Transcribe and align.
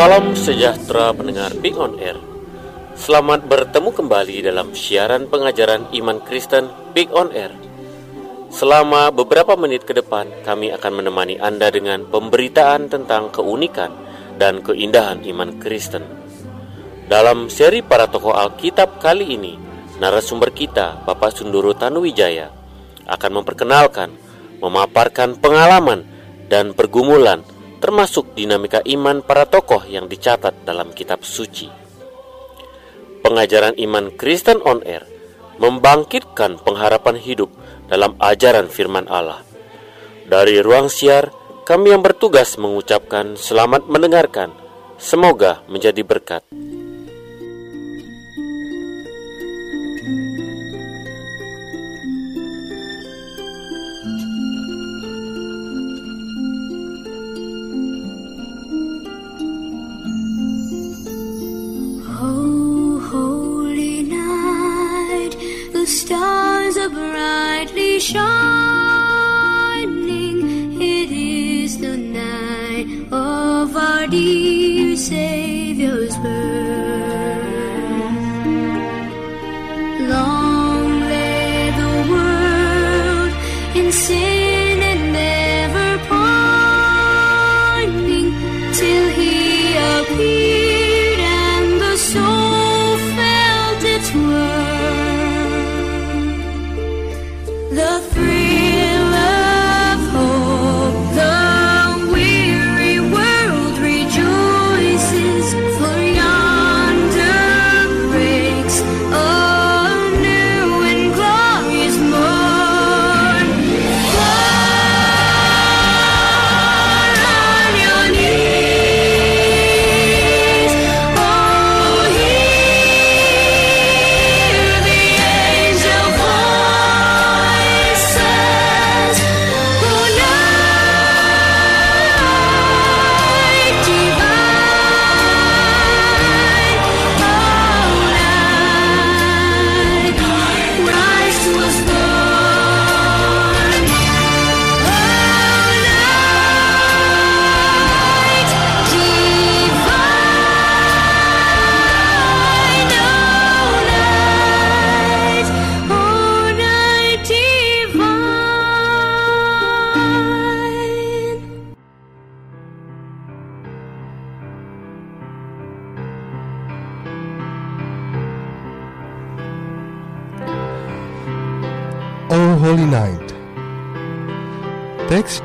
Salam 0.00 0.32
sejahtera 0.32 1.12
pendengar 1.12 1.52
Big 1.60 1.76
On 1.76 1.92
Air. 2.00 2.16
Selamat 2.96 3.44
bertemu 3.44 3.92
kembali 3.92 4.48
dalam 4.48 4.72
siaran 4.72 5.28
pengajaran 5.28 5.92
iman 5.92 6.24
Kristen 6.24 6.72
Big 6.96 7.12
On 7.12 7.28
Air. 7.36 7.52
Selama 8.48 9.12
beberapa 9.12 9.60
menit 9.60 9.84
ke 9.84 9.92
depan, 9.92 10.24
kami 10.40 10.72
akan 10.72 11.04
menemani 11.04 11.36
Anda 11.36 11.68
dengan 11.68 12.08
pemberitaan 12.08 12.88
tentang 12.88 13.28
keunikan 13.28 13.92
dan 14.40 14.64
keindahan 14.64 15.20
iman 15.20 15.60
Kristen. 15.60 16.08
Dalam 17.04 17.52
seri 17.52 17.84
para 17.84 18.08
tokoh 18.08 18.32
Alkitab 18.32 19.04
kali 19.04 19.36
ini, 19.36 19.60
narasumber 20.00 20.48
kita, 20.56 21.04
Bapak 21.04 21.36
Sunduru 21.36 21.76
Tanuwijaya, 21.76 22.48
akan 23.04 23.44
memperkenalkan, 23.44 24.16
memaparkan 24.64 25.36
pengalaman 25.36 26.08
dan 26.48 26.72
pergumulan 26.72 27.44
termasuk 27.80 28.36
dinamika 28.36 28.84
iman 28.84 29.24
para 29.24 29.48
tokoh 29.48 29.82
yang 29.88 30.06
dicatat 30.06 30.68
dalam 30.68 30.92
kitab 30.92 31.24
suci. 31.24 31.66
Pengajaran 33.20 33.76
iman 33.76 34.12
Kristen 34.14 34.60
on 34.64 34.84
Air 34.84 35.04
membangkitkan 35.60 36.56
pengharapan 36.64 37.20
hidup 37.20 37.52
dalam 37.88 38.16
ajaran 38.16 38.72
firman 38.72 39.04
Allah. 39.12 39.44
Dari 40.24 40.62
ruang 40.64 40.88
siar, 40.88 41.28
kami 41.68 41.92
yang 41.92 42.00
bertugas 42.00 42.56
mengucapkan 42.56 43.36
selamat 43.36 43.84
mendengarkan. 43.90 44.54
Semoga 44.96 45.60
menjadi 45.68 46.00
berkat. 46.00 46.44
Shining. 68.00 68.30
It 70.80 71.10
is 71.12 71.78
the 71.78 71.96
night 71.96 72.86
of 73.12 73.76
our 73.76 74.06
dear 74.06 74.96
Savior's 74.96 75.39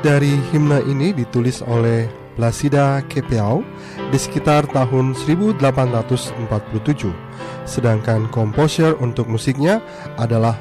dari 0.06 0.38
himne 0.54 0.86
ini 0.86 1.10
ditulis 1.10 1.66
oleh 1.66 2.06
Placida 2.38 3.02
Kepeau 3.10 3.66
di 4.14 4.18
sekitar 4.22 4.62
tahun 4.70 5.18
1847 5.18 6.46
Sedangkan 7.66 8.30
komposer 8.30 8.94
untuk 9.02 9.26
musiknya 9.26 9.82
adalah 10.14 10.54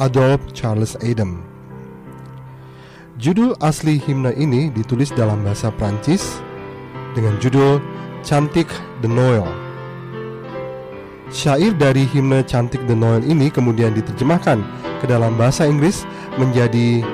Adolphe 0.00 0.56
Charles 0.56 0.96
Adam 1.04 1.44
Judul 3.20 3.52
asli 3.60 4.00
himne 4.00 4.32
ini 4.40 4.72
ditulis 4.72 5.12
dalam 5.12 5.44
bahasa 5.44 5.68
Prancis 5.76 6.40
dengan 7.12 7.36
judul 7.44 7.76
Cantik 8.24 8.72
de 9.04 9.06
Noël. 9.06 9.44
Syair 11.28 11.76
dari 11.76 12.08
himne 12.08 12.40
Cantik 12.42 12.82
de 12.88 12.96
Noel 12.96 13.22
ini 13.22 13.52
kemudian 13.52 13.92
diterjemahkan 13.94 14.64
ke 14.98 15.06
dalam 15.06 15.36
bahasa 15.38 15.68
Inggris 15.68 16.02
menjadi 16.40 17.04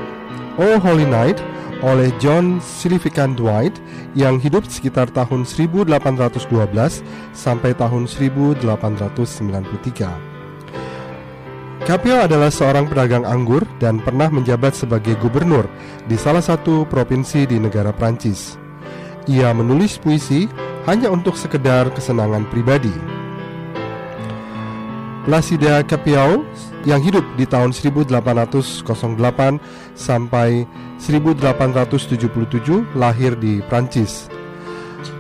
Oh 0.59 0.75
Holy 0.83 1.07
Night 1.07 1.39
oleh 1.87 2.11
John 2.19 2.59
Silvican 2.59 3.39
Dwight 3.39 3.79
yang 4.19 4.43
hidup 4.43 4.67
sekitar 4.67 5.07
tahun 5.15 5.47
1812 5.47 6.35
sampai 7.31 7.79
tahun 7.79 8.11
1893. 8.11 8.67
Capio 11.87 12.19
adalah 12.19 12.51
seorang 12.51 12.91
pedagang 12.91 13.23
anggur 13.23 13.63
dan 13.79 14.03
pernah 14.03 14.27
menjabat 14.27 14.75
sebagai 14.75 15.15
gubernur 15.23 15.71
di 16.11 16.19
salah 16.19 16.43
satu 16.43 16.83
provinsi 16.91 17.47
di 17.47 17.63
negara 17.63 17.95
Prancis. 17.95 18.59
Ia 19.31 19.55
menulis 19.55 19.95
puisi 20.03 20.51
hanya 20.91 21.15
untuk 21.15 21.39
sekedar 21.39 21.95
kesenangan 21.95 22.51
pribadi. 22.51 22.91
Placida 25.23 25.87
Capiau 25.87 26.43
yang 26.89 27.05
hidup 27.05 27.21
di 27.37 27.45
tahun 27.45 27.77
1808 27.77 28.09
sampai 29.93 30.65
1877 30.97 32.97
lahir 32.97 33.37
di 33.37 33.61
Prancis. 33.69 34.33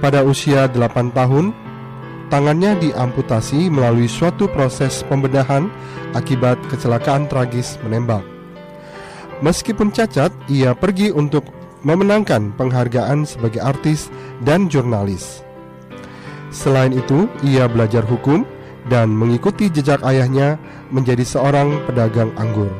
Pada 0.00 0.25
usia 0.25 0.65
8 0.65 1.12
tahun, 1.12 1.53
tangannya 2.32 2.81
diamputasi 2.81 3.69
melalui 3.69 4.09
suatu 4.09 4.49
proses 4.49 5.05
pembedahan 5.12 5.69
akibat 6.17 6.56
kecelakaan 6.73 7.29
tragis 7.29 7.76
menembak. 7.85 8.25
Meskipun 9.44 9.93
cacat, 9.93 10.32
ia 10.49 10.73
pergi 10.73 11.12
untuk 11.12 11.44
memenangkan 11.87 12.50
penghargaan 12.56 13.29
sebagai 13.29 13.62
artis 13.62 14.11
dan 14.43 14.67
jurnalis. 14.67 15.44
Selain 16.49 16.91
itu, 16.91 17.29
ia 17.44 17.69
belajar 17.69 18.03
hukum 18.03 18.43
dan 18.88 19.12
mengikuti 19.12 19.69
jejak 19.69 20.00
ayahnya 20.05 20.56
menjadi 20.88 21.25
seorang 21.25 21.85
pedagang 21.85 22.32
anggur. 22.40 22.73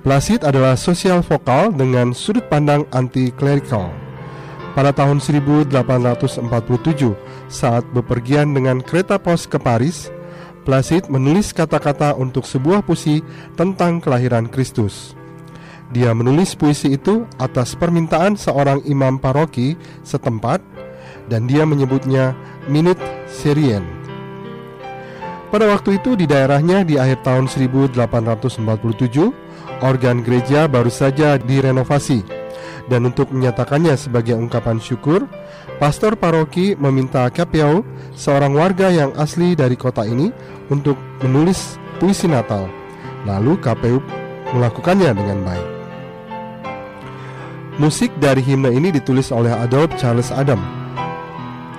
Placid 0.00 0.48
adalah 0.48 0.80
sosial 0.80 1.20
vokal 1.20 1.76
dengan 1.76 2.16
sudut 2.16 2.48
pandang 2.48 2.88
anti-clerical. 2.88 3.92
Pada 4.72 4.96
tahun 4.96 5.20
1847, 5.20 6.40
saat 7.52 7.84
bepergian 7.92 8.56
dengan 8.56 8.80
kereta 8.80 9.20
pos 9.20 9.44
ke 9.44 9.60
Paris, 9.60 10.08
Placid 10.64 11.08
menulis 11.12 11.52
kata-kata 11.52 12.16
untuk 12.16 12.48
sebuah 12.48 12.84
puisi 12.84 13.20
tentang 13.60 14.00
kelahiran 14.00 14.48
Kristus. 14.48 15.16
Dia 15.90 16.14
menulis 16.14 16.54
puisi 16.54 16.94
itu 16.94 17.26
atas 17.40 17.74
permintaan 17.74 18.38
seorang 18.38 18.84
imam 18.86 19.18
paroki 19.18 19.74
setempat 20.06 20.62
dan 21.26 21.50
dia 21.50 21.66
menyebutnya 21.66 22.38
Minute 22.70 23.02
Syrian. 23.26 23.99
Pada 25.50 25.66
waktu 25.66 25.98
itu 25.98 26.14
di 26.14 26.30
daerahnya 26.30 26.86
di 26.86 26.94
akhir 26.94 27.26
tahun 27.26 27.50
1847, 27.50 28.62
organ 29.82 30.22
gereja 30.22 30.70
baru 30.70 30.86
saja 30.86 31.42
direnovasi 31.42 32.22
Dan 32.86 33.10
untuk 33.10 33.34
menyatakannya 33.34 33.98
sebagai 33.98 34.38
ungkapan 34.38 34.78
syukur, 34.78 35.26
pastor 35.82 36.14
paroki 36.14 36.78
meminta 36.78 37.26
Kapiau, 37.30 37.82
seorang 38.14 38.54
warga 38.54 38.90
yang 38.94 39.10
asli 39.18 39.58
dari 39.58 39.74
kota 39.74 40.06
ini, 40.06 40.30
untuk 40.70 40.94
menulis 41.22 41.78
puisi 41.98 42.30
Natal. 42.30 42.66
Lalu 43.26 43.58
KPU 43.58 43.98
melakukannya 44.54 45.10
dengan 45.14 45.38
baik. 45.46 45.68
Musik 47.78 48.10
dari 48.18 48.42
himne 48.42 48.74
ini 48.74 48.90
ditulis 48.90 49.30
oleh 49.30 49.54
Adolf 49.54 49.94
Charles 49.98 50.34
Adam 50.34 50.79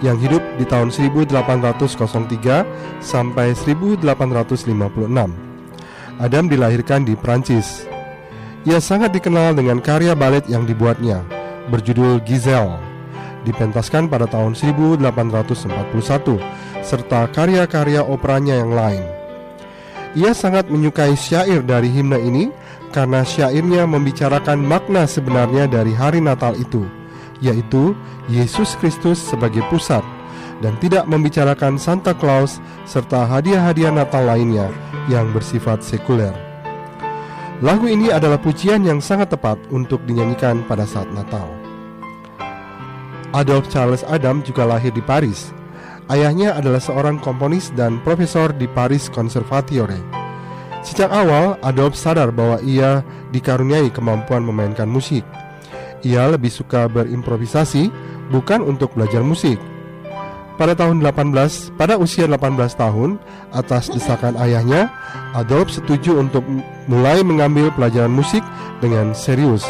yang 0.02 0.18
hidup 0.18 0.42
di 0.58 0.66
tahun 0.66 0.90
1803 0.90 2.66
sampai 3.02 3.54
1856. 3.54 4.02
Adam 6.22 6.46
dilahirkan 6.46 7.06
di 7.06 7.18
Prancis. 7.18 7.90
Ia 8.62 8.78
sangat 8.78 9.14
dikenal 9.14 9.58
dengan 9.58 9.82
karya 9.82 10.14
balet 10.14 10.46
yang 10.46 10.70
dibuatnya, 10.70 11.26
berjudul 11.74 12.22
Giselle, 12.22 12.78
dipentaskan 13.42 14.06
pada 14.06 14.30
tahun 14.30 14.54
1841, 14.54 16.38
serta 16.86 17.26
karya-karya 17.34 18.06
operanya 18.06 18.62
yang 18.62 18.74
lain. 18.74 19.06
Ia 20.14 20.36
sangat 20.36 20.70
menyukai 20.70 21.18
syair 21.18 21.66
dari 21.66 21.90
himne 21.90 22.22
ini 22.22 22.54
karena 22.92 23.24
syairnya 23.24 23.88
membicarakan 23.88 24.60
makna 24.60 25.08
sebenarnya 25.08 25.72
dari 25.72 25.96
hari 25.96 26.20
Natal 26.22 26.54
itu, 26.60 26.86
yaitu 27.42 27.98
Yesus 28.30 28.78
Kristus 28.80 29.18
sebagai 29.18 29.66
pusat 29.68 30.06
dan 30.62 30.78
tidak 30.78 31.10
membicarakan 31.10 31.76
Santa 31.76 32.14
Claus 32.14 32.62
serta 32.86 33.26
hadiah-hadiah 33.26 33.92
Natal 33.92 34.30
lainnya 34.30 34.70
yang 35.10 35.34
bersifat 35.34 35.82
sekuler. 35.82 36.32
Lagu 37.62 37.86
ini 37.86 38.10
adalah 38.10 38.42
pujian 38.42 38.82
yang 38.82 39.02
sangat 39.02 39.34
tepat 39.34 39.58
untuk 39.70 40.02
dinyanyikan 40.06 40.66
pada 40.66 40.86
saat 40.86 41.10
Natal. 41.14 41.46
Adolf 43.38 43.70
Charles 43.70 44.02
Adam 44.10 44.42
juga 44.42 44.66
lahir 44.66 44.90
di 44.94 45.02
Paris. 45.02 45.54
Ayahnya 46.10 46.58
adalah 46.58 46.82
seorang 46.82 47.22
komponis 47.22 47.70
dan 47.78 48.02
profesor 48.02 48.52
di 48.52 48.66
Paris 48.66 49.08
Conservatoire. 49.08 50.02
Sejak 50.82 51.14
awal, 51.14 51.62
Adolf 51.62 51.94
sadar 51.94 52.34
bahwa 52.34 52.58
ia 52.66 53.06
dikaruniai 53.30 53.94
kemampuan 53.94 54.42
memainkan 54.42 54.90
musik. 54.90 55.22
Ia 56.02 56.34
lebih 56.34 56.50
suka 56.50 56.90
berimprovisasi, 56.90 57.94
bukan 58.34 58.66
untuk 58.66 58.98
belajar 58.98 59.22
musik. 59.22 59.62
Pada 60.62 60.78
tahun 60.78 61.02
18, 61.02 61.74
pada 61.74 61.98
usia 61.98 62.30
18 62.30 62.78
tahun, 62.78 63.18
atas 63.50 63.90
desakan 63.90 64.38
ayahnya, 64.38 64.94
Adolf 65.34 65.74
setuju 65.74 66.22
untuk 66.22 66.46
mulai 66.86 67.26
mengambil 67.26 67.74
pelajaran 67.74 68.14
musik 68.14 68.46
dengan 68.78 69.18
serius. 69.18 69.66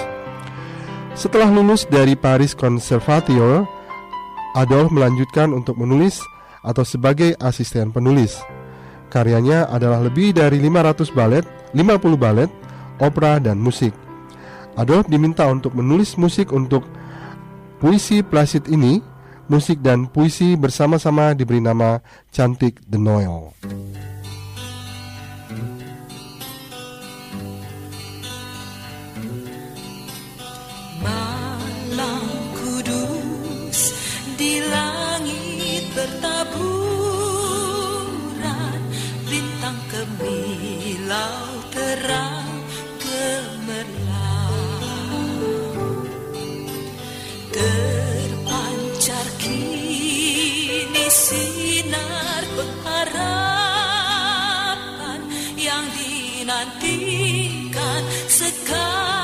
Setelah 1.15 1.47
lulus 1.47 1.87
dari 1.87 2.15
Paris 2.19 2.51
Conservatoire, 2.51 3.63
Adolf 4.55 4.91
melanjutkan 4.91 5.55
untuk 5.55 5.79
menulis 5.79 6.19
atau 6.59 6.83
sebagai 6.83 7.39
asisten 7.39 7.95
penulis. 7.95 8.39
Karyanya 9.11 9.67
adalah 9.71 10.03
lebih 10.03 10.35
dari 10.35 10.59
500 10.59 11.11
balet, 11.11 11.43
50 11.71 12.15
balet, 12.19 12.51
opera, 12.99 13.39
dan 13.39 13.59
musik. 13.59 13.91
Adolf 14.81 15.05
diminta 15.05 15.45
untuk 15.45 15.77
menulis 15.77 16.17
musik 16.17 16.49
untuk 16.49 16.89
puisi 17.77 18.25
Placid 18.25 18.65
ini, 18.65 18.97
musik 19.45 19.77
dan 19.85 20.09
puisi 20.09 20.57
bersama-sama 20.57 21.37
diberi 21.37 21.61
nama 21.61 22.01
Cantik 22.33 22.81
de 22.89 22.97
Noël. 22.97 23.53
sinar 51.91 52.47
pengharapan 52.55 53.19
yang 55.59 55.83
dinantikan 55.91 57.99
sekarang. 58.31 59.20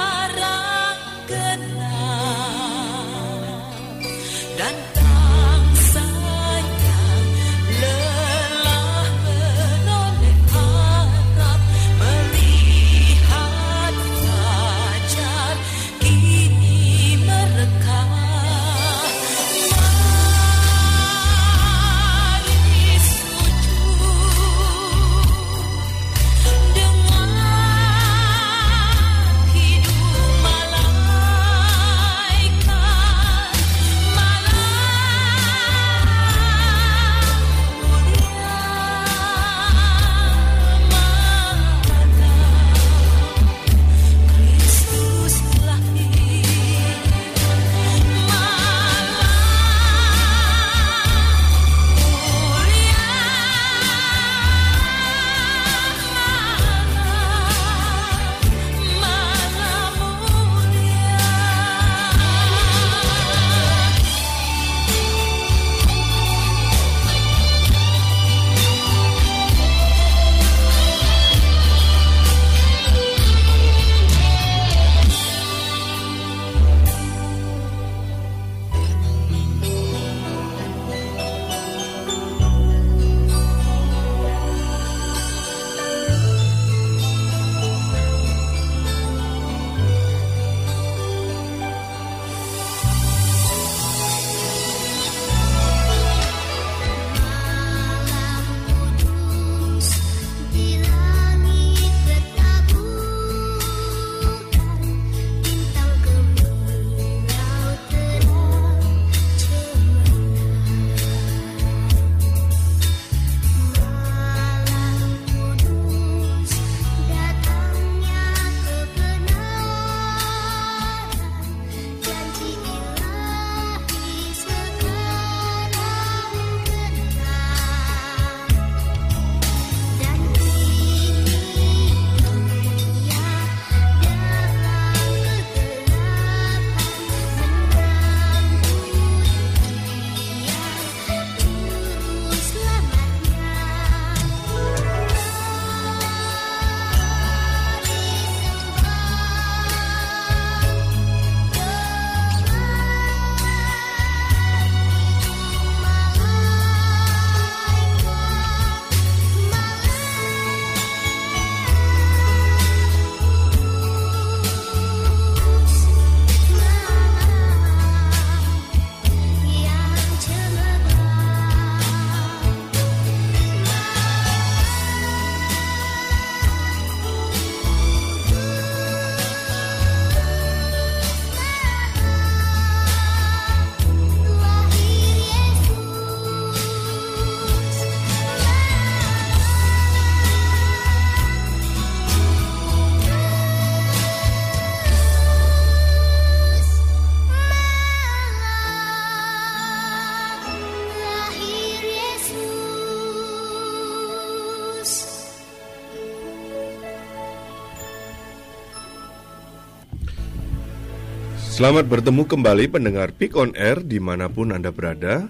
Selamat 211.57 211.89
bertemu 211.89 212.29
kembali 212.29 212.69
pendengar 212.69 213.09
Pick 213.17 213.33
on 213.33 213.49
Air 213.57 213.81
di 213.81 213.97
mana 213.97 214.29
pun 214.29 214.53
Anda 214.53 214.69
berada. 214.69 215.25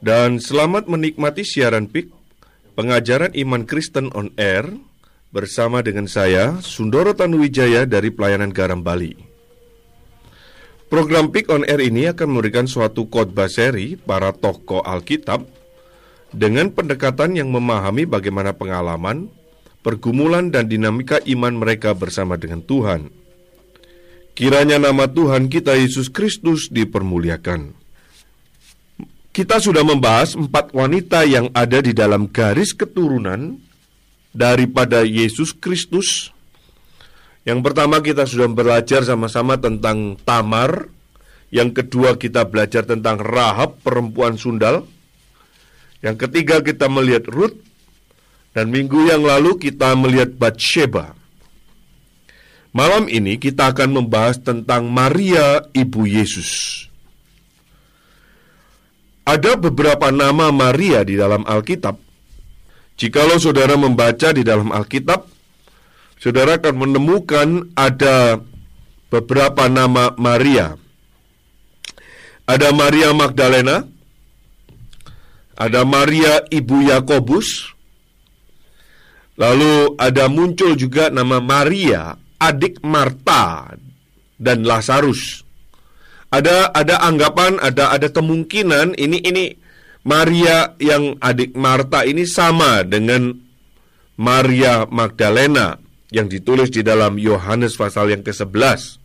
Dan 0.00 0.40
selamat 0.40 0.88
menikmati 0.88 1.44
siaran 1.44 1.84
Pick 1.84 2.08
Pengajaran 2.72 3.36
Iman 3.36 3.68
Kristen 3.68 4.08
on 4.16 4.32
Air 4.40 4.72
Bersama 5.28 5.84
dengan 5.84 6.08
saya, 6.08 6.64
Sundoro 6.64 7.12
Tanuwijaya 7.12 7.84
dari 7.84 8.08
Pelayanan 8.08 8.56
Garam 8.56 8.80
Bali. 8.80 9.12
Program 10.88 11.28
Pick 11.28 11.52
on 11.52 11.68
Air 11.68 11.84
ini 11.84 12.08
akan 12.08 12.32
memberikan 12.32 12.64
suatu 12.64 13.04
khotbah 13.12 13.52
seri 13.52 14.00
para 14.00 14.32
tokoh 14.32 14.80
Alkitab 14.80 15.44
Dengan 16.32 16.72
pendekatan 16.72 17.36
yang 17.36 17.52
memahami 17.52 18.08
bagaimana 18.08 18.56
pengalaman, 18.56 19.28
pergumulan 19.84 20.48
dan 20.48 20.72
dinamika 20.72 21.20
iman 21.28 21.52
mereka 21.60 21.92
bersama 21.92 22.40
dengan 22.40 22.64
Tuhan 22.64 23.21
Kiranya 24.32 24.80
nama 24.80 25.04
Tuhan 25.04 25.52
kita 25.52 25.76
Yesus 25.76 26.08
Kristus 26.08 26.72
dipermuliakan. 26.72 27.76
Kita 29.32 29.60
sudah 29.60 29.84
membahas 29.84 30.36
empat 30.36 30.72
wanita 30.72 31.24
yang 31.28 31.52
ada 31.52 31.80
di 31.84 31.92
dalam 31.92 32.28
garis 32.32 32.72
keturunan 32.72 33.60
daripada 34.32 35.04
Yesus 35.04 35.52
Kristus. 35.52 36.32
Yang 37.44 37.60
pertama 37.60 38.00
kita 38.00 38.24
sudah 38.24 38.48
belajar 38.48 39.04
sama-sama 39.04 39.60
tentang 39.60 40.16
Tamar. 40.24 40.88
Yang 41.52 41.84
kedua 41.84 42.16
kita 42.16 42.48
belajar 42.48 42.88
tentang 42.88 43.20
Rahab 43.20 43.84
perempuan 43.84 44.40
sundal. 44.40 44.88
Yang 46.00 46.28
ketiga 46.28 46.64
kita 46.64 46.88
melihat 46.88 47.28
Ruth. 47.28 47.56
Dan 48.52 48.68
minggu 48.68 49.08
yang 49.08 49.24
lalu 49.24 49.56
kita 49.56 49.96
melihat 49.96 50.36
Bathsheba. 50.36 51.21
Malam 52.72 53.04
ini 53.04 53.36
kita 53.36 53.76
akan 53.76 54.00
membahas 54.00 54.40
tentang 54.40 54.88
Maria 54.88 55.60
Ibu 55.76 56.08
Yesus. 56.08 56.80
Ada 59.28 59.60
beberapa 59.60 60.08
nama 60.08 60.48
Maria 60.48 61.04
di 61.04 61.20
dalam 61.20 61.44
Alkitab. 61.44 62.00
Jikalau 62.96 63.36
saudara 63.36 63.76
membaca 63.76 64.32
di 64.32 64.40
dalam 64.40 64.72
Alkitab, 64.72 65.20
saudara 66.16 66.56
akan 66.56 66.74
menemukan 66.88 67.76
ada 67.76 68.40
beberapa 69.12 69.68
nama 69.68 70.16
Maria. 70.16 70.72
Ada 72.48 72.72
Maria 72.72 73.12
Magdalena, 73.12 73.84
ada 75.60 75.80
Maria 75.84 76.40
Ibu 76.48 76.88
Yakobus, 76.88 77.68
lalu 79.36 79.92
ada 80.00 80.26
muncul 80.32 80.72
juga 80.72 81.12
nama 81.12 81.38
Maria 81.38 82.21
adik 82.42 82.82
Marta 82.82 83.70
dan 84.42 84.66
Lazarus. 84.66 85.46
Ada 86.32 86.74
ada 86.74 86.98
anggapan, 87.06 87.62
ada 87.62 87.94
ada 87.94 88.08
kemungkinan 88.10 88.98
ini 88.98 89.22
ini 89.22 89.44
Maria 90.02 90.74
yang 90.82 91.14
adik 91.22 91.54
Marta 91.54 92.02
ini 92.02 92.26
sama 92.26 92.82
dengan 92.82 93.30
Maria 94.18 94.88
Magdalena 94.90 95.78
yang 96.10 96.26
ditulis 96.26 96.68
di 96.68 96.82
dalam 96.82 97.16
Yohanes 97.16 97.78
pasal 97.78 98.10
yang 98.12 98.26
ke-11. 98.26 99.00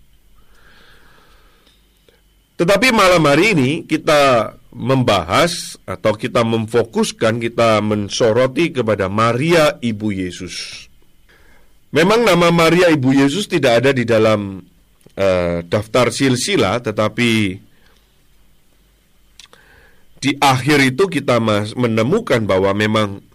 Tetapi 2.57 2.87
malam 2.89 3.21
hari 3.29 3.53
ini 3.53 3.71
kita 3.85 4.53
membahas 4.73 5.77
atau 5.85 6.17
kita 6.17 6.41
memfokuskan, 6.41 7.37
kita 7.37 7.79
mensoroti 7.85 8.73
kepada 8.73 9.07
Maria 9.07 9.77
Ibu 9.77 10.09
Yesus. 10.09 10.85
Memang 11.97 12.21
nama 12.21 12.53
Maria 12.53 12.93
Ibu 12.93 13.09
Yesus 13.09 13.49
tidak 13.49 13.81
ada 13.81 13.89
di 13.89 14.05
dalam 14.05 14.61
uh, 15.17 15.57
daftar 15.65 16.13
silsila, 16.13 16.77
tetapi 16.77 17.57
di 20.21 20.31
akhir 20.37 20.93
itu 20.93 21.09
kita 21.09 21.41
menemukan 21.73 22.45
bahwa 22.45 22.69
memang 22.77 23.25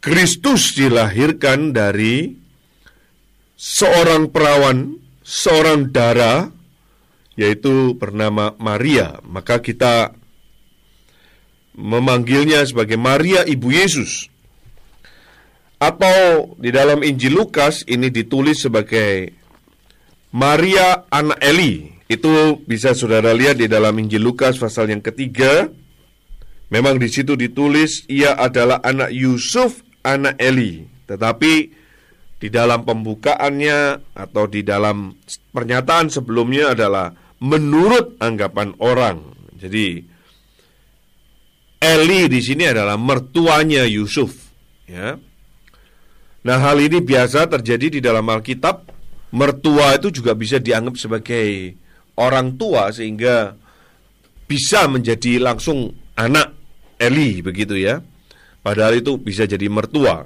Kristus 0.00 0.72
dilahirkan 0.72 1.76
dari 1.76 2.32
seorang 3.60 4.32
perawan, 4.32 4.96
seorang 5.20 5.92
darah, 5.92 6.48
yaitu 7.36 7.92
bernama 7.92 8.56
Maria. 8.56 9.20
Maka 9.20 9.60
kita 9.60 10.16
memanggilnya 11.76 12.64
sebagai 12.64 12.96
Maria 12.96 13.44
Ibu 13.44 13.68
Yesus. 13.68 14.32
Atau 15.84 16.56
di 16.56 16.72
dalam 16.72 17.04
Injil 17.04 17.36
Lukas 17.36 17.84
ini 17.84 18.08
ditulis 18.08 18.64
sebagai 18.64 19.36
Maria 20.32 21.04
anak 21.12 21.36
Eli. 21.44 21.92
Itu 22.08 22.56
bisa 22.64 22.96
saudara 22.96 23.36
lihat 23.36 23.60
di 23.60 23.68
dalam 23.68 23.92
Injil 24.00 24.24
Lukas 24.24 24.56
pasal 24.56 24.88
yang 24.88 25.04
ketiga. 25.04 25.68
Memang 26.72 26.96
di 26.96 27.12
situ 27.12 27.36
ditulis 27.36 28.08
ia 28.08 28.32
adalah 28.32 28.80
anak 28.80 29.12
Yusuf 29.12 29.84
anak 30.00 30.40
Eli. 30.40 30.88
Tetapi 31.04 31.52
di 32.40 32.48
dalam 32.48 32.88
pembukaannya 32.88 34.08
atau 34.16 34.48
di 34.48 34.64
dalam 34.64 35.12
pernyataan 35.52 36.08
sebelumnya 36.08 36.72
adalah 36.72 37.12
menurut 37.44 38.16
anggapan 38.24 38.72
orang. 38.80 39.20
Jadi 39.60 40.00
Eli 41.76 42.20
di 42.32 42.40
sini 42.40 42.64
adalah 42.72 42.96
mertuanya 42.96 43.84
Yusuf, 43.84 44.32
ya. 44.88 45.20
Nah, 46.44 46.60
hal 46.60 46.76
ini 46.76 47.00
biasa 47.00 47.48
terjadi 47.48 47.98
di 47.98 48.00
dalam 48.04 48.28
Alkitab. 48.28 48.92
Mertua 49.34 49.98
itu 49.98 50.14
juga 50.14 50.36
bisa 50.36 50.60
dianggap 50.60 50.94
sebagai 50.94 51.74
orang 52.14 52.54
tua 52.54 52.92
sehingga 52.94 53.56
bisa 54.46 54.86
menjadi 54.86 55.42
langsung 55.42 55.90
anak 56.14 56.54
Eli 57.00 57.42
begitu 57.42 57.74
ya. 57.74 57.98
Padahal 58.62 59.00
itu 59.02 59.18
bisa 59.18 59.48
jadi 59.48 59.66
mertua. 59.66 60.22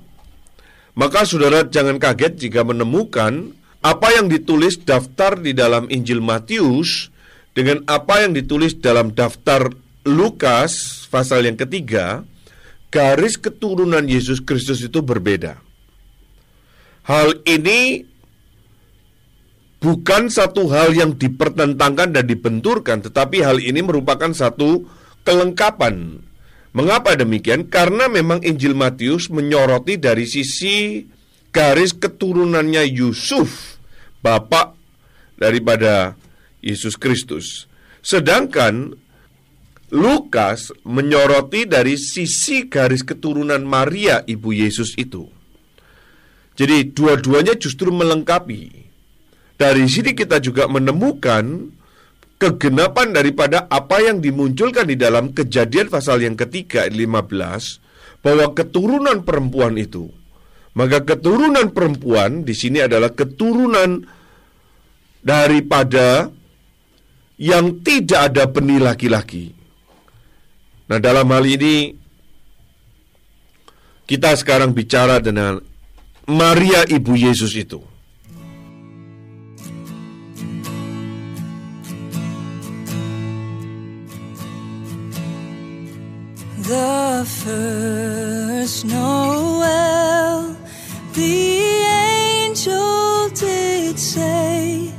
Maka 0.98 1.22
saudara 1.24 1.64
jangan 1.64 1.96
kaget 1.96 2.36
jika 2.36 2.66
menemukan 2.66 3.54
apa 3.80 4.08
yang 4.18 4.26
ditulis 4.26 4.82
daftar 4.82 5.38
di 5.38 5.54
dalam 5.54 5.86
Injil 5.86 6.18
Matius 6.18 7.14
dengan 7.54 7.86
apa 7.86 8.26
yang 8.26 8.34
ditulis 8.34 8.76
dalam 8.76 9.14
daftar 9.14 9.70
Lukas 10.02 11.04
pasal 11.08 11.46
yang 11.46 11.56
ketiga, 11.56 12.26
garis 12.90 13.38
keturunan 13.38 14.02
Yesus 14.04 14.42
Kristus 14.42 14.82
itu 14.82 14.98
berbeda. 15.00 15.67
Hal 17.08 17.40
ini 17.48 18.04
bukan 19.80 20.28
satu 20.28 20.68
hal 20.68 20.92
yang 20.92 21.16
dipertentangkan 21.16 22.12
dan 22.12 22.28
dibenturkan, 22.28 23.00
tetapi 23.00 23.40
hal 23.40 23.64
ini 23.64 23.80
merupakan 23.80 24.28
satu 24.28 24.84
kelengkapan. 25.24 26.20
Mengapa 26.76 27.16
demikian? 27.16 27.72
Karena 27.72 28.12
memang 28.12 28.44
Injil 28.44 28.76
Matius 28.76 29.32
menyoroti 29.32 29.96
dari 29.96 30.28
sisi 30.28 31.00
garis 31.48 31.96
keturunannya 31.96 32.84
Yusuf, 32.92 33.80
bapak 34.20 34.76
daripada 35.40 36.12
Yesus 36.60 37.00
Kristus. 37.00 37.64
Sedangkan 38.04 38.92
Lukas 39.88 40.68
menyoroti 40.84 41.64
dari 41.64 41.96
sisi 41.96 42.68
garis 42.68 43.00
keturunan 43.00 43.64
Maria 43.64 44.20
ibu 44.28 44.52
Yesus 44.52 44.92
itu. 45.00 45.37
Jadi 46.58 46.90
dua-duanya 46.90 47.54
justru 47.54 47.94
melengkapi. 47.94 48.90
Dari 49.54 49.86
sini 49.86 50.14
kita 50.14 50.42
juga 50.42 50.66
menemukan 50.66 51.70
kegenapan 52.38 53.14
daripada 53.14 53.70
apa 53.70 54.02
yang 54.02 54.18
dimunculkan 54.18 54.86
di 54.86 54.94
dalam 54.98 55.34
kejadian 55.34 55.90
pasal 55.90 56.22
yang 56.22 56.38
ketiga 56.38 56.86
15 56.86 58.22
bahwa 58.22 58.46
keturunan 58.54 59.22
perempuan 59.26 59.74
itu 59.74 60.10
maka 60.78 61.02
keturunan 61.02 61.74
perempuan 61.74 62.46
di 62.46 62.54
sini 62.54 62.78
adalah 62.78 63.10
keturunan 63.10 64.06
daripada 65.18 66.30
yang 67.34 67.82
tidak 67.82 68.30
ada 68.30 68.46
benih 68.46 68.78
laki-laki. 68.78 69.50
Nah, 70.86 71.02
dalam 71.02 71.26
hal 71.34 71.42
ini 71.42 71.98
kita 74.06 74.38
sekarang 74.38 74.70
bicara 74.70 75.18
dengan 75.18 75.58
Maria 76.28 76.84
ibu 76.84 77.16
Yesus 77.16 77.56
itu. 77.56 77.80
The 86.68 87.24
first 87.24 88.84
Noel, 88.84 90.52
the 91.16 91.48
angel 92.44 93.32
did 93.32 93.96
say, 93.96 94.92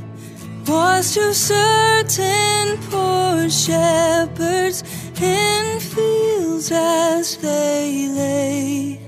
was 0.66 1.14
to 1.14 1.30
certain 1.30 2.74
poor 2.90 3.46
shepherds 3.46 4.82
in 5.22 5.78
fields 5.78 6.74
as 6.74 7.38
they 7.38 8.10
lay 8.18 8.99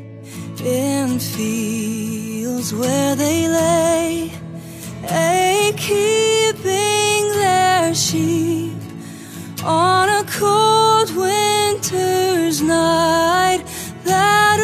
in 0.64 1.19
fields 1.19 2.73
where 2.73 3.16
they 3.16 3.49
lay, 3.49 4.33
a 5.04 5.73
keeping 5.76 7.33
their 7.40 7.95
sheep 7.95 8.76
on 9.64 10.09
a 10.09 10.25
cold 10.31 11.14
winter's 11.16 12.62
night. 12.62 13.64
That 14.04 14.61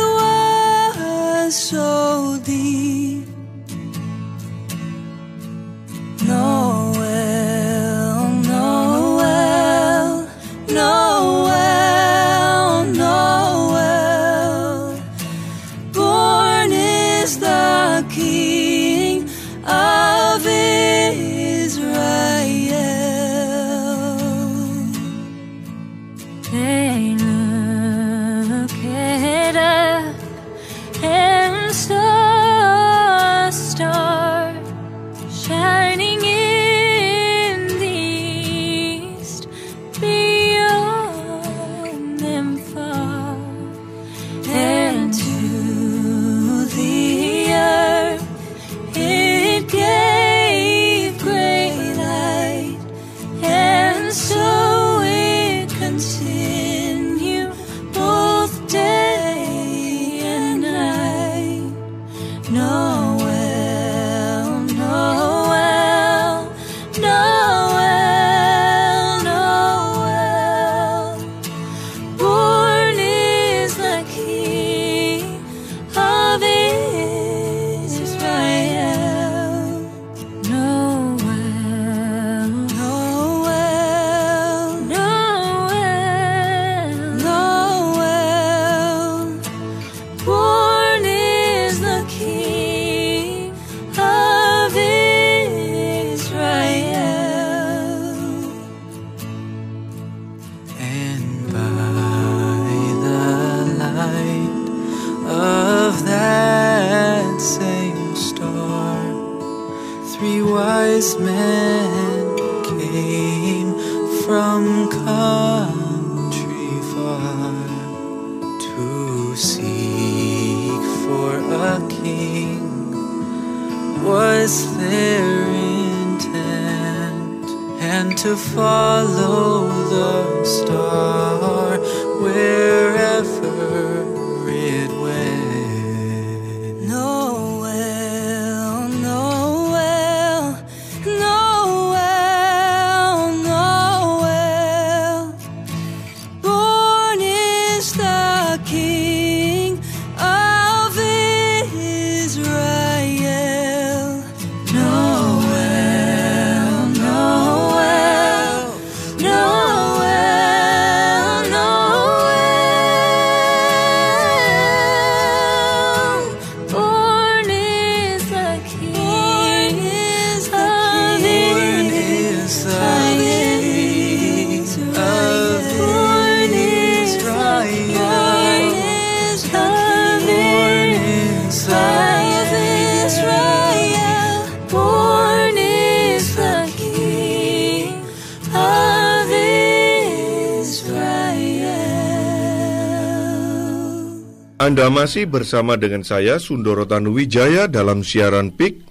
Anda 194.78 194.94
masih 194.94 195.26
bersama 195.26 195.74
dengan 195.74 196.06
saya 196.06 196.38
Sundoro 196.38 196.86
Tanuwijaya 196.86 197.66
dalam 197.66 198.06
siaran 198.06 198.54
PIK 198.54 198.86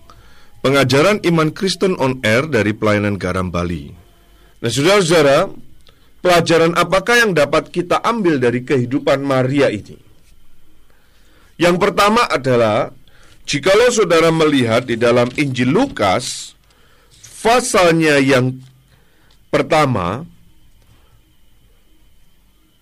Pengajaran 0.59 1.23
Iman 1.23 1.55
Kristen 1.55 1.95
on 1.95 2.19
Air 2.27 2.43
dari 2.51 2.75
Pelayanan 2.75 3.15
Garam 3.15 3.47
Bali. 3.47 3.87
Nah, 4.59 4.67
saudara-saudara, 4.67 5.47
pelajaran 6.19 6.75
apakah 6.75 7.23
yang 7.23 7.31
dapat 7.31 7.71
kita 7.71 8.03
ambil 8.03 8.35
dari 8.35 8.67
kehidupan 8.67 9.23
Maria 9.23 9.71
ini? 9.71 9.95
Yang 11.55 11.79
pertama 11.79 12.27
adalah 12.27 12.91
jikalau 13.47 13.87
saudara 13.87 14.27
melihat 14.27 14.83
di 14.83 14.99
dalam 14.99 15.31
Injil 15.39 15.71
Lukas 15.71 16.51
pasalnya 17.39 18.19
yang 18.19 18.59
pertama 19.47 20.27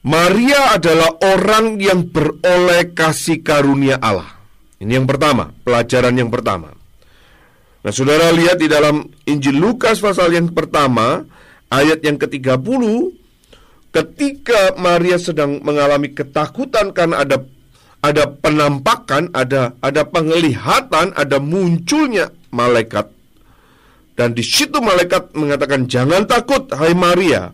Maria 0.06 0.78
adalah 0.78 1.18
orang 1.34 1.82
yang 1.82 2.06
beroleh 2.06 2.94
kasih 2.94 3.42
karunia 3.42 3.98
Allah. 3.98 4.38
Ini 4.78 5.02
yang 5.02 5.10
pertama, 5.10 5.50
pelajaran 5.66 6.14
yang 6.14 6.30
pertama. 6.30 6.78
Nah, 7.82 7.90
saudara 7.90 8.30
lihat 8.30 8.62
di 8.62 8.70
dalam 8.70 9.02
Injil 9.26 9.58
Lukas 9.58 9.98
pasal 9.98 10.38
yang 10.38 10.54
pertama, 10.54 11.26
ayat 11.74 12.06
yang 12.06 12.22
ke-30, 12.22 12.86
ketika 13.90 14.78
Maria 14.78 15.18
sedang 15.18 15.58
mengalami 15.66 16.14
ketakutan 16.14 16.94
karena 16.94 17.26
ada 17.26 17.42
ada 18.06 18.30
penampakan, 18.30 19.34
ada 19.34 19.74
ada 19.82 20.06
penglihatan, 20.06 21.18
ada 21.18 21.38
munculnya 21.42 22.30
malaikat. 22.54 23.10
Dan 24.14 24.38
di 24.38 24.46
situ 24.46 24.78
malaikat 24.78 25.34
mengatakan, 25.34 25.90
"Jangan 25.90 26.30
takut, 26.30 26.70
hai 26.78 26.94
Maria, 26.94 27.50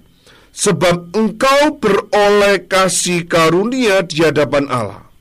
sebab 0.51 1.15
engkau 1.15 1.79
beroleh 1.79 2.67
kasih 2.67 3.25
karunia 3.25 4.03
di 4.03 4.21
hadapan 4.23 4.67
Allah." 4.67 5.11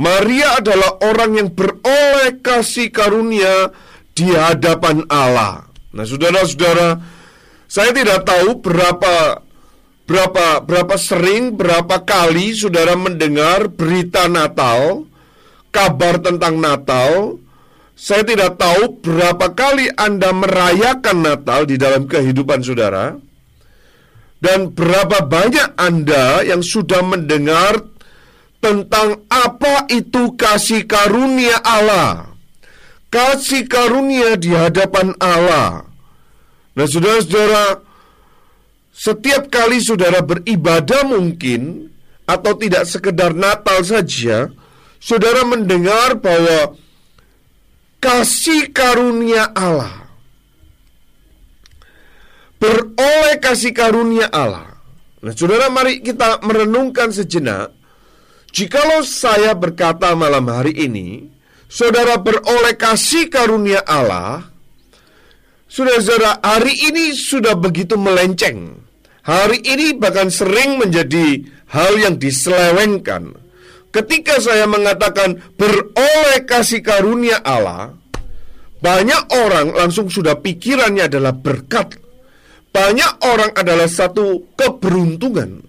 Maria 0.00 0.56
adalah 0.56 0.96
orang 1.04 1.36
yang 1.36 1.48
beroleh 1.52 2.40
kasih 2.40 2.88
karunia 2.88 3.68
di 4.16 4.32
hadapan 4.32 5.04
Allah. 5.12 5.68
Nah, 5.92 6.08
saudara-saudara, 6.08 6.96
saya 7.68 7.92
tidak 7.92 8.24
tahu 8.24 8.64
berapa 8.64 9.44
berapa 10.08 10.64
berapa 10.64 10.96
sering, 10.96 11.54
berapa 11.54 12.00
kali 12.02 12.56
saudara 12.56 12.96
mendengar 12.96 13.68
berita 13.68 14.24
Natal, 14.26 15.04
kabar 15.68 16.16
tentang 16.18 16.56
Natal. 16.58 17.36
Saya 17.92 18.24
tidak 18.24 18.56
tahu 18.56 19.04
berapa 19.04 19.52
kali 19.52 19.92
Anda 19.92 20.32
merayakan 20.32 21.20
Natal 21.20 21.68
di 21.68 21.76
dalam 21.76 22.08
kehidupan 22.08 22.64
saudara. 22.64 23.20
Dan 24.40 24.72
berapa 24.72 25.28
banyak 25.28 25.76
Anda 25.76 26.40
yang 26.48 26.64
sudah 26.64 27.04
mendengar 27.04 27.84
tentang 28.60 29.28
apa 29.28 29.84
itu 29.92 30.32
kasih 30.32 30.88
karunia 30.88 31.60
Allah. 31.60 32.32
Kasih 33.12 33.68
karunia 33.68 34.40
di 34.40 34.56
hadapan 34.56 35.12
Allah. 35.20 35.84
Nah, 36.72 36.86
saudara-saudara, 36.88 37.84
setiap 38.96 39.52
kali 39.52 39.84
saudara 39.84 40.24
beribadah 40.24 41.04
mungkin 41.04 41.92
atau 42.24 42.56
tidak 42.56 42.88
sekedar 42.88 43.36
Natal 43.36 43.84
saja, 43.84 44.48
saudara 45.02 45.44
mendengar 45.44 46.16
bahwa 46.16 46.78
kasih 48.00 48.72
karunia 48.72 49.52
Allah 49.52 49.99
beroleh 52.60 53.40
kasih 53.40 53.72
karunia 53.72 54.28
Allah. 54.28 54.76
Nah, 55.24 55.32
saudara, 55.32 55.72
mari 55.72 56.04
kita 56.04 56.44
merenungkan 56.44 57.08
sejenak. 57.10 57.72
Jikalau 58.52 59.00
saya 59.02 59.56
berkata 59.56 60.12
malam 60.12 60.44
hari 60.52 60.76
ini, 60.76 61.28
saudara 61.70 62.20
beroleh 62.20 62.76
kasih 62.76 63.32
karunia 63.32 63.80
Allah, 63.86 64.44
saudara-saudara, 65.70 66.42
hari 66.44 66.74
ini 66.88 67.16
sudah 67.16 67.56
begitu 67.56 67.96
melenceng. 67.96 68.80
Hari 69.20 69.60
ini 69.62 69.94
bahkan 69.94 70.32
sering 70.32 70.80
menjadi 70.80 71.44
hal 71.70 71.92
yang 72.00 72.16
diselewengkan. 72.16 73.36
Ketika 73.92 74.40
saya 74.40 74.64
mengatakan 74.66 75.38
beroleh 75.54 76.42
kasih 76.48 76.80
karunia 76.80 77.38
Allah, 77.44 77.94
banyak 78.80 79.22
orang 79.36 79.76
langsung 79.76 80.08
sudah 80.08 80.40
pikirannya 80.40 81.06
adalah 81.06 81.36
berkat. 81.36 81.99
Banyak 82.70 83.12
orang 83.26 83.50
adalah 83.58 83.90
satu 83.90 84.54
keberuntungan. 84.54 85.62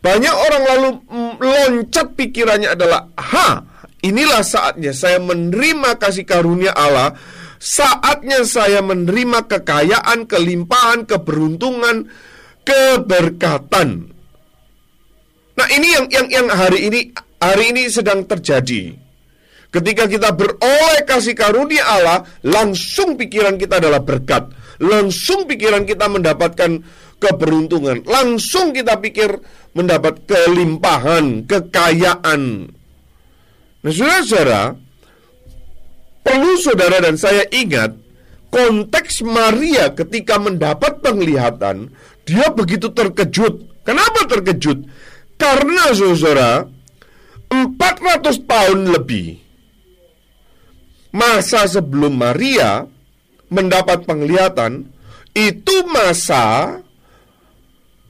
Banyak 0.00 0.34
orang 0.34 0.62
lalu 0.64 0.90
mm, 1.10 1.34
loncat 1.42 2.16
pikirannya 2.16 2.72
adalah, 2.72 3.10
ha, 3.18 3.60
inilah 4.00 4.40
saatnya 4.40 4.96
saya 4.96 5.20
menerima 5.20 6.00
kasih 6.00 6.24
karunia 6.24 6.72
Allah. 6.72 7.12
Saatnya 7.60 8.40
saya 8.48 8.80
menerima 8.80 9.44
kekayaan, 9.44 10.24
kelimpahan, 10.24 11.04
keberuntungan, 11.04 12.08
keberkatan. 12.64 14.08
Nah, 15.60 15.68
ini 15.68 15.88
yang 15.92 16.06
yang 16.08 16.26
yang 16.32 16.46
hari 16.48 16.88
ini 16.88 17.00
hari 17.36 17.76
ini 17.76 17.92
sedang 17.92 18.24
terjadi. 18.24 18.96
Ketika 19.68 20.08
kita 20.08 20.32
beroleh 20.32 21.04
kasih 21.04 21.36
karunia 21.36 21.84
Allah, 21.84 22.24
langsung 22.48 23.20
pikiran 23.20 23.60
kita 23.60 23.76
adalah 23.76 24.00
berkat. 24.00 24.48
Langsung 24.80 25.44
pikiran 25.44 25.84
kita 25.84 26.08
mendapatkan 26.08 26.80
keberuntungan. 27.20 28.00
Langsung 28.08 28.72
kita 28.72 28.96
pikir 28.96 29.28
mendapat 29.76 30.24
kelimpahan, 30.24 31.44
kekayaan. 31.44 32.72
Nah, 33.80 33.92
saudara-saudara, 33.92 34.62
perlu 36.24 36.52
saudara 36.56 36.96
dan 37.04 37.20
saya 37.20 37.44
ingat 37.52 37.92
konteks 38.48 39.20
Maria 39.22 39.92
ketika 39.92 40.40
mendapat 40.40 41.04
penglihatan, 41.04 41.92
dia 42.24 42.48
begitu 42.50 42.88
terkejut. 42.90 43.84
Kenapa 43.84 44.26
terkejut? 44.28 44.84
Karena 45.36 45.92
saudara, 45.92 46.68
400 47.52 48.48
tahun 48.48 48.80
lebih 48.96 49.40
masa 51.10 51.66
sebelum 51.66 52.14
Maria 52.14 52.86
mendapat 53.50 54.06
penglihatan 54.06 54.88
itu 55.34 55.76
masa 55.90 56.78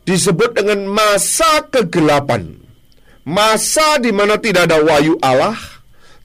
disebut 0.04 0.56
dengan 0.56 0.86
masa 0.88 1.64
kegelapan. 1.68 2.60
Masa 3.24 4.00
di 4.00 4.10
mana 4.10 4.40
tidak 4.40 4.68
ada 4.68 4.80
wahyu 4.80 5.20
Allah, 5.20 5.56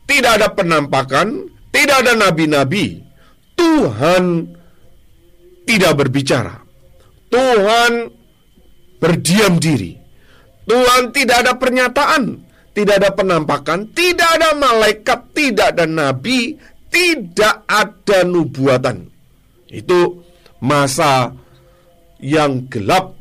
tidak 0.08 0.40
ada 0.40 0.48
penampakan, 0.52 1.52
tidak 1.70 2.08
ada 2.08 2.14
nabi-nabi. 2.16 3.04
Tuhan 3.56 4.52
tidak 5.68 5.94
berbicara. 6.00 6.64
Tuhan 7.28 7.92
berdiam 9.00 9.60
diri. 9.60 10.00
Tuhan 10.66 11.14
tidak 11.14 11.46
ada 11.46 11.54
pernyataan, 11.60 12.24
tidak 12.74 12.96
ada 13.06 13.10
penampakan, 13.14 13.94
tidak 13.94 14.30
ada 14.40 14.58
malaikat, 14.58 15.20
tidak 15.36 15.78
ada 15.78 15.86
nabi, 15.86 16.58
tidak 16.90 17.66
ada 17.68 18.24
nubuatan. 18.24 19.10
Itu 19.70 20.24
masa 20.64 21.36
yang 22.22 22.66
gelap. 22.72 23.14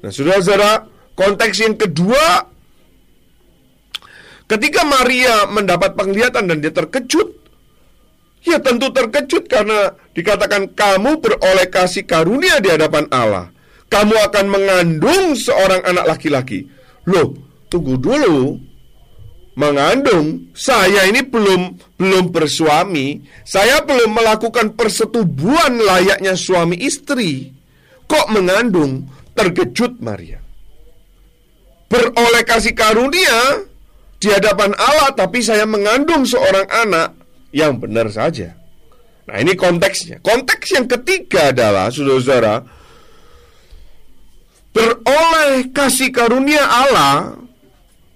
Nah, 0.00 0.10
saudara-saudara, 0.10 0.88
konteks 1.14 1.56
yang 1.60 1.76
kedua, 1.76 2.48
ketika 4.48 4.82
Maria 4.84 5.48
mendapat 5.48 5.94
penglihatan 5.94 6.48
dan 6.48 6.58
dia 6.64 6.72
terkejut, 6.72 7.28
ya 8.44 8.58
tentu 8.58 8.88
terkejut 8.90 9.44
karena 9.46 9.92
dikatakan 10.16 10.72
kamu 10.72 11.20
beroleh 11.20 11.68
kasih 11.68 12.08
karunia 12.08 12.58
di 12.58 12.72
hadapan 12.72 13.04
Allah. 13.12 13.52
Kamu 13.90 14.14
akan 14.30 14.46
mengandung 14.46 15.34
seorang 15.34 15.82
anak 15.82 16.14
laki-laki. 16.16 16.70
Loh, 17.10 17.34
tunggu 17.66 17.98
dulu. 17.98 18.69
Mengandung, 19.58 20.54
saya 20.54 21.10
ini 21.10 21.26
belum 21.26 21.94
belum 21.98 22.30
bersuami, 22.30 23.20
saya 23.42 23.82
belum 23.82 24.14
melakukan 24.14 24.78
persetubuhan 24.78 25.74
layaknya 25.82 26.38
suami 26.38 26.78
istri. 26.80 27.50
Kok 28.06 28.30
mengandung? 28.30 29.10
Terkejut 29.34 29.98
Maria. 30.02 30.38
Beroleh 31.90 32.46
kasih 32.46 32.74
karunia 32.74 33.66
di 34.22 34.30
hadapan 34.30 34.70
Allah, 34.78 35.10
tapi 35.14 35.42
saya 35.42 35.66
mengandung 35.66 36.22
seorang 36.22 36.66
anak 36.70 37.18
yang 37.50 37.78
benar 37.78 38.06
saja. 38.10 38.54
Nah, 39.26 39.36
ini 39.38 39.54
konteksnya. 39.54 40.22
Konteks 40.22 40.74
yang 40.74 40.86
ketiga 40.90 41.54
adalah, 41.54 41.90
saudara-saudara, 41.90 42.66
beroleh 44.74 45.70
kasih 45.70 46.10
karunia 46.10 46.62
Allah, 46.62 47.38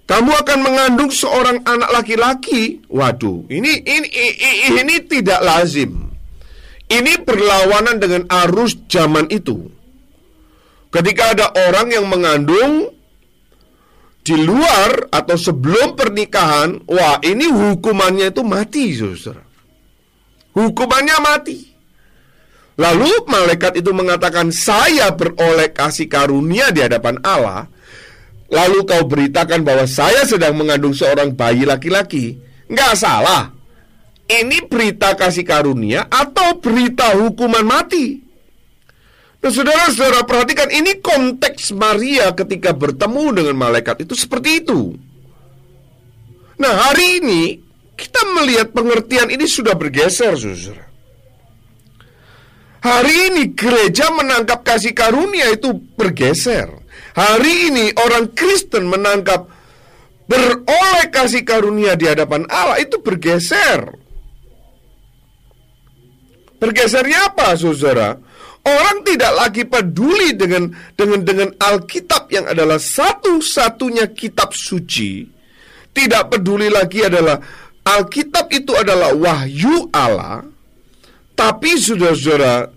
kamu 0.05 0.31
akan 0.37 0.59
mengandung 0.61 1.09
seorang 1.09 1.65
anak 1.65 1.89
laki-laki. 1.89 2.85
Waduh, 2.85 3.49
ini 3.49 3.81
ini 3.81 4.07
ini, 4.09 4.79
ini 4.85 4.95
tidak 5.09 5.41
lazim. 5.41 6.13
Ini 6.85 7.25
berlawanan 7.25 7.97
dengan 7.97 8.29
arus 8.45 8.77
zaman 8.85 9.25
itu. 9.33 9.65
Ketika 10.93 11.33
ada 11.33 11.47
orang 11.67 11.89
yang 11.89 12.05
mengandung 12.05 12.93
di 14.21 14.37
luar 14.37 15.09
atau 15.09 15.33
sebelum 15.33 15.97
pernikahan, 15.97 16.85
wah 16.85 17.17
ini 17.25 17.49
hukumannya 17.49 18.29
itu 18.29 18.45
mati, 18.45 18.93
saudara. 18.93 19.41
Hukumannya 20.53 21.17
mati. 21.19 21.57
Lalu 22.75 23.27
malaikat 23.27 23.81
itu 23.81 23.91
mengatakan, 23.91 24.53
saya 24.53 25.11
beroleh 25.11 25.73
kasih 25.73 26.05
karunia 26.05 26.69
di 26.69 26.85
hadapan 26.85 27.17
Allah. 27.25 27.67
Lalu 28.49 28.85
kau 28.85 29.03
beritakan 29.09 29.65
bahwa 29.65 29.89
saya 29.89 30.21
sedang 30.23 30.53
mengandung 30.53 30.93
seorang 30.93 31.33
bayi 31.33 31.65
laki-laki. 31.65 32.37
Nggak 32.69 32.93
salah. 32.97 33.49
Ini 34.25 34.65
berita 34.65 35.13
kasih 35.13 35.45
karunia 35.45 36.09
atau 36.09 36.57
berita 36.57 37.13
hukuman 37.13 37.65
mati. 37.65 38.25
Nah, 39.45 39.53
saudara-saudara 39.53 40.25
perhatikan 40.25 40.73
ini 40.73 40.97
konteks 41.05 41.77
Maria 41.77 42.33
ketika 42.33 42.73
bertemu 42.73 43.37
dengan 43.37 43.53
malaikat 43.53 44.01
itu 44.01 44.17
seperti 44.17 44.65
itu. 44.65 44.97
Nah, 46.57 46.73
hari 46.89 47.21
ini 47.21 47.61
kita 47.93 48.25
melihat 48.33 48.73
pengertian 48.73 49.29
ini 49.29 49.45
sudah 49.45 49.77
bergeser, 49.77 50.33
saudara. 50.33 50.89
Hari 52.81 53.15
ini 53.33 53.53
gereja 53.53 54.09
menangkap 54.13 54.61
kasih 54.61 54.93
karunia 54.93 55.53
itu 55.53 55.73
bergeser. 55.93 56.84
Hari 57.15 57.71
ini 57.71 57.85
orang 57.95 58.35
Kristen 58.35 58.91
menangkap 58.91 59.47
beroleh 60.27 61.07
kasih 61.15 61.47
karunia 61.47 61.95
di 61.95 62.11
hadapan 62.11 62.43
Allah 62.51 62.75
itu 62.83 62.99
bergeser. 62.99 63.87
Bergesernya 66.59 67.31
apa, 67.31 67.55
saudara? 67.55 68.19
Orang 68.65 69.05
tidak 69.05 69.31
lagi 69.37 69.63
peduli 69.63 70.33
dengan 70.33 70.73
dengan 70.97 71.21
dengan 71.21 71.49
Alkitab 71.55 72.27
yang 72.33 72.49
adalah 72.49 72.81
satu-satunya 72.81 74.11
kitab 74.11 74.51
suci. 74.51 75.23
Tidak 75.95 76.23
peduli 76.27 76.67
lagi 76.67 77.05
adalah 77.05 77.37
Alkitab 77.85 78.49
itu 78.49 78.73
adalah 78.73 79.13
wahyu 79.13 79.87
Allah. 79.93 80.41
Tapi 81.37 81.77
saudara-saudara 81.77 82.73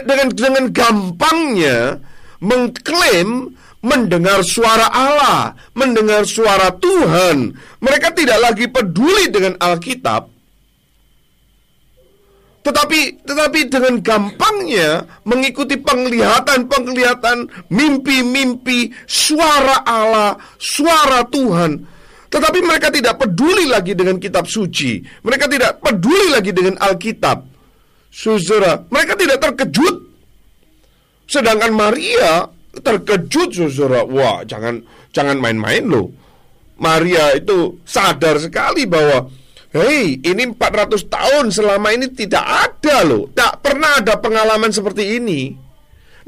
dengan 0.00 0.32
dengan 0.32 0.64
gampangnya 0.72 2.00
mengklaim 2.44 3.56
mendengar 3.80 4.44
suara 4.44 4.92
Allah, 4.92 5.56
mendengar 5.72 6.28
suara 6.28 6.68
Tuhan. 6.76 7.56
Mereka 7.80 8.12
tidak 8.12 8.38
lagi 8.44 8.68
peduli 8.68 9.32
dengan 9.32 9.56
Alkitab, 9.56 10.34
tetapi 12.64 13.28
tetapi 13.28 13.68
dengan 13.68 14.00
gampangnya 14.00 15.04
mengikuti 15.28 15.76
penglihatan-penglihatan, 15.76 17.68
mimpi-mimpi, 17.68 18.88
suara 19.04 19.84
Allah, 19.84 20.40
suara 20.56 21.28
Tuhan. 21.28 21.84
Tetapi 22.32 22.58
mereka 22.64 22.88
tidak 22.88 23.20
peduli 23.20 23.68
lagi 23.68 23.92
dengan 23.92 24.16
kitab 24.16 24.48
suci. 24.48 25.04
Mereka 25.22 25.44
tidak 25.46 25.78
peduli 25.84 26.32
lagi 26.32 26.50
dengan 26.56 26.80
Alkitab. 26.80 27.46
Saudara, 28.08 28.80
mereka 28.88 29.12
tidak 29.14 29.38
terkejut. 29.44 30.13
Sedangkan 31.24 31.72
Maria 31.72 32.48
terkejut, 32.74 33.54
saudara. 33.54 34.04
Wah, 34.04 34.44
jangan 34.44 34.80
jangan 35.14 35.38
main-main 35.40 35.84
loh. 35.86 36.10
Maria 36.80 37.32
itu 37.38 37.78
sadar 37.86 38.42
sekali 38.42 38.84
bahwa 38.84 39.30
Hei, 39.74 40.22
ini 40.22 40.54
400 40.54 41.10
tahun 41.10 41.50
selama 41.50 41.90
ini 41.90 42.06
tidak 42.14 42.46
ada 42.46 43.02
loh. 43.02 43.26
Tak 43.34 43.58
pernah 43.58 43.98
ada 43.98 44.22
pengalaman 44.22 44.70
seperti 44.70 45.18
ini. 45.18 45.50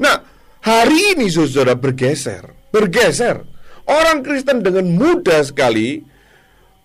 Nah, 0.03 0.19
hari 0.59 1.15
ini 1.15 1.31
saudara 1.31 1.79
bergeser. 1.79 2.43
Bergeser. 2.67 3.39
Orang 3.87 4.19
Kristen 4.19 4.59
dengan 4.59 4.91
mudah 4.91 5.47
sekali 5.47 5.95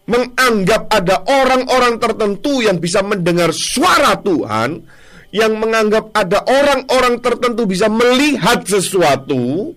menganggap 0.07 0.87
ada 0.87 1.27
orang-orang 1.27 1.99
tertentu 1.99 2.63
yang 2.63 2.79
bisa 2.79 3.03
mendengar 3.03 3.51
suara 3.51 4.15
Tuhan, 4.23 4.87
yang 5.33 5.57
menganggap 5.57 6.13
ada 6.13 6.45
orang-orang 6.45 7.19
tertentu 7.25 7.65
bisa 7.65 7.89
melihat 7.89 8.63
sesuatu, 8.69 9.73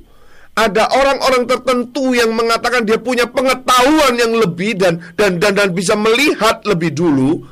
ada 0.51 0.87
orang-orang 0.91 1.47
tertentu 1.47 2.11
yang 2.11 2.35
mengatakan 2.35 2.83
dia 2.83 2.99
punya 2.99 3.27
pengetahuan 3.27 4.19
yang 4.19 4.35
lebih 4.35 4.75
dan 4.75 4.99
dan 5.15 5.39
dan, 5.39 5.55
dan 5.55 5.71
bisa 5.71 5.95
melihat 5.95 6.59
lebih 6.67 6.91
dulu, 6.91 7.43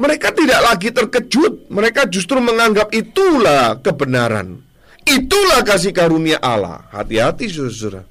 mereka 0.00 0.32
tidak 0.34 0.60
lagi 0.64 0.88
terkejut. 0.90 1.68
Mereka 1.70 2.08
justru 2.10 2.40
menganggap 2.40 2.90
itulah 2.96 3.78
kebenaran. 3.78 4.64
Itulah 5.04 5.60
kasih 5.62 5.92
karunia 5.92 6.40
Allah. 6.40 6.88
Hati-hati 6.90 7.44
saudara. 7.52 8.08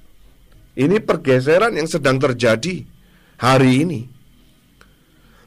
Ini 0.73 1.01
pergeseran 1.01 1.73
yang 1.73 1.89
sedang 1.89 2.21
terjadi 2.21 2.85
hari 3.37 3.85
ini. 3.85 4.01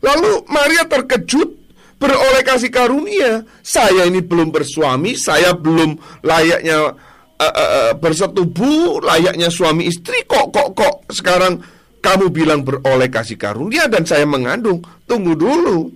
Lalu 0.02 0.46
Maria 0.46 0.86
terkejut 0.86 1.55
beroleh 1.96 2.42
kasih 2.44 2.72
karunia. 2.72 3.44
Saya 3.64 4.08
ini 4.08 4.20
belum 4.20 4.52
bersuami, 4.52 5.16
saya 5.16 5.56
belum 5.56 6.22
layaknya 6.24 6.92
uh, 7.36 7.44
uh, 7.44 7.92
bersetubuh 7.96 9.00
layaknya 9.04 9.48
suami 9.48 9.88
istri. 9.88 10.24
Kok 10.28 10.52
kok 10.52 10.68
kok 10.76 10.94
sekarang 11.12 11.60
kamu 12.00 12.30
bilang 12.30 12.60
beroleh 12.62 13.08
kasih 13.10 13.40
karunia 13.40 13.88
dan 13.88 14.04
saya 14.04 14.28
mengandung? 14.28 14.84
Tunggu 15.08 15.34
dulu. 15.34 15.90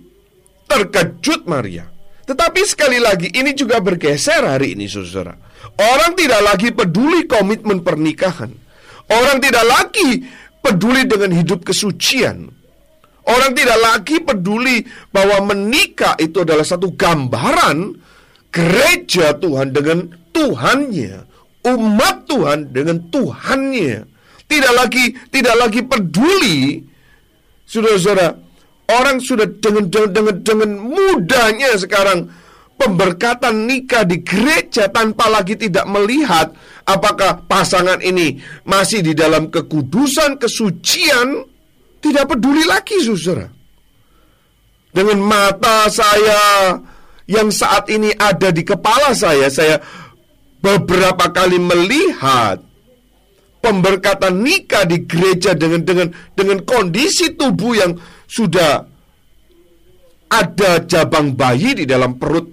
Terkejut 0.67 1.47
Maria. 1.47 1.87
Tetapi 2.23 2.61
sekali 2.63 2.95
lagi 2.95 3.27
ini 3.35 3.51
juga 3.51 3.83
bergeser 3.83 4.47
hari 4.47 4.77
ini 4.77 4.87
saudara. 4.87 5.35
Orang 5.75 6.15
tidak 6.15 6.41
lagi 6.45 6.71
peduli 6.71 7.27
komitmen 7.27 7.83
pernikahan. 7.83 8.51
Orang 9.11 9.43
tidak 9.43 9.67
lagi 9.67 10.23
peduli 10.63 11.03
dengan 11.03 11.35
hidup 11.35 11.67
kesucian 11.67 12.60
orang 13.31 13.51
tidak 13.55 13.79
lagi 13.79 14.19
peduli 14.19 14.83
bahwa 15.09 15.55
menikah 15.55 16.19
itu 16.19 16.43
adalah 16.43 16.67
satu 16.67 16.91
gambaran 16.91 17.95
gereja 18.51 19.33
Tuhan 19.39 19.71
dengan 19.71 20.11
Tuhannya 20.35 21.31
umat 21.61 22.25
Tuhan 22.25 22.73
dengan 22.73 22.97
Tuhannya. 23.13 24.09
Tidak 24.49 24.73
lagi 24.75 25.15
tidak 25.31 25.55
lagi 25.55 25.79
peduli 25.85 26.83
Saudara-saudara, 27.71 28.35
orang 28.91 29.23
sudah 29.23 29.47
dengan 29.47 29.87
dengan 29.87 30.35
dengan, 30.43 30.71
mudahnya 30.75 31.71
sekarang 31.79 32.27
pemberkatan 32.75 33.63
nikah 33.63 34.03
di 34.03 34.19
gereja 34.19 34.91
tanpa 34.91 35.31
lagi 35.31 35.55
tidak 35.55 35.87
melihat 35.87 36.51
apakah 36.83 37.47
pasangan 37.47 38.03
ini 38.03 38.43
masih 38.67 38.99
di 38.99 39.15
dalam 39.15 39.47
kekudusan, 39.47 40.35
kesucian, 40.35 41.47
tidak 42.01 42.25
peduli 42.33 42.65
lagi, 42.65 42.97
saudara. 43.05 43.47
Dengan 44.91 45.23
mata 45.23 45.87
saya 45.87 46.75
yang 47.29 47.47
saat 47.47 47.87
ini 47.87 48.11
ada 48.11 48.51
di 48.51 48.65
kepala 48.65 49.15
saya, 49.15 49.47
saya 49.47 49.79
beberapa 50.59 51.31
kali 51.31 51.55
melihat 51.61 52.59
pemberkatan 53.63 54.43
nikah 54.43 54.83
di 54.83 55.07
gereja 55.07 55.55
dengan 55.55 55.85
dengan 55.87 56.07
dengan 56.35 56.59
kondisi 56.67 57.37
tubuh 57.37 57.73
yang 57.77 57.95
sudah 58.27 58.83
ada 60.27 60.71
jabang 60.83 61.37
bayi 61.37 61.71
di 61.77 61.85
dalam 61.87 62.19
perut 62.19 62.51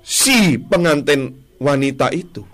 si 0.00 0.56
pengantin 0.56 1.28
wanita 1.60 2.08
itu. 2.08 2.44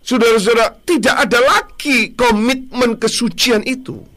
Saudara-saudara, 0.00 0.80
tidak 0.82 1.16
ada 1.28 1.38
lagi 1.44 2.16
komitmen 2.16 2.96
kesucian 2.96 3.60
itu. 3.68 4.09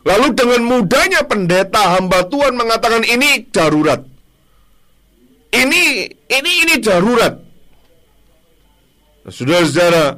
Lalu 0.00 0.32
dengan 0.32 0.64
mudahnya 0.64 1.28
pendeta 1.28 1.96
hamba 1.96 2.24
Tuhan 2.24 2.56
mengatakan 2.56 3.04
ini 3.04 3.44
darurat. 3.52 4.00
Ini 5.50 5.84
ini 6.08 6.52
ini 6.64 6.74
darurat. 6.80 7.34
Nah, 9.20 9.32
Saudara-saudara, 9.34 10.16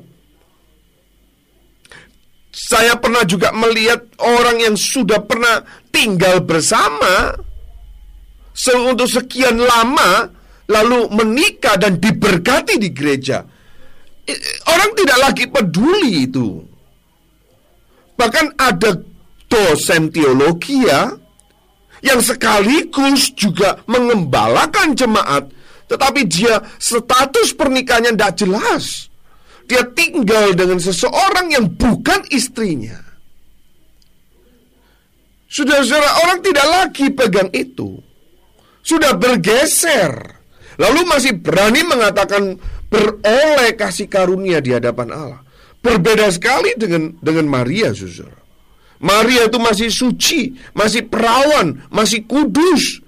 saya 2.53 2.95
pernah 3.01 3.27
juga 3.27 3.51
melihat 3.51 4.07
orang 4.23 4.63
yang 4.63 4.77
sudah 4.79 5.19
pernah 5.27 5.67
tinggal 5.91 6.45
bersama 6.47 7.35
untuk 8.87 9.09
sekian 9.11 9.59
lama 9.59 10.31
lalu 10.71 11.11
menikah 11.11 11.75
dan 11.75 11.99
diberkati 11.99 12.79
di 12.79 12.93
gereja. 12.95 13.43
Orang 14.71 14.95
tidak 14.95 15.19
lagi 15.19 15.45
peduli 15.51 16.31
itu. 16.31 16.63
Bahkan 18.15 18.55
ada 18.55 18.95
dosen 19.53 20.09
ya 20.09 21.13
yang 22.03 22.19
sekaligus 22.19 23.31
juga 23.37 23.79
mengembalakan 23.87 24.97
jemaat, 24.99 25.47
tetapi 25.87 26.27
dia 26.27 26.59
status 26.81 27.55
pernikahannya 27.55 28.19
tidak 28.19 28.35
jelas. 28.35 28.85
Dia 29.71 29.87
tinggal 29.95 30.51
dengan 30.59 30.83
seseorang 30.83 31.55
yang 31.55 31.71
bukan 31.79 32.27
istrinya. 32.35 32.99
Saudara-saudara, 35.47 36.27
orang 36.27 36.39
tidak 36.43 36.67
lagi 36.67 37.07
pegang 37.15 37.51
itu. 37.55 38.03
Sudah 38.83 39.15
bergeser. 39.15 40.43
Lalu 40.81 41.07
masih 41.07 41.39
berani 41.39 41.87
mengatakan 41.87 42.59
beroleh 42.91 43.79
kasih 43.79 44.11
karunia 44.11 44.59
di 44.59 44.75
hadapan 44.75 45.15
Allah. 45.15 45.41
Berbeda 45.79 46.27
sekali 46.35 46.75
dengan 46.75 47.15
dengan 47.23 47.47
Maria, 47.47 47.95
saudara. 47.95 48.42
Maria 49.03 49.51
itu 49.51 49.59
masih 49.59 49.91
suci, 49.91 50.55
masih 50.71 51.11
perawan, 51.11 51.83
masih 51.91 52.23
kudus. 52.23 53.03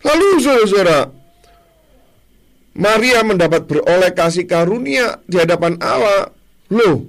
Lalu 0.00 0.40
saudara-saudara, 0.40 1.12
Maria 2.72 3.20
mendapat 3.20 3.68
beroleh 3.68 4.08
kasih 4.16 4.48
karunia 4.48 5.20
di 5.28 5.36
hadapan 5.36 5.76
Allah. 5.84 6.32
Loh, 6.72 7.04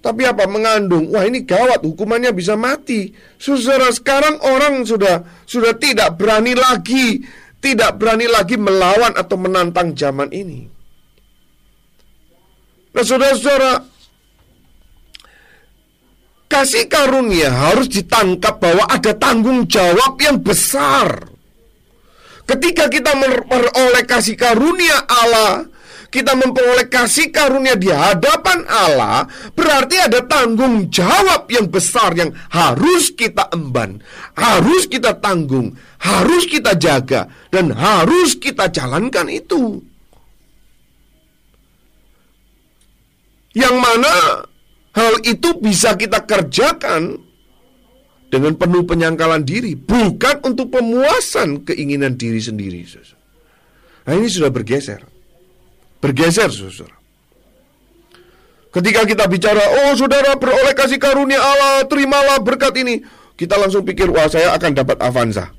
tapi 0.00 0.24
apa 0.24 0.48
mengandung? 0.48 1.12
Wah 1.12 1.28
ini 1.28 1.44
gawat, 1.44 1.84
hukumannya 1.84 2.32
bisa 2.32 2.56
mati. 2.56 3.12
Saudara, 3.36 3.92
sekarang 3.92 4.40
orang 4.40 4.88
sudah 4.88 5.44
sudah 5.44 5.76
tidak 5.76 6.16
berani 6.16 6.56
lagi, 6.56 7.20
tidak 7.60 8.00
berani 8.00 8.24
lagi 8.24 8.56
melawan 8.56 9.12
atau 9.20 9.36
menantang 9.36 9.92
zaman 9.92 10.32
ini. 10.32 10.64
Nah, 12.92 13.04
saudara-saudara, 13.04 13.91
kasih 16.52 16.84
karunia 16.84 17.48
harus 17.48 17.88
ditangkap 17.88 18.60
bahwa 18.60 18.84
ada 18.84 19.16
tanggung 19.16 19.64
jawab 19.64 20.20
yang 20.20 20.36
besar. 20.36 21.32
Ketika 22.44 22.92
kita 22.92 23.16
memperoleh 23.16 24.04
kasih 24.04 24.36
karunia 24.36 25.08
Allah, 25.08 25.64
kita 26.12 26.36
memperoleh 26.36 26.92
kasih 26.92 27.32
karunia 27.32 27.72
di 27.72 27.88
hadapan 27.88 28.68
Allah, 28.68 29.24
berarti 29.56 29.96
ada 29.96 30.20
tanggung 30.28 30.92
jawab 30.92 31.48
yang 31.48 31.72
besar 31.72 32.12
yang 32.12 32.28
harus 32.52 33.08
kita 33.16 33.48
emban, 33.48 34.04
harus 34.36 34.84
kita 34.84 35.16
tanggung, 35.16 35.72
harus 36.04 36.44
kita 36.44 36.76
jaga, 36.76 37.32
dan 37.48 37.72
harus 37.72 38.36
kita 38.36 38.68
jalankan 38.68 39.32
itu. 39.32 39.80
Yang 43.56 43.76
mana 43.80 44.12
hal 44.92 45.14
itu 45.24 45.56
bisa 45.60 45.96
kita 45.96 46.24
kerjakan 46.24 47.20
dengan 48.32 48.56
penuh 48.56 48.80
penyangkalan 48.88 49.44
diri, 49.44 49.76
bukan 49.76 50.40
untuk 50.40 50.72
pemuasan 50.72 51.68
keinginan 51.68 52.16
diri 52.16 52.40
sendiri. 52.40 52.80
Nah 54.08 54.12
ini 54.16 54.28
sudah 54.28 54.48
bergeser, 54.48 55.04
bergeser, 56.00 56.48
saudara. 56.48 56.96
Ketika 58.72 59.04
kita 59.04 59.28
bicara, 59.28 59.60
oh 59.84 59.92
saudara 59.92 60.32
beroleh 60.40 60.72
kasih 60.72 60.96
karunia 60.96 61.36
Allah, 61.36 61.84
terimalah 61.84 62.40
berkat 62.40 62.72
ini, 62.80 63.04
kita 63.36 63.60
langsung 63.60 63.84
pikir, 63.84 64.08
wah 64.08 64.24
saya 64.32 64.56
akan 64.56 64.72
dapat 64.72 64.96
Avanza. 65.04 65.52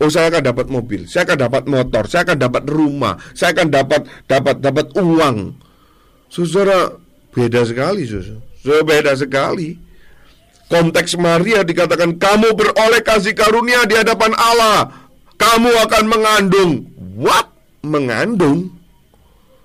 Oh 0.00 0.08
saya 0.08 0.30
akan 0.32 0.42
dapat 0.46 0.66
mobil, 0.70 1.10
saya 1.10 1.26
akan 1.26 1.38
dapat 1.50 1.62
motor, 1.68 2.08
saya 2.08 2.24
akan 2.24 2.38
dapat 2.38 2.64
rumah, 2.70 3.18
saya 3.34 3.52
akan 3.52 3.68
dapat 3.68 4.00
dapat 4.24 4.56
dapat 4.62 4.86
uang. 4.96 5.36
Saudara 6.30 6.88
beda 7.34 7.66
sekali, 7.66 8.06
saudara. 8.06 8.40
Saudara 8.60 8.82
beda 8.84 9.12
sekali. 9.16 9.68
Konteks 10.70 11.18
Maria 11.18 11.66
dikatakan 11.66 12.14
kamu 12.14 12.54
beroleh 12.54 13.02
kasih 13.02 13.34
karunia 13.34 13.82
di 13.90 13.98
hadapan 13.98 14.30
Allah. 14.38 14.86
Kamu 15.34 15.70
akan 15.88 16.04
mengandung. 16.06 16.72
What? 17.18 17.50
Mengandung? 17.82 18.70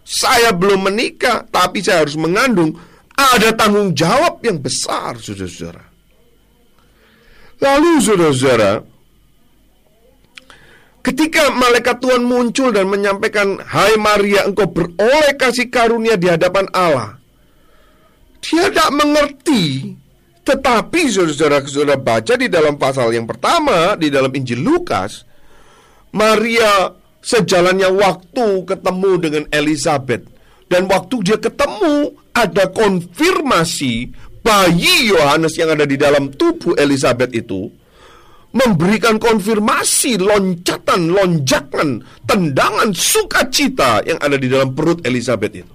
Saya 0.02 0.50
belum 0.50 0.90
menikah, 0.90 1.46
tapi 1.50 1.86
saya 1.86 2.06
harus 2.06 2.18
mengandung. 2.18 2.74
Ada 3.14 3.54
tanggung 3.54 3.94
jawab 3.94 4.42
yang 4.42 4.58
besar, 4.62 5.18
saudara-saudara. 5.22 5.86
Lalu, 7.62 7.92
saudara-saudara, 8.02 8.72
ketika 11.06 11.54
malaikat 11.54 12.02
Tuhan 12.02 12.26
muncul 12.26 12.74
dan 12.74 12.90
menyampaikan, 12.90 13.62
"Hai 13.62 13.96
Maria, 13.96 14.46
engkau 14.50 14.68
beroleh 14.68 15.34
kasih 15.38 15.70
karunia 15.70 16.18
di 16.18 16.28
hadapan 16.28 16.66
Allah." 16.76 17.15
Dia 18.46 18.70
tidak 18.70 18.90
mengerti 18.94 19.96
tetapi 20.46 21.10
saudara-saudara 21.10 21.98
baca 21.98 22.38
di 22.38 22.46
dalam 22.46 22.78
pasal 22.78 23.10
yang 23.10 23.26
pertama 23.26 23.98
di 23.98 24.14
dalam 24.14 24.30
Injil 24.30 24.62
Lukas, 24.62 25.26
Maria 26.14 26.94
sejalannya 27.18 27.90
waktu 27.90 28.62
ketemu 28.70 29.12
dengan 29.18 29.44
Elizabeth 29.50 30.30
dan 30.70 30.86
waktu 30.86 31.26
dia 31.26 31.42
ketemu 31.42 32.14
ada 32.30 32.70
konfirmasi 32.70 34.14
bayi 34.46 35.10
Yohanes 35.10 35.58
yang 35.58 35.74
ada 35.74 35.90
di 35.90 35.98
dalam 35.98 36.30
tubuh 36.30 36.78
Elizabeth 36.78 37.34
itu 37.34 37.66
memberikan 38.54 39.18
konfirmasi 39.18 40.22
loncatan, 40.22 41.10
lonjakan, 41.10 42.06
tendangan 42.30 42.94
sukacita 42.94 44.06
yang 44.06 44.22
ada 44.22 44.38
di 44.38 44.48
dalam 44.48 44.72
perut 44.78 45.02
Elizabeth 45.04 45.66
itu. 45.66 45.74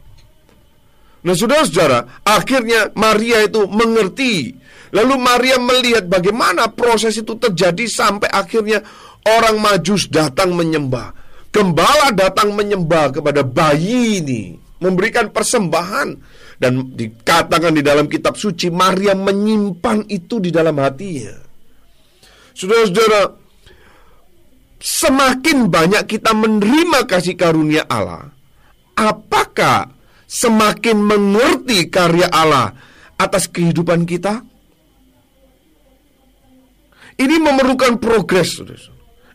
Nah 1.21 1.35
saudara-saudara, 1.37 2.25
akhirnya 2.25 2.93
Maria 2.97 3.45
itu 3.45 3.69
mengerti. 3.69 4.57
Lalu 4.91 5.15
Maria 5.21 5.57
melihat 5.61 6.09
bagaimana 6.11 6.73
proses 6.73 7.15
itu 7.15 7.37
terjadi 7.39 7.87
sampai 7.87 8.27
akhirnya 8.27 8.83
orang 9.29 9.61
majus 9.61 10.09
datang 10.09 10.57
menyembah. 10.57 11.15
Gembala 11.51 12.11
datang 12.11 12.57
menyembah 12.57 13.21
kepada 13.21 13.45
bayi 13.45 14.25
ini. 14.25 14.43
Memberikan 14.81 15.29
persembahan. 15.29 16.09
Dan 16.61 16.93
dikatakan 16.93 17.73
di 17.73 17.81
dalam 17.81 18.05
kitab 18.05 18.37
suci, 18.37 18.69
Maria 18.69 19.17
menyimpan 19.17 20.05
itu 20.13 20.41
di 20.45 20.53
dalam 20.53 20.77
hatinya. 20.77 21.33
Saudara-saudara, 22.53 23.33
semakin 24.81 25.73
banyak 25.73 26.05
kita 26.05 26.37
menerima 26.37 27.09
kasih 27.09 27.33
karunia 27.37 27.89
Allah, 27.89 28.29
apakah 28.93 29.89
semakin 30.31 31.03
mengerti 31.03 31.91
karya 31.91 32.31
Allah 32.31 32.71
atas 33.19 33.51
kehidupan 33.51 34.07
kita? 34.07 34.47
Ini 37.19 37.37
memerlukan 37.37 37.99
progres. 37.99 38.63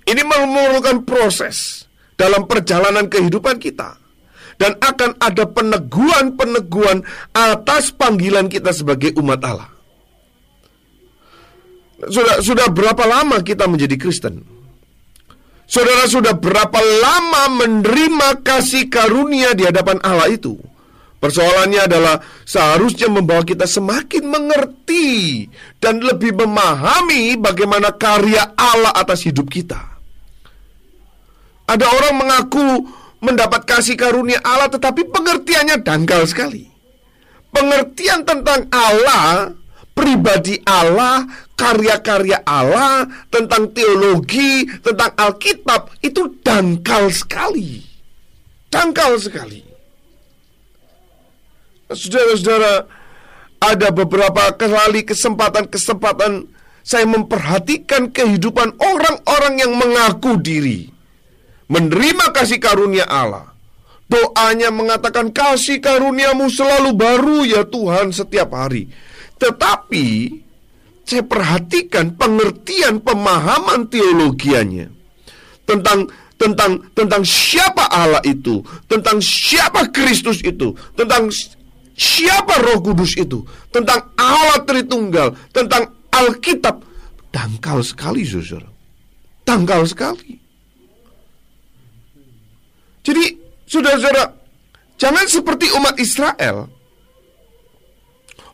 Ini 0.08 0.22
memerlukan 0.24 1.04
proses 1.04 1.86
dalam 2.16 2.48
perjalanan 2.48 3.12
kehidupan 3.12 3.60
kita. 3.60 4.00
Dan 4.56 4.80
akan 4.80 5.20
ada 5.20 5.52
peneguhan-peneguhan 5.52 7.04
atas 7.36 7.92
panggilan 7.92 8.48
kita 8.48 8.72
sebagai 8.72 9.12
umat 9.20 9.44
Allah. 9.44 9.70
Sudah, 12.08 12.40
sudah 12.40 12.68
berapa 12.72 13.04
lama 13.04 13.44
kita 13.44 13.68
menjadi 13.68 14.00
Kristen? 14.00 14.48
Saudara 15.68 16.08
sudah 16.08 16.38
berapa 16.38 16.80
lama 16.80 17.66
menerima 17.66 18.46
kasih 18.48 18.88
karunia 18.88 19.52
di 19.58 19.68
hadapan 19.68 20.00
Allah 20.06 20.32
itu? 20.32 20.56
Persoalannya 21.26 21.90
adalah 21.90 22.22
seharusnya 22.46 23.10
membawa 23.10 23.42
kita 23.42 23.66
semakin 23.66 24.30
mengerti 24.30 25.50
dan 25.82 25.98
lebih 25.98 26.38
memahami 26.38 27.34
bagaimana 27.42 27.98
karya 27.98 28.54
Allah 28.54 28.94
atas 28.94 29.26
hidup 29.26 29.50
kita. 29.50 29.82
Ada 31.66 31.82
orang 31.82 32.22
mengaku 32.22 32.86
mendapat 33.26 33.66
kasih 33.66 33.98
karunia 33.98 34.38
Allah 34.46 34.70
tetapi 34.70 35.10
pengertiannya 35.10 35.82
dangkal 35.82 36.30
sekali. 36.30 36.70
Pengertian 37.50 38.22
tentang 38.22 38.70
Allah, 38.70 39.50
pribadi 39.98 40.62
Allah, 40.62 41.26
karya-karya 41.58 42.46
Allah, 42.46 43.02
tentang 43.34 43.74
teologi, 43.74 44.70
tentang 44.86 45.10
Alkitab 45.18 45.90
itu 46.06 46.38
dangkal 46.46 47.10
sekali. 47.10 47.82
Dangkal 48.70 49.18
sekali. 49.18 49.65
Saudara-saudara, 51.86 52.90
ada 53.62 53.88
beberapa 53.94 54.54
kali 54.58 55.06
kesempatan-kesempatan 55.06 56.50
saya 56.86 57.06
memperhatikan 57.10 58.14
kehidupan 58.14 58.78
orang-orang 58.78 59.54
yang 59.58 59.74
mengaku 59.74 60.38
diri 60.38 60.90
menerima 61.70 62.30
kasih 62.34 62.62
karunia 62.62 63.06
Allah. 63.10 63.54
Doanya 64.06 64.70
mengatakan 64.70 65.34
kasih 65.34 65.82
karuniamu 65.82 66.46
selalu 66.46 66.94
baru 66.94 67.42
ya 67.42 67.66
Tuhan 67.66 68.14
setiap 68.14 68.54
hari. 68.54 68.86
Tetapi 69.42 70.06
saya 71.02 71.26
perhatikan 71.26 72.14
pengertian 72.14 73.02
pemahaman 73.02 73.90
teologianya 73.90 74.94
tentang 75.66 76.06
tentang 76.38 76.86
tentang 76.94 77.26
siapa 77.26 77.90
Allah 77.90 78.22
itu, 78.22 78.62
tentang 78.86 79.18
siapa 79.18 79.90
Kristus 79.90 80.46
itu, 80.46 80.78
tentang 80.94 81.34
siapa 81.96 82.60
Roh 82.62 82.84
Kudus 82.84 83.16
itu, 83.16 83.42
tentang 83.72 84.12
Allah 84.20 84.62
Tritunggal, 84.68 85.34
tentang 85.50 85.90
Alkitab 86.12 86.84
dangkal 87.32 87.84
sekali, 87.84 88.24
saudara. 88.24 88.72
Dangkal 89.44 89.84
sekali. 89.88 90.40
Jadi, 93.06 93.24
saudara-saudara, 93.68 94.26
jangan 94.96 95.26
seperti 95.28 95.70
umat 95.76 95.96
Israel. 96.00 96.72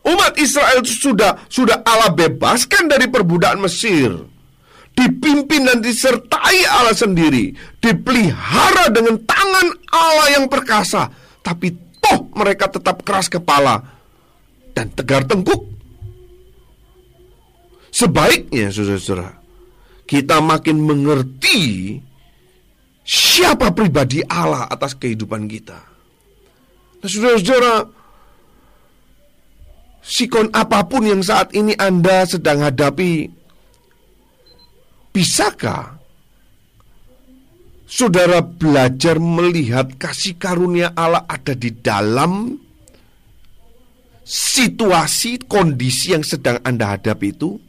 Umat 0.01 0.33
Israel 0.41 0.81
sudah 0.81 1.45
sudah 1.45 1.85
Allah 1.85 2.09
bebaskan 2.09 2.89
dari 2.89 3.05
perbudakan 3.05 3.69
Mesir. 3.69 4.09
Dipimpin 4.91 5.63
dan 5.63 5.79
disertai 5.79 6.67
Allah 6.67 6.91
sendiri, 6.91 7.55
dipelihara 7.79 8.91
dengan 8.91 9.15
tangan 9.23 9.67
Allah 9.87 10.27
yang 10.35 10.45
perkasa, 10.51 11.07
tapi 11.39 11.71
toh 12.01 12.27
mereka 12.33 12.67
tetap 12.67 13.05
keras 13.05 13.29
kepala 13.29 13.85
dan 14.73 14.89
tegar 14.91 15.23
tengkuk. 15.23 15.69
Sebaiknya, 17.91 18.71
saudara-saudara, 18.71 19.35
kita 20.07 20.39
makin 20.39 20.79
mengerti 20.79 21.99
siapa 23.05 23.71
pribadi 23.75 24.23
Allah 24.25 24.65
atas 24.71 24.95
kehidupan 24.95 25.45
kita. 25.45 25.79
Nah, 27.03 27.07
saudara-saudara, 27.07 27.85
sikon 30.01 30.49
apa 30.55 30.87
pun 30.87 31.05
yang 31.05 31.21
saat 31.21 31.51
ini 31.53 31.75
Anda 31.77 32.25
sedang 32.25 32.63
hadapi, 32.63 33.29
bisakah 35.13 36.00
saudara 37.91 38.39
belajar 38.39 39.19
melihat 39.19 39.99
kasih 39.99 40.39
karunia 40.39 40.95
Allah 40.95 41.27
ada 41.27 41.51
di 41.51 41.75
dalam 41.75 42.55
situasi, 44.23 45.43
kondisi 45.43 46.15
yang 46.15 46.23
sedang 46.23 46.63
Anda 46.63 46.95
hadapi 46.95 47.35
itu? 47.35 47.59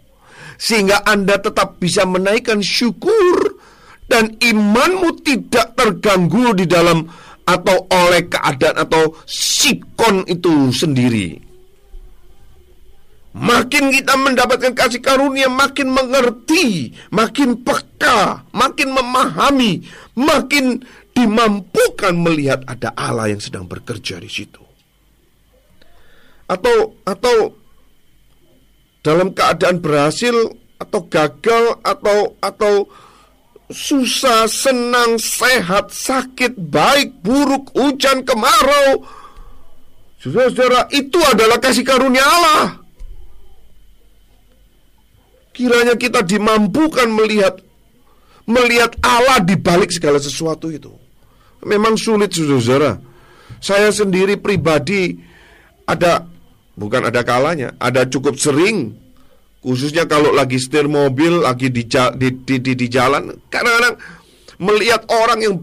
Sehingga 0.55 1.03
Anda 1.03 1.43
tetap 1.43 1.83
bisa 1.83 2.07
menaikkan 2.07 2.63
syukur 2.63 3.59
dan 4.07 4.39
imanmu 4.39 5.27
tidak 5.27 5.75
terganggu 5.75 6.55
di 6.55 6.71
dalam 6.71 7.03
atau 7.43 7.91
oleh 7.91 8.31
keadaan 8.31 8.87
atau 8.87 9.19
sikon 9.27 10.23
itu 10.31 10.71
sendiri. 10.71 11.52
Makin 13.33 13.89
kita 13.97 14.13
mendapatkan 14.21 14.77
kasih 14.77 15.01
karunia, 15.01 15.49
makin 15.49 15.89
mengerti, 15.89 16.93
makin 17.09 17.65
peka, 17.65 18.45
makin 18.53 18.93
memahami, 18.93 19.81
makin 20.13 20.85
dimampukan 21.17 22.13
melihat 22.13 22.61
ada 22.69 22.93
Allah 22.93 23.33
yang 23.33 23.41
sedang 23.41 23.65
bekerja 23.65 24.21
di 24.21 24.29
situ. 24.29 24.61
Atau 26.45 27.01
atau 27.09 27.57
dalam 29.01 29.33
keadaan 29.33 29.81
berhasil 29.81 30.37
atau 30.77 31.01
gagal 31.09 31.81
atau 31.81 32.37
atau 32.37 32.85
susah, 33.73 34.45
senang, 34.45 35.17
sehat, 35.17 35.89
sakit, 35.89 36.53
baik, 36.69 37.25
buruk, 37.25 37.73
hujan, 37.73 38.21
kemarau. 38.29 39.01
Saudara-saudara, 40.21 40.93
itu 40.93 41.17
adalah 41.25 41.57
kasih 41.57 41.81
karunia 41.81 42.21
Allah. 42.21 42.82
Kiranya 45.53 45.95
kita 46.01 46.25
dimampukan 46.25 47.09
melihat 47.13 47.61
melihat 48.49 48.97
Allah 49.05 49.39
di 49.45 49.55
balik 49.55 49.93
segala 49.93 50.19
sesuatu 50.19 50.73
itu. 50.73 50.91
Memang 51.63 51.95
sulit 51.95 52.35
saudara-saudara. 52.35 52.99
Saya 53.63 53.95
sendiri 53.95 54.35
pribadi 54.41 55.15
ada 55.87 56.27
bukan 56.75 57.07
ada 57.07 57.23
kalanya, 57.23 57.77
ada 57.79 58.03
cukup 58.09 58.35
sering 58.35 58.99
khususnya 59.63 60.11
kalau 60.11 60.35
lagi 60.35 60.59
setir 60.59 60.91
mobil, 60.91 61.47
lagi 61.47 61.71
di 61.71 61.87
di 61.87 62.29
di, 62.43 62.57
di, 62.59 62.73
di 62.75 62.87
jalan, 62.91 63.31
kadang-kadang 63.47 63.95
melihat 64.59 65.07
orang 65.07 65.39
yang 65.39 65.55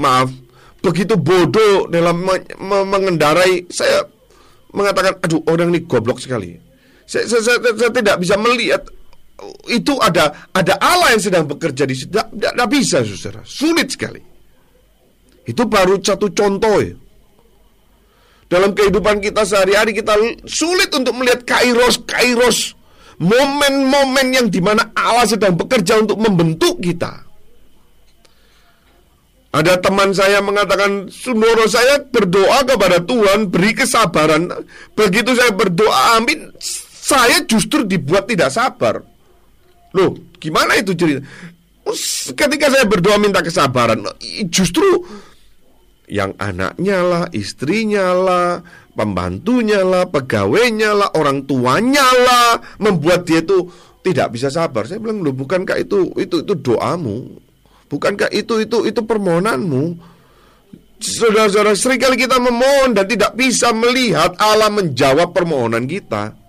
maaf 0.00 0.32
begitu 0.80 1.14
bodoh 1.14 1.86
dalam 1.92 2.24
me, 2.24 2.40
me, 2.58 2.76
mengendarai, 2.88 3.68
saya 3.68 4.08
mengatakan, 4.72 5.14
aduh 5.20 5.44
orang 5.46 5.70
ini 5.70 5.84
goblok 5.84 6.18
sekali. 6.18 6.58
Saya, 7.04 7.28
saya, 7.28 7.42
saya, 7.44 7.58
saya 7.76 7.92
tidak 7.92 8.16
bisa 8.24 8.34
melihat 8.40 8.82
itu 9.70 9.98
ada 9.98 10.50
ada 10.54 10.74
Allah 10.78 11.14
yang 11.16 11.22
sedang 11.22 11.44
bekerja 11.48 11.84
di 11.88 11.94
situ. 11.96 12.14
Tidak 12.14 12.68
bisa, 12.70 13.02
saudara. 13.02 13.42
Sulit 13.42 13.90
sekali. 13.90 14.22
Itu 15.42 15.66
baru 15.66 15.98
satu 15.98 16.30
contoh 16.30 16.78
ya. 16.78 16.94
Dalam 18.46 18.76
kehidupan 18.76 19.24
kita 19.24 19.48
sehari-hari 19.48 19.96
kita 19.96 20.12
sulit 20.44 20.92
untuk 20.92 21.16
melihat 21.16 21.40
kairos, 21.48 21.96
kairos, 22.04 22.76
momen-momen 23.16 24.28
yang 24.36 24.46
di 24.52 24.60
mana 24.60 24.92
Allah 24.92 25.24
sedang 25.24 25.56
bekerja 25.56 26.04
untuk 26.04 26.20
membentuk 26.20 26.76
kita. 26.84 27.24
Ada 29.52 29.80
teman 29.84 30.16
saya 30.16 30.40
mengatakan, 30.40 31.12
Sundoro 31.12 31.68
saya 31.68 32.00
berdoa 32.08 32.64
kepada 32.64 33.04
Tuhan, 33.04 33.52
beri 33.52 33.76
kesabaran. 33.76 34.48
Begitu 34.96 35.36
saya 35.36 35.52
berdoa, 35.52 36.16
amin, 36.16 36.52
saya 36.60 37.44
justru 37.44 37.84
dibuat 37.84 38.28
tidak 38.28 38.48
sabar. 38.48 39.04
Loh, 39.92 40.16
gimana 40.40 40.76
itu 40.80 40.96
cerita? 40.96 41.20
Ketika 42.32 42.72
saya 42.72 42.86
berdoa 42.88 43.18
minta 43.18 43.42
kesabaran, 43.44 44.06
justru 44.48 45.04
yang 46.08 46.32
anaknya 46.40 46.98
lah, 47.02 47.24
istrinya 47.32 48.12
lah, 48.16 48.64
pembantunya 48.96 49.84
lah, 49.84 50.08
pegawainya 50.08 50.90
lah, 50.96 51.08
orang 51.16 51.44
tuanya 51.44 52.04
lah, 52.04 52.60
membuat 52.80 53.24
dia 53.28 53.44
itu 53.44 53.68
tidak 54.02 54.34
bisa 54.34 54.48
sabar. 54.48 54.84
Saya 54.88 55.00
bilang, 55.00 55.20
loh, 55.20 55.34
bukankah 55.34 55.78
itu 55.78 56.12
itu 56.18 56.42
itu 56.42 56.54
doamu? 56.56 57.38
Bukankah 57.92 58.32
itu 58.32 58.64
itu 58.64 58.88
itu 58.88 59.00
permohonanmu? 59.04 60.12
Saudara-saudara, 61.02 61.74
sering 61.74 61.98
kali 61.98 62.14
kita 62.14 62.38
memohon 62.38 62.94
dan 62.94 63.10
tidak 63.10 63.34
bisa 63.34 63.74
melihat 63.74 64.38
Allah 64.38 64.70
menjawab 64.70 65.34
permohonan 65.34 65.84
kita. 65.84 66.41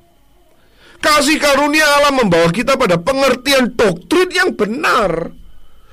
Kasih 1.04 1.36
karunia 1.36 1.84
Allah 1.84 2.16
membawa 2.16 2.48
kita 2.48 2.80
pada 2.80 2.96
pengertian 2.96 3.76
doktrin 3.76 4.32
yang 4.32 4.56
benar. 4.56 5.36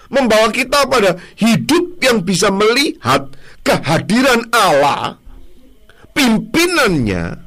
Membawa 0.07 0.55
kita 0.55 0.87
pada 0.87 1.19
hidup 1.39 1.99
yang 1.99 2.23
bisa 2.23 2.51
melihat 2.51 3.31
kehadiran 3.63 4.47
Allah, 4.55 5.19
pimpinannya, 6.15 7.39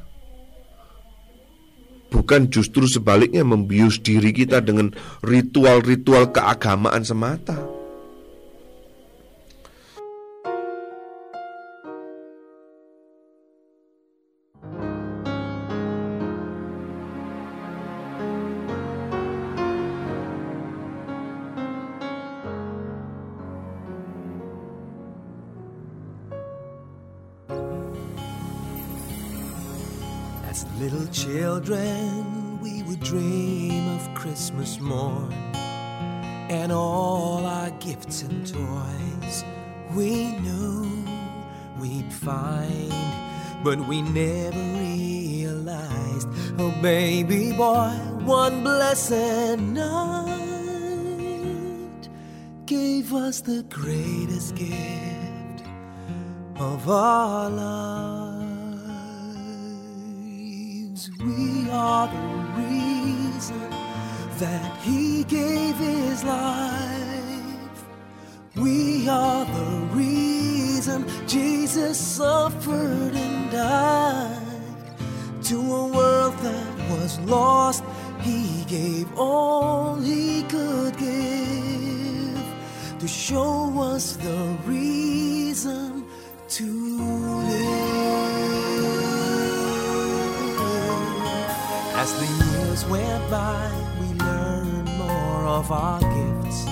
bukan 2.08 2.48
justru 2.48 2.88
sebaliknya 2.88 3.44
membius 3.44 4.00
diri 4.00 4.32
kita 4.32 4.64
dengan 4.64 4.96
ritual-ritual 5.24 6.32
keagamaan 6.32 7.04
semata. 7.04 7.83
Children, 31.64 32.60
we 32.62 32.84
would 32.84 33.00
dream 33.00 33.96
of 33.96 34.14
Christmas 34.14 34.80
morn 34.80 35.32
and 36.50 36.72
all 36.72 37.46
our 37.46 37.70
gifts 37.72 38.22
and 38.24 38.46
toys. 38.46 39.44
We 39.94 40.38
knew 40.40 41.06
we'd 41.80 42.12
find, 42.12 42.92
but 43.64 43.80
we 43.88 44.02
never 44.02 44.60
realized, 44.80 46.28
oh 46.60 46.74
baby 46.82 47.54
boy, 47.54 47.92
one 48.26 48.64
blessed 48.64 49.60
night 49.60 50.40
gave 52.66 53.14
us 53.14 53.40
the 53.42 53.64
greatest 53.70 54.56
gift 54.56 55.64
of 56.58 56.90
our 56.90 57.50
lives. 61.10 61.24
We 61.24 61.70
are 61.70 62.08
the 62.08 62.62
reason 62.62 63.70
that 64.40 64.78
He 64.82 65.24
gave 65.24 65.76
His 65.78 66.24
life. 66.24 67.86
We 68.56 69.08
are 69.10 69.46
the 69.46 69.88
reason 69.94 71.06
Jesus 71.28 71.98
suffered 71.98 73.16
and 73.16 73.52
died. 73.52 74.40
To 75.44 75.58
a 75.58 75.88
world 75.88 76.38
that 76.38 76.90
was 76.92 77.20
lost, 77.22 77.84
He 78.22 78.64
gave 78.66 79.08
all 79.18 79.96
He 79.96 80.44
could 80.44 80.98
give 80.98 82.44
to 83.00 83.08
show 83.08 83.82
us 83.82 84.16
the 84.16 84.58
reason 84.66 85.13
of 95.64 95.72
our 95.72 96.00
gifts 96.00 96.68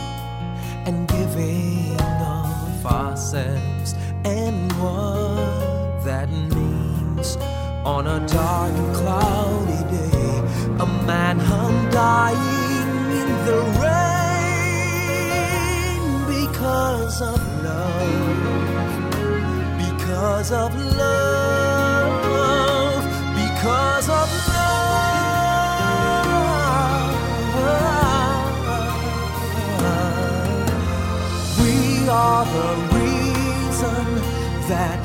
and 0.86 1.08
giving 1.08 1.96
of 2.02 2.86
ourselves 2.86 3.96
and 4.26 4.72
what 4.74 6.04
that 6.04 6.30
means 6.30 7.38
on 7.86 8.08
a 8.08 8.20
dark 8.28 8.74
and 8.74 8.96
cloudy 8.96 9.84
day. 9.96 10.40
A 10.80 10.86
man 11.08 11.40
hung 11.40 11.90
dying 11.92 13.12
in 13.22 13.30
the 13.48 13.60
rain 13.86 14.52
because 16.36 17.22
of 17.22 17.40
love, 17.64 18.68
because 19.86 20.52
of 20.52 20.76
love, 20.98 22.24
because 23.36 23.91
the 32.46 32.76
reason 32.96 34.06
that 34.68 35.01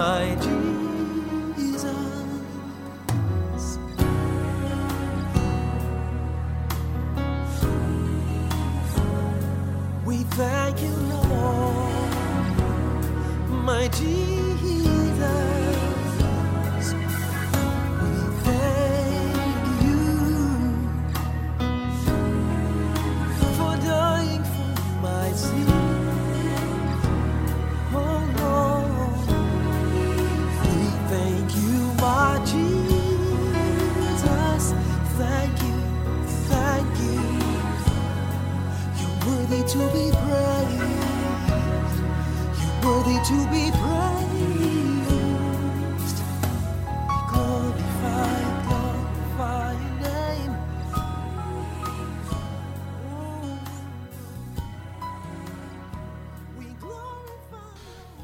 my 0.00 0.59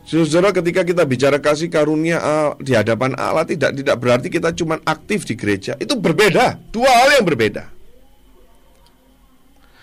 Saudara, 0.07 0.55
ketika 0.55 0.87
kita 0.87 1.03
bicara 1.03 1.43
kasih 1.43 1.67
karunia 1.67 2.23
di 2.63 2.79
hadapan 2.79 3.19
Allah 3.19 3.43
tidak 3.43 3.75
tidak 3.75 3.97
berarti 3.99 4.31
kita 4.31 4.55
cuma 4.55 4.79
aktif 4.87 5.27
di 5.27 5.35
gereja. 5.35 5.75
Itu 5.83 5.99
berbeda, 5.99 6.63
dua 6.71 6.87
hal 6.87 7.19
yang 7.19 7.27
berbeda. 7.27 7.67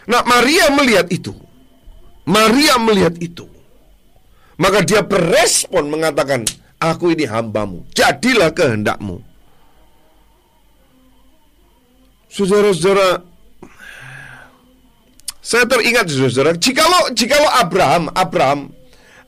Nah, 0.07 0.24
Maria 0.24 0.71
melihat 0.71 1.11
itu. 1.11 1.36
Maria 2.24 2.80
melihat 2.80 3.19
itu. 3.19 3.51
Maka 4.55 4.80
dia 4.88 5.03
berespon 5.03 5.91
mengatakan, 5.91 6.47
"Aku 6.80 7.11
ini 7.11 7.28
hambamu, 7.28 7.84
jadilah 7.91 8.55
kehendakmu." 8.55 9.19
Saudara-saudara, 12.32 13.28
saya 15.43 15.67
teringat 15.67 16.07
saudara, 16.07 16.55
jikalau 16.55 17.11
jikalau 17.11 17.51
Abraham, 17.59 18.07
Abraham 18.15 18.71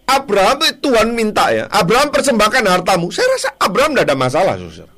Abraham 0.05 0.61
Tuhan 0.79 1.07
minta 1.17 1.49
ya, 1.49 1.65
Abraham 1.73 2.13
persembahkan 2.13 2.61
hartamu. 2.65 3.09
Saya 3.09 3.25
rasa 3.33 3.49
Abraham 3.57 3.97
tidak 3.97 4.05
ada 4.13 4.17
masalah, 4.17 4.53
saudara. 4.57 4.93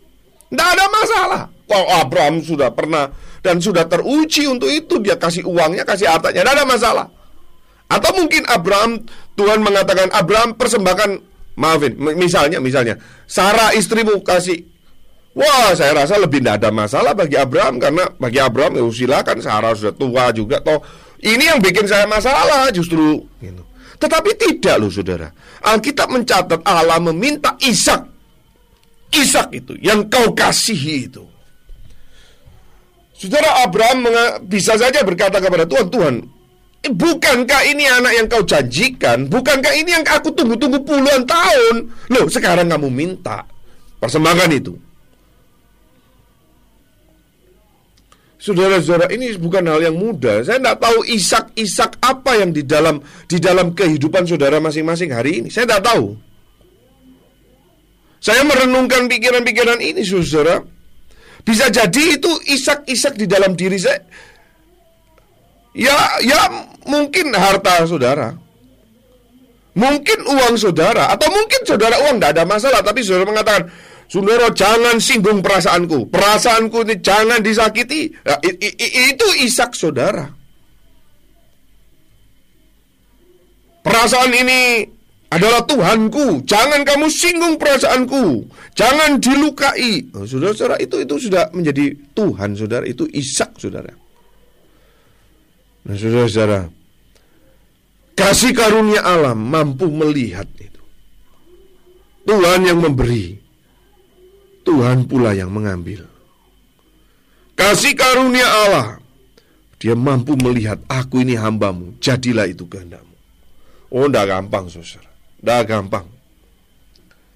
Tidak 0.48 0.68
ada 0.68 0.86
masalah. 0.92 1.42
Kalau 1.68 1.88
Abraham 2.00 2.36
sudah 2.44 2.70
pernah 2.72 3.12
dan 3.44 3.60
sudah 3.60 3.88
teruji 3.88 4.48
untuk 4.48 4.68
itu, 4.68 5.00
dia 5.00 5.16
kasih 5.16 5.48
uangnya, 5.48 5.88
kasih 5.88 6.12
hartanya, 6.12 6.44
tidak 6.44 6.56
ada 6.60 6.66
masalah. 6.68 7.06
Atau 7.88 8.12
mungkin 8.20 8.44
Abraham 8.52 9.00
Tuhan 9.40 9.64
mengatakan 9.64 10.12
Abraham 10.12 10.60
persembahkan 10.60 11.24
maafin 11.58 11.96
misalnya 11.98 12.60
misalnya 12.62 13.00
Sarah 13.26 13.74
istrimu 13.74 14.22
kasih 14.22 14.68
Wah, 15.38 15.70
saya 15.78 15.94
rasa 15.94 16.18
lebih 16.18 16.42
tidak 16.42 16.66
ada 16.66 16.74
masalah 16.74 17.14
bagi 17.14 17.38
Abraham 17.38 17.78
karena 17.78 18.10
bagi 18.18 18.42
Abraham 18.42 18.74
ya 18.82 18.84
silakan 18.90 19.38
Sarah 19.38 19.78
sudah 19.78 19.94
tua 19.94 20.34
juga 20.34 20.58
toh. 20.66 20.82
Ini 21.22 21.54
yang 21.54 21.60
bikin 21.62 21.86
saya 21.86 22.10
masalah 22.10 22.74
justru 22.74 23.22
gitu. 23.38 23.62
Tetapi 23.98 24.32
tidak 24.38 24.76
loh 24.78 24.92
saudara. 24.94 25.28
Alkitab 25.66 26.14
mencatat 26.14 26.62
Allah 26.62 27.02
meminta 27.02 27.58
Ishak. 27.58 28.06
Ishak 29.10 29.50
itu 29.56 29.74
yang 29.82 30.06
kau 30.12 30.36
kasihi 30.38 31.10
itu. 31.10 31.26
Saudara 33.18 33.66
Abraham 33.66 34.06
bisa 34.46 34.78
saja 34.78 35.02
berkata 35.02 35.42
kepada 35.42 35.66
Tuhan, 35.66 35.90
Tuhan, 35.90 36.16
bukankah 36.86 37.62
ini 37.66 37.90
anak 37.90 38.14
yang 38.14 38.28
kau 38.30 38.46
janjikan? 38.46 39.26
Bukankah 39.26 39.74
ini 39.74 39.98
yang 39.98 40.06
aku 40.06 40.30
tunggu-tunggu 40.38 40.78
puluhan 40.86 41.26
tahun? 41.26 41.90
Loh, 42.14 42.30
sekarang 42.30 42.70
kamu 42.70 42.94
minta 42.94 43.42
persembahkan 43.98 44.54
itu. 44.54 44.78
Saudara-saudara, 48.48 49.12
ini 49.12 49.36
bukan 49.36 49.60
hal 49.68 49.92
yang 49.92 50.00
mudah. 50.00 50.40
Saya 50.40 50.56
tidak 50.56 50.80
tahu 50.80 51.04
isak-isak 51.04 52.00
apa 52.00 52.40
yang 52.40 52.56
di 52.56 52.64
dalam 52.64 53.04
di 53.28 53.44
dalam 53.44 53.76
kehidupan 53.76 54.24
saudara 54.24 54.64
masing-masing 54.64 55.12
hari 55.12 55.44
ini. 55.44 55.48
Saya 55.52 55.68
tidak 55.68 55.84
tahu. 55.84 56.16
Saya 58.24 58.48
merenungkan 58.48 59.12
pikiran-pikiran 59.12 59.84
ini, 59.84 60.00
saudara. 60.08 60.64
Bisa 61.44 61.68
jadi 61.68 62.16
itu 62.16 62.32
isak-isak 62.48 63.20
di 63.20 63.28
dalam 63.28 63.52
diri 63.52 63.76
saya. 63.76 64.00
Ya, 65.76 65.96
ya 66.24 66.48
mungkin 66.88 67.36
harta 67.36 67.84
saudara. 67.84 68.32
Mungkin 69.76 70.24
uang 70.24 70.56
saudara. 70.56 71.12
Atau 71.12 71.28
mungkin 71.36 71.68
saudara 71.68 72.00
uang 72.08 72.16
tidak 72.16 72.32
ada 72.32 72.44
masalah. 72.48 72.80
Tapi 72.80 73.04
saudara 73.04 73.28
mengatakan, 73.28 73.68
Saudara 74.08 74.48
jangan 74.56 75.04
singgung 75.04 75.44
perasaanku. 75.44 76.08
Perasaanku 76.08 76.88
ini 76.88 76.96
jangan 77.04 77.44
disakiti. 77.44 78.08
Ya, 78.24 78.40
itu 79.12 79.28
isak 79.44 79.76
saudara. 79.76 80.32
Perasaan 83.84 84.32
ini 84.32 84.88
adalah 85.28 85.64
Tuhanku. 85.68 86.44
Jangan 86.48 86.88
kamu 86.88 87.08
singgung 87.12 87.60
perasaanku. 87.60 88.48
Jangan 88.76 89.20
dilukai. 89.20 90.08
Oh, 90.16 90.24
saudara-saudara 90.24 90.80
itu 90.80 91.04
itu 91.04 91.16
sudah 91.28 91.52
menjadi 91.52 91.92
Tuhan 92.16 92.56
saudara. 92.56 92.88
Itu 92.88 93.04
isak 93.12 93.60
saudara. 93.60 93.92
Nah 95.84 95.96
saudara-saudara. 96.00 96.72
Kasih 98.18 98.56
karunia 98.56 99.04
alam 99.04 99.36
mampu 99.36 99.92
melihat 99.92 100.48
itu. 100.58 100.82
Tuhan 102.24 102.64
yang 102.64 102.80
memberi. 102.80 103.47
Tuhan 104.68 105.08
pula 105.08 105.32
yang 105.32 105.48
mengambil. 105.48 106.04
Kasih 107.56 107.96
karunia 107.96 108.44
Allah, 108.44 109.00
dia 109.80 109.96
mampu 109.96 110.36
melihat 110.36 110.76
aku 110.92 111.24
ini 111.24 111.40
hambamu, 111.40 111.96
jadilah 112.04 112.44
itu 112.46 112.68
kehendakmu. 112.68 113.16
Oh, 113.88 114.12
tidak 114.12 114.36
gampang, 114.36 114.68
saudara. 114.68 115.10
Tidak 115.40 115.64
gampang. 115.64 116.06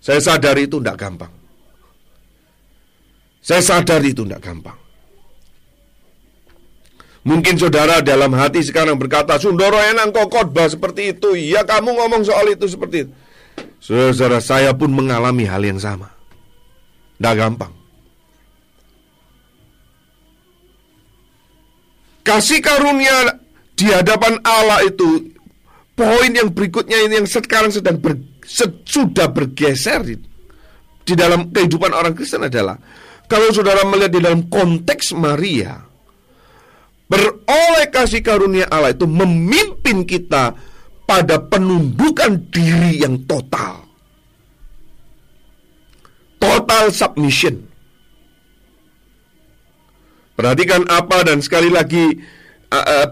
Saya 0.03 0.19
sadar 0.19 0.59
itu 0.59 0.77
tidak 0.83 0.97
gampang. 0.99 1.31
Saya 3.39 3.61
sadar 3.63 4.03
itu 4.03 4.27
tidak 4.27 4.43
gampang. 4.43 4.77
Mungkin 7.21 7.53
saudara 7.55 8.01
dalam 8.01 8.33
hati 8.33 8.65
sekarang 8.65 8.97
berkata, 8.97 9.37
Sundoro 9.37 9.77
enak 9.77 10.09
kok 10.09 10.27
khotbah 10.27 10.67
seperti 10.67 11.13
itu. 11.13 11.37
Ya 11.37 11.61
kamu 11.61 11.93
ngomong 11.93 12.25
soal 12.25 12.49
itu 12.49 12.65
seperti 12.65 13.07
itu. 13.07 13.13
Saudara, 13.81 14.41
saya 14.41 14.73
pun 14.73 14.89
mengalami 14.93 15.45
hal 15.45 15.61
yang 15.61 15.77
sama. 15.77 16.20
Tidak 17.21 17.37
gampang. 17.37 17.69
Kasih 22.25 22.57
karunia 22.65 23.37
di 23.77 23.93
hadapan 23.93 24.41
Allah 24.41 24.81
itu 24.89 25.29
poin 25.93 26.33
yang 26.33 26.49
berikutnya 26.49 26.97
ini 27.05 27.21
yang 27.21 27.29
sekarang 27.29 27.69
sedang 27.69 28.01
ber, 28.01 28.17
sudah 28.89 29.29
bergeser 29.29 30.01
di, 30.01 30.17
di 31.05 31.13
dalam 31.13 31.53
kehidupan 31.53 31.93
orang 31.93 32.17
Kristen 32.17 32.41
adalah 32.49 32.81
kalau 33.29 33.53
saudara 33.53 33.85
melihat 33.85 34.17
di 34.17 34.21
dalam 34.25 34.49
konteks 34.49 35.13
Maria 35.13 35.77
beroleh 37.05 37.85
kasih 37.93 38.25
karunia 38.25 38.65
Allah 38.65 38.97
itu 38.97 39.05
memimpin 39.05 40.09
kita 40.09 40.57
pada 41.05 41.37
penundukan 41.37 42.49
diri 42.49 43.05
yang 43.05 43.29
total 43.29 43.90
total 46.41 46.89
submission. 46.89 47.69
Perhatikan 50.33 50.89
apa 50.89 51.21
dan 51.21 51.37
sekali 51.37 51.69
lagi 51.69 52.17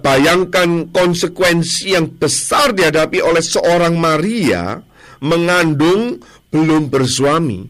bayangkan 0.01 0.89
konsekuensi 0.89 1.93
yang 1.93 2.09
besar 2.17 2.73
dihadapi 2.73 3.21
oleh 3.21 3.43
seorang 3.43 3.93
Maria 4.01 4.81
mengandung 5.21 6.17
belum 6.49 6.89
bersuami. 6.89 7.69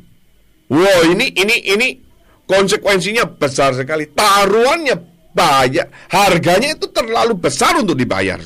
Wow, 0.70 1.12
ini 1.12 1.34
ini 1.34 1.56
ini 1.76 1.88
konsekuensinya 2.46 3.26
besar 3.26 3.76
sekali. 3.76 4.08
Taruhannya 4.08 4.96
banyak, 5.34 6.14
harganya 6.14 6.78
itu 6.78 6.88
terlalu 6.94 7.36
besar 7.36 7.76
untuk 7.82 7.98
dibayar. 7.98 8.38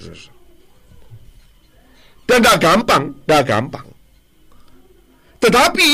Dan 2.23 2.39
tidak 2.39 2.57
gampang, 2.63 3.11
tidak 3.27 3.43
gampang. 3.43 3.87
Tetapi 5.43 5.89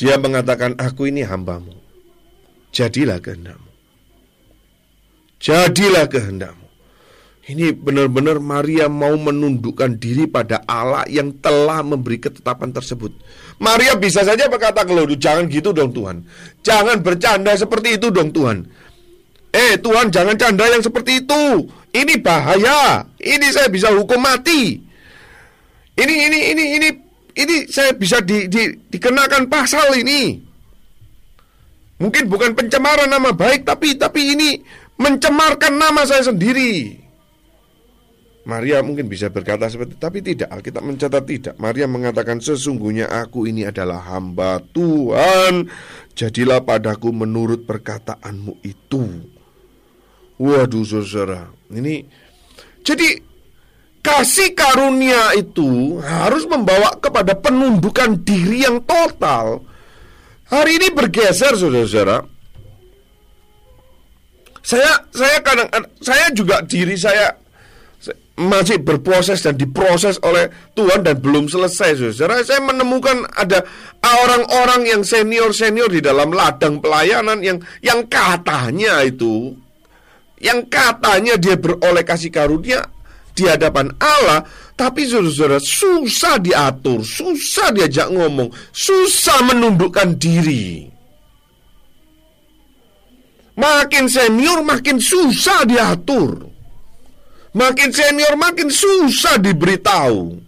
dia 0.00 0.16
mengatakan, 0.16 0.72
aku 0.80 1.12
ini 1.12 1.20
hambamu. 1.20 1.76
Jadilah 2.72 3.20
kehendakmu. 3.20 3.68
Jadilah 5.36 6.08
kehendakmu. 6.08 6.64
Ini 7.50 7.76
benar-benar 7.76 8.40
Maria 8.40 8.88
mau 8.88 9.12
menundukkan 9.12 10.00
diri 10.00 10.24
pada 10.24 10.64
Allah 10.64 11.04
yang 11.10 11.36
telah 11.44 11.84
memberi 11.84 12.16
ketetapan 12.16 12.72
tersebut. 12.72 13.12
Maria 13.60 13.92
bisa 13.98 14.24
saja 14.24 14.48
berkata 14.48 14.86
kalau 14.88 15.04
jangan 15.04 15.50
gitu 15.52 15.74
dong 15.76 15.92
Tuhan. 15.92 16.24
Jangan 16.64 17.04
bercanda 17.04 17.52
seperti 17.58 18.00
itu 18.00 18.08
dong 18.08 18.32
Tuhan. 18.32 18.64
Eh 19.50 19.76
Tuhan 19.82 20.14
jangan 20.14 20.38
canda 20.38 20.64
yang 20.70 20.80
seperti 20.80 21.26
itu. 21.26 21.66
Ini 21.90 22.22
bahaya. 22.22 23.02
Ini 23.18 23.46
saya 23.50 23.66
bisa 23.66 23.90
hukum 23.90 24.22
mati. 24.22 24.78
Ini 25.98 26.14
ini 26.30 26.38
ini 26.54 26.64
ini 26.78 26.88
ini 27.36 27.68
saya 27.70 27.94
bisa 27.94 28.22
di, 28.22 28.46
di, 28.50 28.74
dikenakan 28.90 29.46
pasal 29.46 29.98
ini. 29.98 30.40
Mungkin 32.00 32.32
bukan 32.32 32.56
pencemaran 32.56 33.12
nama 33.12 33.30
baik, 33.36 33.68
tapi 33.68 33.94
tapi 33.94 34.32
ini 34.32 34.56
mencemarkan 34.96 35.76
nama 35.76 36.02
saya 36.08 36.32
sendiri. 36.32 37.00
Maria 38.50 38.80
mungkin 38.80 39.04
bisa 39.04 39.28
berkata 39.28 39.68
seperti 39.68 40.00
tapi 40.00 40.24
tidak 40.24 40.48
Alkitab 40.48 40.80
mencatat 40.80 41.24
tidak 41.28 41.54
Maria 41.60 41.84
mengatakan 41.84 42.40
sesungguhnya 42.40 43.12
aku 43.12 43.44
ini 43.44 43.68
adalah 43.68 44.00
hamba 44.00 44.64
Tuhan 44.72 45.68
jadilah 46.16 46.64
padaku 46.64 47.12
menurut 47.12 47.68
perkataanmu 47.68 48.64
itu 48.64 49.28
waduh 50.40 50.82
saudara 50.88 51.52
ini 51.68 52.08
jadi 52.80 53.29
kasih 54.00 54.56
karunia 54.56 55.36
itu 55.36 56.00
harus 56.00 56.48
membawa 56.48 56.96
kepada 56.96 57.36
penundukan 57.36 58.20
diri 58.24 58.64
yang 58.64 58.80
total. 58.84 59.64
Hari 60.50 60.82
ini 60.82 60.88
bergeser 60.90 61.54
saudara-saudara. 61.54 62.26
Saya 64.60 64.92
saya 65.14 65.38
kadang 65.40 65.68
saya 66.04 66.28
juga 66.36 66.60
diri 66.60 66.98
saya 66.98 67.32
masih 68.40 68.80
berproses 68.80 69.44
dan 69.44 69.52
diproses 69.60 70.16
oleh 70.24 70.48
Tuhan 70.72 71.04
dan 71.04 71.20
belum 71.20 71.46
selesai 71.48 72.00
saudara. 72.00 72.40
Saya 72.40 72.64
menemukan 72.64 73.28
ada 73.36 73.62
orang-orang 74.00 74.88
yang 74.88 75.02
senior-senior 75.04 75.92
di 75.92 76.00
dalam 76.00 76.32
ladang 76.32 76.80
pelayanan 76.80 77.44
yang 77.44 77.60
yang 77.84 78.08
katanya 78.08 79.04
itu 79.04 79.54
yang 80.40 80.64
katanya 80.72 81.36
dia 81.36 81.60
beroleh 81.60 82.00
kasih 82.00 82.32
karunia 82.32 82.80
di 83.34 83.46
hadapan 83.46 83.90
Allah, 84.00 84.44
tapi 84.74 85.04
saudara-saudara 85.04 85.60
susah 85.60 86.40
diatur, 86.40 87.04
susah 87.04 87.68
diajak 87.74 88.08
ngomong, 88.08 88.48
susah 88.72 89.44
menundukkan 89.52 90.16
diri. 90.16 90.88
Makin 93.60 94.08
senior 94.08 94.64
makin 94.64 94.96
susah 94.96 95.68
diatur. 95.68 96.48
Makin 97.52 97.90
senior 97.92 98.34
makin 98.40 98.72
susah 98.72 99.36
diberitahu. 99.36 100.38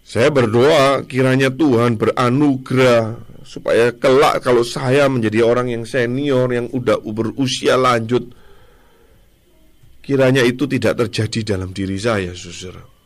Saya 0.00 0.32
berdoa 0.32 1.04
kiranya 1.06 1.52
Tuhan 1.52 2.00
beranugerah 2.00 3.28
supaya 3.44 3.90
kelak 3.94 4.42
kalau 4.46 4.62
saya 4.62 5.10
menjadi 5.10 5.42
orang 5.42 5.70
yang 5.70 5.84
senior 5.86 6.50
yang 6.50 6.66
udah 6.70 7.02
berusia 7.02 7.74
lanjut 7.74 8.30
Kiranya 10.00 10.42
itu 10.42 10.64
tidak 10.64 10.96
terjadi 11.06 11.54
dalam 11.56 11.76
diri 11.76 12.00
saya, 12.00 12.32
saudara. 12.32 13.00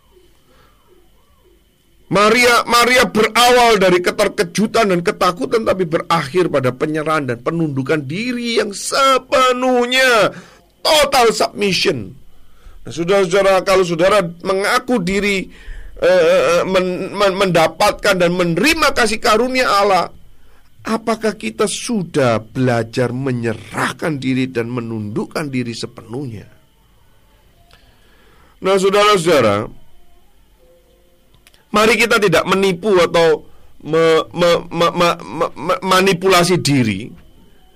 Maria 2.15 2.63
Maria 2.69 3.09
berawal 3.11 3.81
dari 3.83 3.99
keterkejutan 3.99 4.95
dan 4.95 5.01
ketakutan 5.03 5.67
tapi 5.67 5.83
berakhir 5.89 6.47
pada 6.47 6.71
penyerahan 6.71 7.27
dan 7.27 7.43
penundukan 7.43 8.07
diri 8.07 8.63
yang 8.63 8.71
sepenuhnya 8.71 10.31
total 10.85 11.35
submission. 11.35 12.15
Nah, 12.87 12.93
saudara-saudara 12.93 13.65
kalau 13.67 13.83
saudara 13.83 14.23
mengaku 14.47 15.03
diri 15.03 15.49
uh, 15.99 16.63
men, 16.69 17.11
men, 17.19 17.33
mendapatkan 17.35 18.15
dan 18.15 18.31
menerima 18.31 18.95
kasih 18.95 19.19
karunia 19.19 19.67
Allah, 19.67 20.07
apakah 20.87 21.35
kita 21.35 21.67
sudah 21.67 22.39
belajar 22.39 23.11
menyerahkan 23.11 24.23
diri 24.23 24.53
dan 24.53 24.71
menundukkan 24.71 25.51
diri 25.51 25.75
sepenuhnya? 25.75 26.54
Nah, 28.65 28.81
saudara-saudara, 28.81 29.69
mari 31.69 31.95
kita 32.01 32.17
tidak 32.17 32.49
menipu 32.49 32.97
atau 32.97 33.45
me, 33.85 34.25
me, 34.33 34.51
me, 34.73 34.89
me, 34.89 35.09
me, 35.53 35.75
manipulasi 35.85 36.57
diri, 36.65 37.13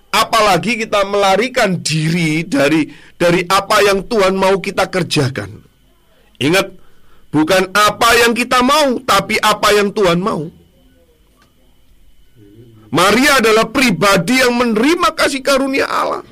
apalagi 0.08 0.80
kita 0.80 1.04
melarikan 1.04 1.76
diri 1.84 2.40
dari 2.48 2.88
dari 3.20 3.44
apa 3.44 3.84
yang 3.84 4.08
Tuhan 4.08 4.32
mau 4.32 4.56
kita 4.64 4.88
kerjakan. 4.88 5.60
Ingat, 6.40 6.72
bukan 7.28 7.68
apa 7.76 8.08
yang 8.24 8.32
kita 8.32 8.64
mau, 8.64 8.96
tapi 9.04 9.36
apa 9.36 9.68
yang 9.76 9.92
Tuhan 9.92 10.16
mau. 10.24 10.48
Maria 12.88 13.44
adalah 13.44 13.68
pribadi 13.68 14.40
yang 14.40 14.56
menerima 14.56 15.12
kasih 15.12 15.44
karunia 15.44 15.84
Allah. 15.84 16.24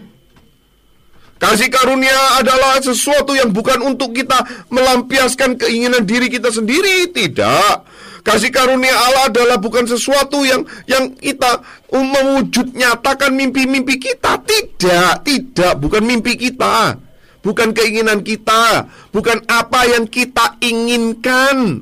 Kasih 1.37 1.68
karunia 1.68 2.41
adalah 2.41 2.80
sesuatu 2.80 3.37
yang 3.37 3.53
bukan 3.53 3.84
untuk 3.84 4.16
kita 4.16 4.41
melampiaskan 4.72 5.61
keinginan 5.61 6.09
diri 6.09 6.32
kita 6.32 6.49
sendiri, 6.49 7.12
tidak. 7.12 7.84
Kasih 8.24 8.49
karunia 8.49 8.91
Allah 8.91 9.30
adalah 9.30 9.57
bukan 9.61 9.87
sesuatu 9.87 10.43
yang 10.43 10.64
yang 10.89 11.12
kita 11.14 11.61
mewujud 11.93 12.72
nyatakan 12.74 13.37
mimpi-mimpi 13.37 14.01
kita, 14.01 14.41
tidak, 14.43 15.22
tidak, 15.22 15.78
bukan 15.78 16.03
mimpi 16.03 16.34
kita. 16.34 16.99
Bukan 17.47 17.70
keinginan 17.70 18.26
kita, 18.26 18.91
bukan 19.14 19.39
apa 19.47 19.87
yang 19.87 20.11
kita 20.11 20.59
inginkan. 20.59 21.78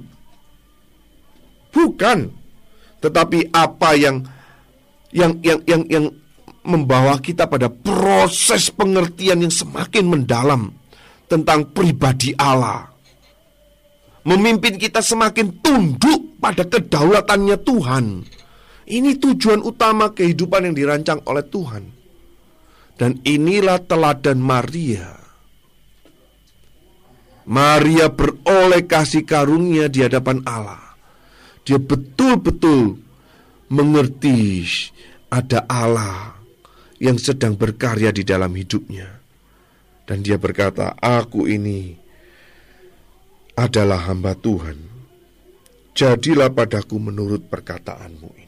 Bukan. 1.73 2.19
Tetapi 3.01 3.49
apa 3.49 3.97
yang 3.97 4.21
yang 5.17 5.41
yang 5.41 5.65
yang 5.65 5.83
yang 5.89 6.05
membawa 6.65 7.21
kita 7.21 7.45
pada 7.45 7.69
proses 7.69 8.73
pengertian 8.73 9.45
yang 9.45 9.53
semakin 9.53 10.05
mendalam 10.09 10.73
tentang 11.29 11.69
pribadi 11.71 12.33
Allah. 12.41 12.89
Memimpin 14.25 14.81
kita 14.81 15.05
semakin 15.05 15.61
tunduk 15.61 16.41
pada 16.41 16.65
kedaulatannya 16.65 17.57
Tuhan. 17.61 18.05
Ini 18.85 19.11
tujuan 19.21 19.61
utama 19.61 20.13
kehidupan 20.13 20.69
yang 20.69 20.75
dirancang 20.77 21.21
oleh 21.29 21.45
Tuhan. 21.45 21.85
Dan 22.97 23.21
inilah 23.21 23.85
teladan 23.85 24.41
Maria. 24.41 25.21
Maria 27.45 28.09
beroleh 28.09 28.89
kasih 28.89 29.29
karunia 29.29 29.93
di 29.93 30.01
hadapan 30.01 30.41
Allah. 30.49 30.97
Dia 31.65 31.77
betul-betul 31.77 32.97
mengerti 33.69 34.65
ada 35.29 35.69
Allah 35.69 36.44
yang 37.03 37.19
sedang 37.19 37.59
berkarya 37.59 38.15
di 38.15 38.23
dalam 38.23 38.55
hidupnya. 38.55 39.23
Dan 40.05 40.21
dia 40.21 40.37
berkata, 40.37 40.95
"Aku 41.01 41.49
ini 41.49 41.97
adalah 43.55 44.11
hamba 44.11 44.35
Tuhan. 44.35 44.79
Jadilah 45.95 46.51
padaku 46.51 46.99
menurut 46.99 47.47
perkataanmu 47.47 48.44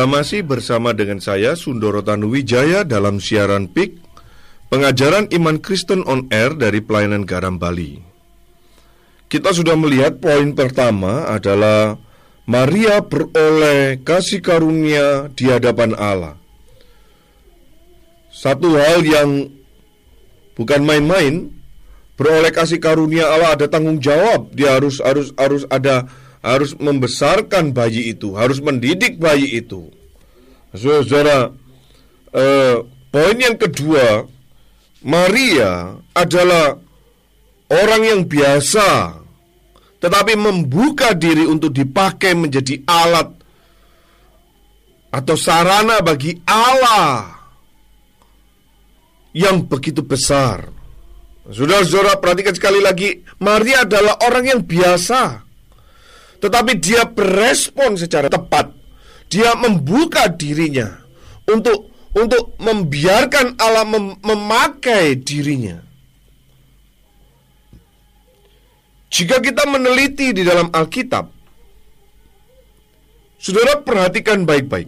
Anda 0.00 0.24
masih 0.24 0.48
bersama 0.48 0.96
dengan 0.96 1.20
saya 1.20 1.52
Sundoro 1.52 2.00
Tanuwijaya 2.00 2.88
dalam 2.88 3.20
siaran 3.20 3.68
PIK 3.68 4.00
Pengajaran 4.72 5.28
Iman 5.28 5.60
Kristen 5.60 6.08
on 6.08 6.24
Air 6.32 6.56
dari 6.56 6.80
Pelayanan 6.80 7.28
Garam 7.28 7.60
Bali. 7.60 8.00
Kita 9.28 9.52
sudah 9.52 9.76
melihat 9.76 10.16
poin 10.16 10.56
pertama 10.56 11.28
adalah 11.28 12.00
Maria 12.48 13.04
beroleh 13.04 14.00
kasih 14.00 14.40
karunia 14.40 15.28
di 15.36 15.52
hadapan 15.52 15.92
Allah. 15.92 16.40
Satu 18.32 18.80
hal 18.80 19.04
yang 19.04 19.52
bukan 20.56 20.80
main-main, 20.80 21.52
beroleh 22.16 22.48
kasih 22.48 22.80
karunia 22.80 23.28
Allah 23.28 23.52
ada 23.52 23.68
tanggung 23.68 24.00
jawab. 24.00 24.48
Dia 24.56 24.80
harus 24.80 24.96
harus 25.04 25.36
harus 25.36 25.68
ada 25.68 26.08
harus 26.40 26.72
membesarkan 26.76 27.76
bayi 27.76 28.16
itu, 28.16 28.32
harus 28.32 28.60
mendidik 28.64 29.20
bayi 29.20 29.60
itu. 29.60 29.92
Saudara, 30.72 31.52
eh, 32.32 32.76
poin 33.12 33.36
yang 33.36 33.60
kedua, 33.60 34.24
Maria 35.04 35.96
adalah 36.16 36.76
orang 37.68 38.02
yang 38.04 38.20
biasa, 38.24 39.20
tetapi 40.00 40.32
membuka 40.36 41.12
diri 41.12 41.44
untuk 41.44 41.76
dipakai 41.76 42.32
menjadi 42.32 42.80
alat 42.88 43.28
atau 45.10 45.36
sarana 45.36 46.00
bagi 46.00 46.40
Allah 46.48 47.36
yang 49.36 49.66
begitu 49.66 50.00
besar. 50.00 50.70
Saudara-saudara, 51.50 52.22
perhatikan 52.22 52.54
sekali 52.54 52.78
lagi, 52.78 53.26
Maria 53.42 53.82
adalah 53.82 54.22
orang 54.22 54.44
yang 54.46 54.60
biasa 54.62 55.49
tetapi 56.40 56.80
dia 56.80 57.04
berespon 57.04 57.94
secara 58.00 58.32
tepat. 58.32 58.72
Dia 59.30 59.54
membuka 59.54 60.26
dirinya 60.26 60.90
untuk 61.46 61.92
untuk 62.10 62.58
membiarkan 62.58 63.54
Allah 63.60 63.86
mem 63.86 64.18
memakai 64.18 65.14
dirinya. 65.20 65.78
Jika 69.10 69.42
kita 69.42 69.66
meneliti 69.66 70.30
di 70.30 70.42
dalam 70.46 70.70
Alkitab, 70.70 71.26
saudara 73.38 73.82
perhatikan 73.82 74.46
baik-baik. 74.46 74.86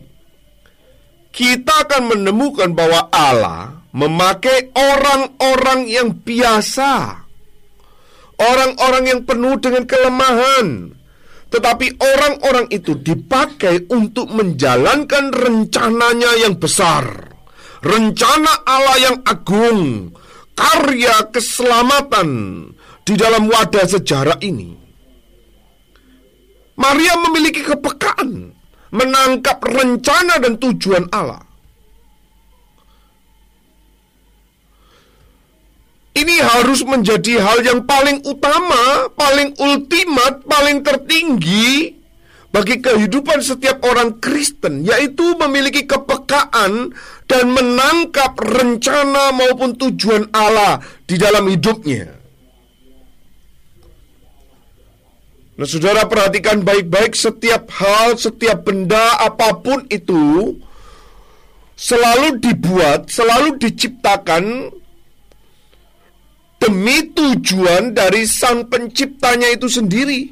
Kita 1.33 1.89
akan 1.89 2.13
menemukan 2.13 2.71
bahwa 2.77 3.09
Allah 3.11 3.83
memakai 3.91 4.71
orang-orang 4.77 5.89
yang 5.89 6.13
biasa, 6.13 7.25
orang-orang 8.37 9.05
yang 9.11 9.21
penuh 9.25 9.57
dengan 9.59 9.83
kelemahan, 9.89 10.93
tetapi 11.53 12.01
orang-orang 12.01 12.67
itu 12.73 12.97
dipakai 12.97 13.93
untuk 13.93 14.33
menjalankan 14.33 15.29
rencananya 15.29 16.41
yang 16.41 16.57
besar. 16.57 17.29
Rencana 17.85 18.65
Allah 18.65 18.97
yang 19.05 19.17
agung, 19.29 20.15
karya 20.57 21.29
keselamatan 21.29 22.31
di 23.05 23.15
dalam 23.21 23.53
wadah 23.53 23.85
sejarah 23.85 24.41
ini. 24.41 24.73
Maria 26.81 27.21
memiliki 27.21 27.61
kepekaan 27.61 28.57
menangkap 28.97 29.61
rencana 29.61 30.41
dan 30.41 30.57
tujuan 30.57 31.05
Allah. 31.13 31.52
Ini 36.13 36.37
harus 36.45 36.85
menjadi 36.85 37.41
hal 37.41 37.65
yang 37.65 37.89
paling 37.89 38.21
utama, 38.29 39.09
paling 39.17 39.57
ultimat, 39.57 40.45
paling 40.45 40.85
tertinggi 40.85 41.97
bagi 42.53 42.85
kehidupan 42.85 43.41
setiap 43.41 43.81
orang 43.81 44.21
Kristen, 44.21 44.85
yaitu 44.85 45.25
memiliki 45.41 45.89
kepekaan 45.89 46.93
dan 47.25 47.45
menangkap 47.49 48.37
rencana 48.37 49.33
maupun 49.33 49.73
tujuan 49.73 50.29
Allah 50.37 50.85
di 51.09 51.17
dalam 51.17 51.49
hidupnya. 51.49 52.13
Nah, 55.57 55.69
saudara 55.69 56.05
perhatikan 56.05 56.61
baik-baik 56.61 57.17
setiap 57.17 57.73
hal, 57.73 58.21
setiap 58.21 58.69
benda, 58.69 59.17
apa 59.17 59.57
pun 59.65 59.89
itu 59.89 60.61
selalu 61.73 62.37
dibuat, 62.37 63.09
selalu 63.09 63.57
diciptakan 63.57 64.69
demi 66.63 67.11
tujuan 67.11 67.91
dari 67.91 68.23
sang 68.23 68.71
penciptanya 68.71 69.51
itu 69.51 69.67
sendiri. 69.67 70.31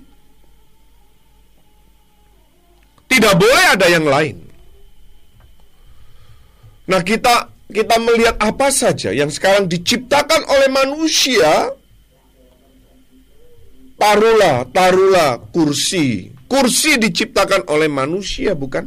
Tidak 3.11 3.35
boleh 3.35 3.65
ada 3.75 3.87
yang 3.91 4.07
lain. 4.07 4.39
Nah, 6.87 7.03
kita 7.03 7.51
kita 7.71 7.99
melihat 7.99 8.39
apa 8.39 8.71
saja 8.71 9.11
yang 9.11 9.31
sekarang 9.31 9.67
diciptakan 9.67 10.47
oleh 10.47 10.71
manusia. 10.71 11.75
Taruhlah, 13.99 14.71
taruhlah 14.71 15.43
kursi. 15.51 16.31
Kursi 16.47 16.99
diciptakan 16.99 17.67
oleh 17.69 17.91
manusia, 17.91 18.55
bukan? 18.55 18.87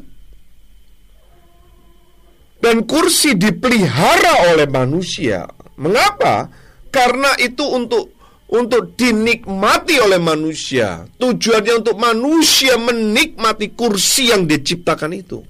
Dan 2.64 2.88
kursi 2.88 3.36
dipelihara 3.36 4.56
oleh 4.56 4.68
manusia. 4.68 5.48
Mengapa? 5.76 6.63
Karena 6.94 7.34
itu 7.42 7.66
untuk 7.66 8.14
untuk 8.54 8.94
dinikmati 8.94 9.98
oleh 9.98 10.22
manusia. 10.22 11.10
Tujuannya 11.18 11.74
untuk 11.82 11.98
manusia 11.98 12.78
menikmati 12.78 13.74
kursi 13.74 14.30
yang 14.30 14.46
diciptakan 14.46 15.12
itu. 15.18 15.42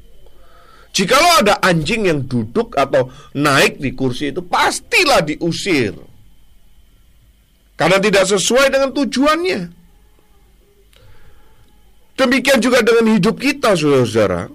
Jikalau 0.95 1.43
ada 1.43 1.59
anjing 1.59 2.07
yang 2.07 2.23
duduk 2.23 2.79
atau 2.79 3.11
naik 3.35 3.81
di 3.81 3.91
kursi 3.91 4.31
itu, 4.31 4.39
pastilah 4.45 5.25
diusir. 5.25 5.91
Karena 7.73 7.97
tidak 7.97 8.29
sesuai 8.29 8.69
dengan 8.71 8.93
tujuannya. 8.93 9.61
Demikian 12.13 12.61
juga 12.61 12.85
dengan 12.85 13.09
hidup 13.09 13.41
kita, 13.41 13.73
saudara-saudara. 13.73 14.53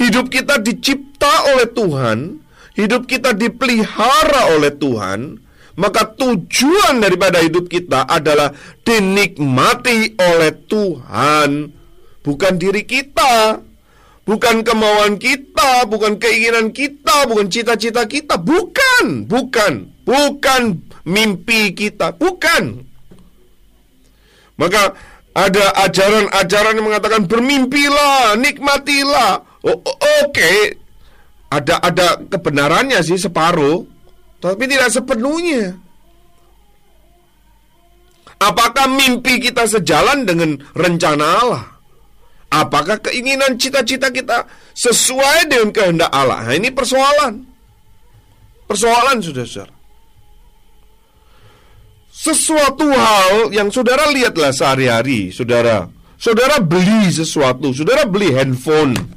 Hidup 0.00 0.32
kita 0.32 0.58
dicipta 0.64 1.54
oleh 1.54 1.68
Tuhan, 1.68 2.40
hidup 2.72 3.04
kita 3.04 3.36
dipelihara 3.36 4.56
oleh 4.56 4.72
Tuhan, 4.72 5.36
maka 5.76 6.08
tujuan 6.16 7.04
daripada 7.04 7.44
hidup 7.44 7.68
kita 7.68 8.08
adalah 8.08 8.52
dinikmati 8.80 10.16
oleh 10.16 10.52
Tuhan, 10.64 11.68
bukan 12.24 12.52
diri 12.56 12.88
kita, 12.88 13.60
bukan 14.24 14.64
kemauan 14.64 15.20
kita, 15.20 15.84
bukan 15.84 16.16
keinginan 16.16 16.72
kita, 16.72 17.28
bukan 17.28 17.52
cita-cita 17.52 18.08
kita, 18.08 18.40
bukan, 18.40 19.28
bukan, 19.28 19.92
bukan 20.08 20.62
mimpi 21.04 21.76
kita, 21.76 22.16
bukan. 22.16 22.82
Maka 24.56 24.96
ada 25.36 25.64
ajaran-ajaran 25.84 26.80
yang 26.80 26.86
mengatakan 26.88 27.28
bermimpilah, 27.28 28.40
nikmatilah. 28.40 29.44
Oh, 29.60 29.76
Oke, 29.84 30.00
okay. 30.32 30.60
ada 31.52 31.76
ada 31.84 32.16
kebenarannya 32.24 33.04
sih 33.04 33.20
separuh, 33.20 33.84
tapi 34.40 34.68
tidak 34.68 34.92
sepenuhnya. 34.92 35.76
Apakah 38.36 38.84
mimpi 38.92 39.40
kita 39.40 39.64
sejalan 39.64 40.28
dengan 40.28 40.60
rencana 40.76 41.24
Allah? 41.40 41.64
Apakah 42.52 43.00
keinginan 43.00 43.56
cita-cita 43.56 44.12
kita 44.12 44.44
sesuai 44.76 45.48
dengan 45.48 45.72
kehendak 45.72 46.12
Allah? 46.12 46.44
Nah, 46.44 46.54
ini 46.54 46.68
persoalan. 46.68 47.42
Persoalan 48.68 49.18
sudah 49.24 49.44
saudara. 49.48 49.74
Sesuatu 52.16 52.86
hal 52.92 53.52
yang 53.52 53.68
saudara 53.68 54.08
lihatlah 54.08 54.52
sehari-hari, 54.52 55.32
saudara. 55.32 55.88
Saudara 56.16 56.64
beli 56.64 57.12
sesuatu, 57.12 57.76
saudara 57.76 58.08
beli 58.08 58.32
handphone. 58.32 59.15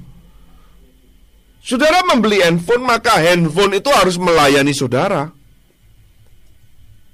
Saudara 1.69 2.01
membeli 2.01 2.41
handphone, 2.41 2.81
maka 2.81 3.21
handphone 3.21 3.77
itu 3.77 3.93
harus 3.93 4.17
melayani 4.17 4.73
saudara. 4.73 5.29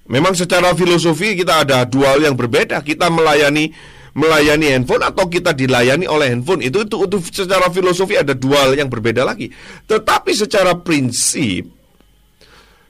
Memang 0.08 0.32
secara 0.32 0.72
filosofi 0.72 1.36
kita 1.36 1.68
ada 1.68 1.84
dua 1.84 2.16
hal 2.16 2.24
yang 2.24 2.40
berbeda. 2.40 2.80
Kita 2.80 3.12
melayani 3.12 3.68
melayani 4.16 4.72
handphone 4.72 5.04
atau 5.04 5.28
kita 5.28 5.52
dilayani 5.52 6.08
oleh 6.08 6.32
handphone 6.32 6.64
itu 6.64 6.88
itu, 6.88 6.96
itu 7.04 7.18
secara 7.36 7.68
filosofi 7.68 8.16
ada 8.16 8.32
dua 8.32 8.64
hal 8.64 8.80
yang 8.80 8.88
berbeda 8.88 9.28
lagi. 9.28 9.52
Tetapi 9.92 10.32
secara 10.32 10.72
prinsip 10.80 11.76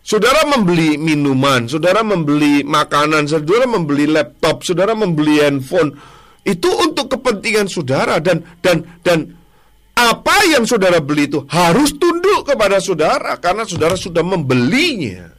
Saudara 0.06 0.46
membeli 0.46 1.02
minuman, 1.02 1.66
saudara 1.66 2.06
membeli 2.06 2.62
makanan, 2.62 3.26
saudara 3.26 3.66
membeli 3.66 4.06
laptop, 4.06 4.62
saudara 4.62 4.94
membeli 4.94 5.42
handphone 5.42 5.98
itu 6.46 6.70
untuk 6.70 7.10
kepentingan 7.10 7.66
saudara 7.66 8.22
dan 8.22 8.46
dan 8.62 8.86
dan 9.02 9.34
apa 9.96 10.36
yang 10.52 10.68
saudara 10.68 11.00
beli 11.00 11.32
itu 11.32 11.48
harus 11.48 11.96
tunduk 11.96 12.44
kepada 12.44 12.84
saudara 12.84 13.40
karena 13.40 13.64
saudara 13.64 13.96
sudah 13.96 14.22
membelinya. 14.22 15.32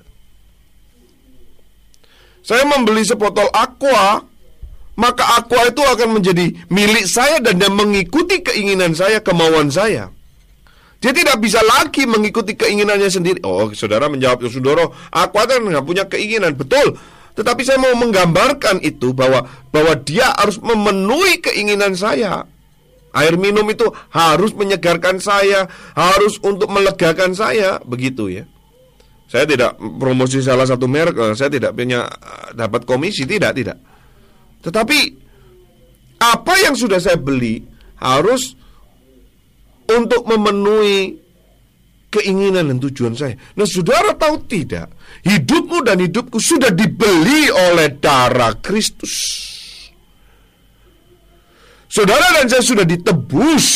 Saya 2.41 2.65
membeli 2.65 3.05
sepotol 3.05 3.51
aqua, 3.53 4.23
maka 4.97 5.25
aqua 5.37 5.69
itu 5.69 5.83
akan 5.83 6.09
menjadi 6.17 6.57
milik 6.73 7.05
saya 7.05 7.37
dan 7.43 7.61
dia 7.61 7.69
mengikuti 7.69 8.41
keinginan 8.41 8.97
saya, 8.97 9.21
kemauan 9.21 9.69
saya. 9.69 10.09
Dia 10.97 11.13
tidak 11.13 11.37
bisa 11.45 11.61
lagi 11.61 12.09
mengikuti 12.09 12.57
keinginannya 12.57 13.11
sendiri. 13.13 13.39
Oh, 13.45 13.69
saudara 13.77 14.09
menjawab, 14.09 14.41
"Ya, 14.41 14.49
saudara, 14.49 14.89
aku 15.13 15.37
kan 15.37 15.61
nggak 15.61 15.85
punya 15.85 16.05
keinginan." 16.09 16.57
Betul. 16.57 16.97
Tetapi 17.37 17.61
saya 17.61 17.77
mau 17.77 17.93
menggambarkan 17.93 18.81
itu 18.81 19.13
bahwa 19.13 19.45
bahwa 19.69 19.93
dia 20.01 20.33
harus 20.41 20.57
memenuhi 20.57 21.45
keinginan 21.45 21.93
saya. 21.93 22.49
Air 23.17 23.41
minum 23.41 23.65
itu 23.73 23.89
harus 24.13 24.53
menyegarkan 24.53 25.17
saya, 25.17 25.65
harus 25.97 26.37
untuk 26.45 26.69
melegakan 26.69 27.33
saya, 27.33 27.81
begitu 27.81 28.29
ya. 28.29 28.45
Saya 29.27 29.49
tidak 29.49 29.75
promosi 29.81 30.39
salah 30.45 30.69
satu 30.69 30.87
merek, 30.87 31.17
eh, 31.19 31.35
saya 31.35 31.49
tidak 31.49 31.73
punya 31.73 32.05
eh, 32.05 32.49
dapat 32.53 32.85
komisi, 32.85 33.25
tidak, 33.25 33.57
tidak. 33.57 33.81
Tetapi 34.61 34.99
apa 36.21 36.55
yang 36.61 36.77
sudah 36.77 37.01
saya 37.01 37.17
beli 37.17 37.65
harus 37.99 38.53
untuk 39.89 40.29
memenuhi 40.29 41.17
keinginan 42.13 42.71
dan 42.71 42.79
tujuan 42.81 43.15
saya. 43.17 43.35
Nah, 43.57 43.67
saudara 43.69 44.15
tahu 44.17 44.45
tidak? 44.47 44.93
Hidupmu 45.27 45.83
dan 45.85 46.01
hidupku 46.01 46.39
sudah 46.39 46.71
dibeli 46.71 47.51
oleh 47.51 47.97
darah 47.99 48.57
Kristus. 48.61 49.15
Saudara 51.97 52.29
dan 52.37 52.45
saya 52.45 52.61
sudah 52.61 52.85
ditebus. 52.85 53.67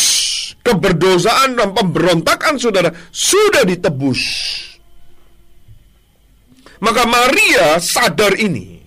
Keberdosaan 0.60 1.56
dan 1.56 1.72
pemberontakan 1.72 2.60
saudara 2.60 2.92
sudah 3.08 3.64
ditebus. 3.64 4.20
Maka 6.84 7.08
Maria 7.08 7.80
sadar 7.80 8.36
ini. 8.36 8.84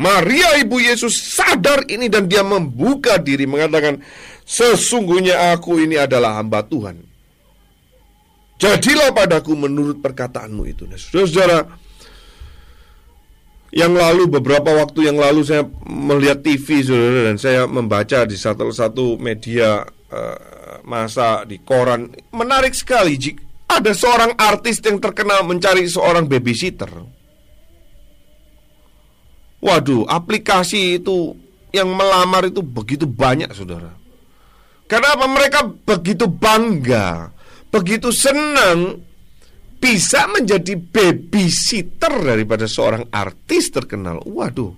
Maria 0.00 0.56
ibu 0.56 0.80
Yesus 0.80 1.12
sadar 1.12 1.84
ini 1.92 2.08
dan 2.08 2.24
dia 2.24 2.40
membuka 2.40 3.20
diri 3.20 3.44
mengatakan, 3.44 4.00
"Sesungguhnya 4.48 5.52
aku 5.52 5.76
ini 5.84 6.00
adalah 6.00 6.40
hamba 6.40 6.64
Tuhan." 6.64 7.04
Jadilah 8.56 9.12
padaku 9.12 9.52
menurut 9.52 10.00
perkataanmu 10.00 10.64
itu. 10.72 10.88
Nah, 10.88 10.96
saudara, 10.96 11.68
yang 13.72 13.96
lalu 13.96 14.28
beberapa 14.28 14.68
waktu 14.76 15.08
yang 15.08 15.16
lalu 15.16 15.42
saya 15.42 15.64
melihat 15.88 16.44
TV 16.44 16.84
saudara 16.84 17.32
dan 17.32 17.36
saya 17.40 17.64
membaca 17.64 18.28
di 18.28 18.36
satu 18.36 18.68
satu 18.68 19.16
media 19.16 19.80
uh, 20.12 20.84
masa 20.84 21.48
di 21.48 21.56
koran 21.64 22.12
menarik 22.36 22.76
sekali 22.76 23.16
jika 23.16 23.40
ada 23.72 23.96
seorang 23.96 24.36
artis 24.36 24.84
yang 24.84 25.00
terkenal 25.00 25.48
mencari 25.48 25.88
seorang 25.88 26.28
babysitter. 26.28 26.92
Waduh, 29.64 30.04
aplikasi 30.04 31.00
itu 31.00 31.32
yang 31.72 31.88
melamar 31.88 32.52
itu 32.52 32.60
begitu 32.60 33.08
banyak, 33.08 33.48
saudara. 33.56 33.96
Kenapa 34.84 35.24
mereka 35.24 35.64
begitu 35.64 36.28
bangga 36.28 37.32
begitu 37.72 38.12
senang 38.12 39.00
bisa 39.82 40.30
menjadi 40.30 40.78
babysitter 40.78 42.22
daripada 42.22 42.70
seorang 42.70 43.10
artis 43.10 43.74
terkenal. 43.74 44.22
Waduh, 44.22 44.70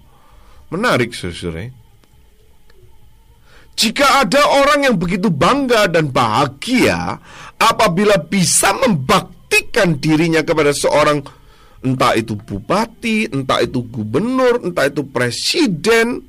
menarik 0.73 1.13
saudara. 1.13 1.69
Jika 3.77 4.25
ada 4.25 4.65
orang 4.65 4.89
yang 4.89 4.97
begitu 4.97 5.29
bangga 5.29 5.91
dan 5.93 6.09
bahagia 6.09 7.21
apabila 7.61 8.17
bisa 8.17 8.73
membaktikan 8.73 10.01
dirinya 10.01 10.41
kepada 10.41 10.73
seorang 10.73 11.21
entah 11.85 12.17
itu 12.17 12.33
bupati, 12.33 13.29
entah 13.29 13.61
itu 13.61 13.85
gubernur, 13.85 14.65
entah 14.65 14.89
itu 14.89 15.05
presiden, 15.05 16.25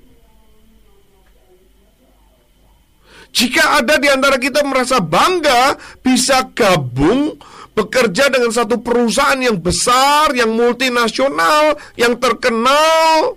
Jika 3.35 3.83
ada 3.83 3.99
di 3.99 4.07
antara 4.07 4.39
kita 4.39 4.63
merasa 4.63 5.03
bangga 5.03 5.75
bisa 5.99 6.47
gabung 6.55 7.35
bekerja 7.75 8.31
dengan 8.31 8.49
satu 8.49 8.79
perusahaan 8.79 9.37
yang 9.37 9.59
besar, 9.59 10.31
yang 10.31 10.55
multinasional, 10.55 11.75
yang 11.99 12.15
terkenal, 12.17 13.35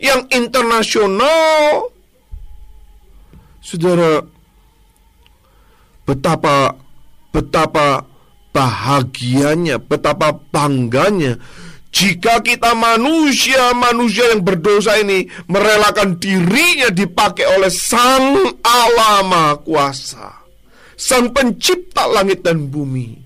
yang 0.00 0.24
internasional. 0.32 1.92
Saudara, 3.60 4.24
betapa 6.08 6.80
betapa 7.32 8.08
bahagianya, 8.52 9.76
betapa 9.80 10.36
bangganya 10.52 11.36
jika 11.94 12.42
kita 12.42 12.74
manusia-manusia 12.74 14.34
yang 14.34 14.42
berdosa 14.42 14.98
ini 14.98 15.30
merelakan 15.46 16.18
dirinya 16.18 16.90
dipakai 16.90 17.46
oleh 17.46 17.70
Sang 17.70 18.58
Allah 18.66 19.54
Kuasa, 19.62 20.43
Sang 20.94 21.30
Pencipta 21.34 22.06
langit 22.10 22.46
dan 22.46 22.70
bumi. 22.70 23.24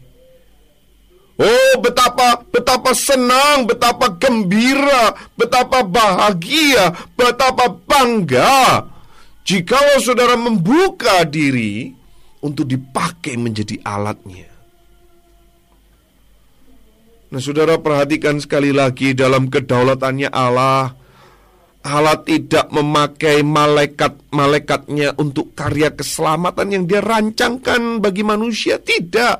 Oh, 1.39 1.73
betapa 1.79 2.43
betapa 2.51 2.91
senang, 2.99 3.63
betapa 3.63 4.11
gembira, 4.19 5.15
betapa 5.39 5.87
bahagia, 5.87 6.91
betapa 7.15 7.71
bangga 7.87 8.83
jika 9.47 9.79
saudara 10.03 10.35
membuka 10.35 11.23
diri 11.23 11.95
untuk 12.43 12.67
dipakai 12.67 13.39
menjadi 13.39 13.79
alatnya. 13.87 14.51
Nah, 17.29 17.41
saudara 17.41 17.79
perhatikan 17.79 18.43
sekali 18.43 18.75
lagi 18.75 19.15
dalam 19.15 19.47
kedaulatannya 19.47 20.35
Allah. 20.35 20.98
Allah 21.87 22.19
tidak 22.27 22.69
memakai 22.75 23.47
malaikat-malaikatnya 23.47 25.15
untuk 25.15 25.55
karya 25.55 25.95
keselamatan 25.95 26.75
yang 26.75 26.85
dia 26.85 26.99
rancangkan 26.99 28.03
bagi 28.03 28.27
manusia. 28.27 28.83
Tidak. 28.83 29.37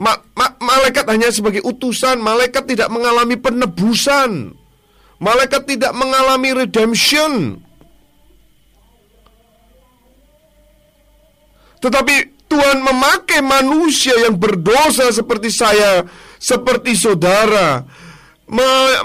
Ma 0.00 0.12
ma 0.36 0.46
malaikat 0.60 1.04
hanya 1.08 1.32
sebagai 1.32 1.64
utusan. 1.64 2.20
Malaikat 2.20 2.68
tidak 2.68 2.92
mengalami 2.92 3.36
penebusan. 3.40 4.52
Malaikat 5.20 5.68
tidak 5.68 5.92
mengalami 5.96 6.56
redemption. 6.56 7.60
Tetapi 11.80 12.14
Tuhan 12.44 12.84
memakai 12.84 13.40
manusia 13.40 14.12
yang 14.28 14.36
berdosa 14.36 15.08
seperti 15.12 15.48
saya 15.48 16.04
seperti 16.40 16.96
saudara, 16.96 17.84
ma 18.50 19.00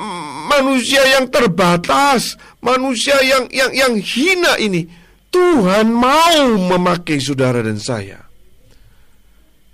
manusia 0.49 1.01
yang 1.17 1.29
terbatas, 1.29 2.35
manusia 2.59 3.15
yang 3.21 3.45
yang 3.53 3.71
yang 3.71 3.93
hina 4.01 4.57
ini. 4.57 4.89
Tuhan 5.29 5.91
mau 5.91 6.55
memakai 6.55 7.19
saudara 7.19 7.59
dan 7.59 7.75
saya. 7.75 8.23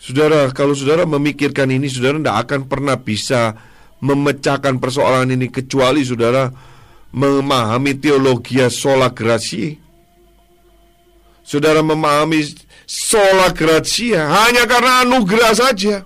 Saudara, 0.02 0.50
kalau 0.50 0.74
saudara 0.74 1.06
memikirkan 1.06 1.70
ini, 1.70 1.86
saudara 1.86 2.18
tidak 2.18 2.38
akan 2.50 2.62
pernah 2.66 2.98
bisa 2.98 3.54
memecahkan 4.02 4.82
persoalan 4.82 5.30
ini 5.30 5.54
kecuali 5.54 6.02
saudara 6.02 6.50
memahami 7.14 7.94
teologi 8.02 8.58
sola 8.74 9.14
gratia. 9.14 9.78
Saudara 11.46 11.86
memahami 11.86 12.42
sola 12.90 13.54
gratia 13.54 14.26
hanya 14.26 14.66
karena 14.66 15.06
anugerah 15.06 15.54
saja. 15.54 16.02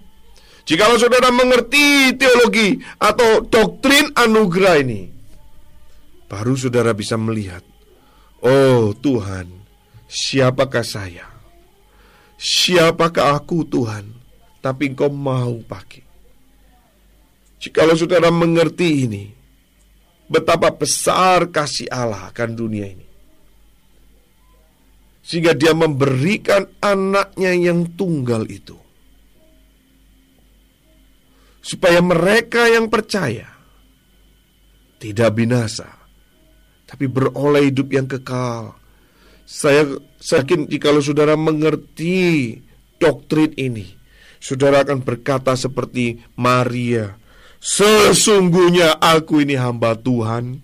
Jikalau 0.65 0.97
saudara 0.97 1.29
mengerti 1.29 2.17
teologi 2.17 2.81
atau 2.97 3.45
doktrin 3.45 4.09
anugerah 4.17 4.81
ini, 4.81 5.05
baru 6.25 6.57
saudara 6.57 6.89
bisa 6.97 7.13
melihat, 7.21 7.61
oh 8.41 8.89
Tuhan, 8.97 9.45
siapakah 10.09 10.81
saya? 10.81 11.29
Siapakah 12.41 13.37
aku 13.37 13.61
Tuhan? 13.69 14.09
Tapi 14.57 14.89
engkau 14.89 15.13
mau 15.13 15.61
pakai. 15.61 16.01
Jikalau 17.61 17.93
saudara 17.93 18.33
mengerti 18.33 19.05
ini, 19.05 19.29
betapa 20.25 20.73
besar 20.73 21.45
kasih 21.53 21.85
Allah 21.93 22.33
akan 22.33 22.49
dunia 22.57 22.89
ini. 22.89 23.05
Sehingga 25.21 25.53
dia 25.53 25.77
memberikan 25.77 26.65
anaknya 26.81 27.53
yang 27.53 27.93
tunggal 27.93 28.49
itu 28.49 28.84
supaya 31.65 31.97
mereka 31.97 32.69
yang 32.69 32.93
percaya 32.93 33.49
tidak 35.01 35.33
binasa, 35.33 35.89
tapi 36.85 37.09
beroleh 37.09 37.73
hidup 37.73 37.89
yang 37.89 38.05
kekal. 38.05 38.77
Saya 39.49 39.97
yakin 40.21 40.69
jika 40.69 40.93
saudara 41.01 41.33
mengerti 41.33 42.61
doktrin 43.01 43.49
ini, 43.57 43.97
saudara 44.37 44.85
akan 44.85 45.01
berkata 45.01 45.57
seperti 45.57 46.21
Maria, 46.37 47.17
Sesungguhnya 47.65 49.01
aku 49.01 49.41
ini 49.41 49.57
hamba 49.57 49.97
Tuhan, 49.97 50.61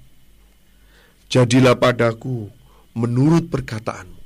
jadilah 1.33 1.73
padaku 1.73 2.53
menurut 2.93 3.49
perkataanmu. 3.49 4.21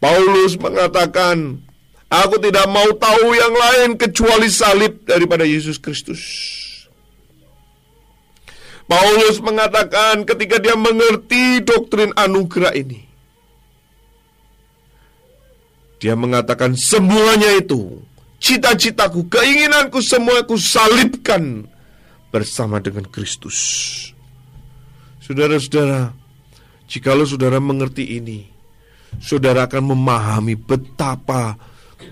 Paulus 0.00 0.56
mengatakan, 0.56 1.60
Aku 2.10 2.42
tidak 2.42 2.66
mau 2.66 2.90
tahu 2.98 3.38
yang 3.38 3.54
lain 3.54 3.90
kecuali 3.94 4.50
salib 4.50 5.06
daripada 5.06 5.46
Yesus 5.46 5.78
Kristus. 5.78 6.18
Paulus 8.90 9.38
mengatakan 9.38 10.26
ketika 10.26 10.58
dia 10.58 10.74
mengerti 10.74 11.62
doktrin 11.62 12.10
anugerah 12.18 12.74
ini. 12.74 13.06
Dia 16.02 16.18
mengatakan 16.18 16.74
semuanya 16.74 17.54
itu, 17.54 18.02
cita-citaku, 18.42 19.30
keinginanku 19.30 20.02
semua 20.02 20.42
aku 20.42 20.58
salibkan 20.58 21.70
bersama 22.34 22.82
dengan 22.82 23.06
Kristus. 23.06 23.58
Saudara-saudara, 25.22 26.10
jikalau 26.90 27.22
saudara 27.22 27.62
mengerti 27.62 28.18
ini, 28.18 28.50
saudara 29.22 29.70
akan 29.70 29.94
memahami 29.94 30.58
betapa 30.58 31.54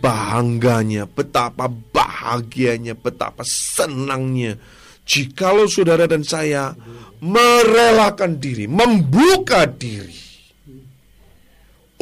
bahangganya, 0.01 1.09
betapa 1.09 1.69
bahagianya, 1.69 2.93
betapa 2.93 3.43
senangnya 3.43 4.61
jikalau 5.09 5.65
saudara 5.65 6.05
dan 6.05 6.21
saya 6.21 6.77
merelakan 7.25 8.37
diri, 8.37 8.69
membuka 8.69 9.65
diri 9.65 10.21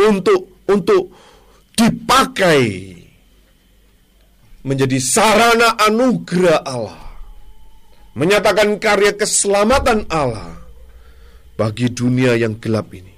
untuk 0.03 0.67
untuk 0.67 1.15
dipakai 1.79 2.93
menjadi 4.67 4.99
sarana 4.99 5.79
anugerah 5.79 6.67
Allah, 6.67 6.99
menyatakan 8.19 8.83
karya 8.83 9.15
keselamatan 9.15 10.11
Allah 10.11 10.59
bagi 11.55 11.87
dunia 11.87 12.35
yang 12.35 12.59
gelap 12.59 12.91
ini. 12.91 13.15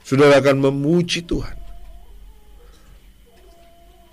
Saudara 0.00 0.40
akan 0.40 0.72
memuji 0.72 1.22
Tuhan, 1.28 1.59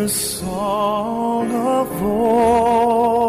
glorious 0.00 0.40
song 0.40 1.52
of 1.52 2.02
old, 2.02 3.20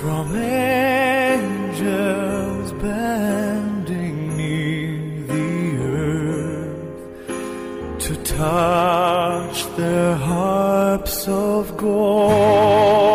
from 0.00 0.36
angels 0.36 1.52
bending 2.72 4.36
near 4.36 5.22
the 5.26 5.76
earth 6.02 7.00
to 7.98 8.14
touch 8.24 9.66
their 9.76 10.14
harps 10.16 11.28
of 11.28 11.76
gold. 11.76 13.07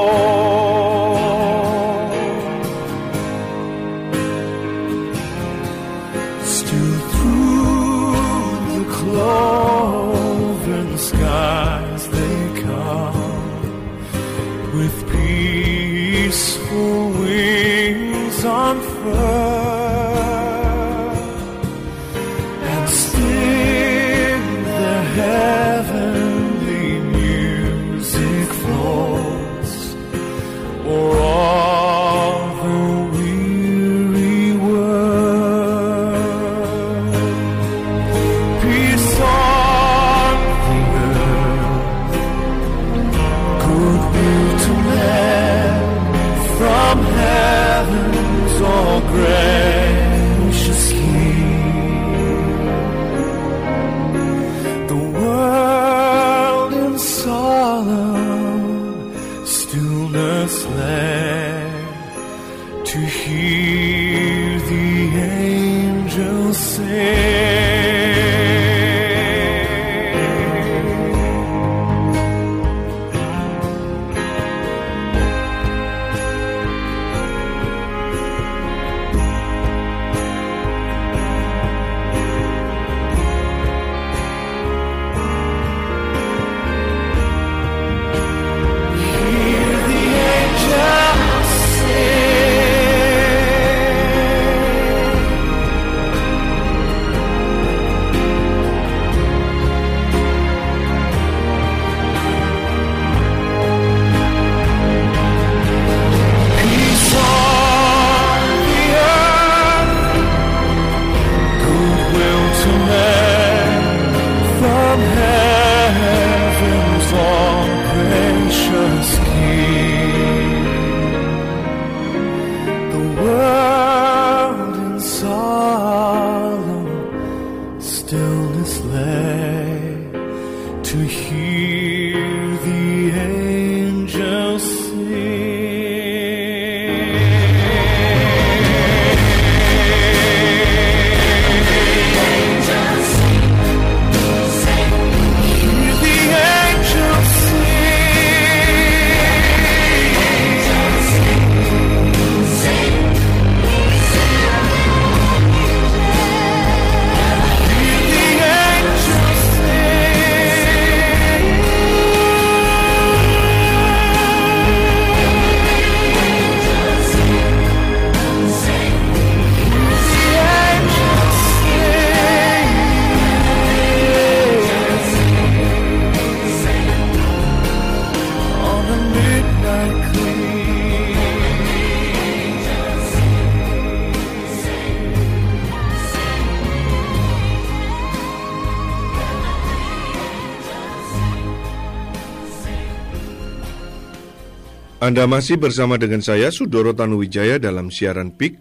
Anda 195.13 195.29
masih 195.29 195.61
bersama 195.61 196.01
dengan 196.01 196.25
saya 196.25 196.49
Sudoro 196.49 196.89
Tanuwijaya 196.89 197.61
dalam 197.61 197.93
siaran 197.93 198.33
PIK 198.33 198.57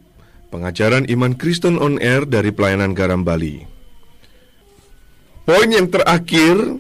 Pengajaran 0.53 1.09
Iman 1.09 1.33
Kristen 1.41 1.81
on 1.81 1.97
Air 1.97 2.29
dari 2.29 2.53
Pelayanan 2.53 2.93
Garam 2.93 3.25
Bali. 3.25 3.65
Poin 5.49 5.65
yang 5.73 5.89
terakhir 5.89 6.77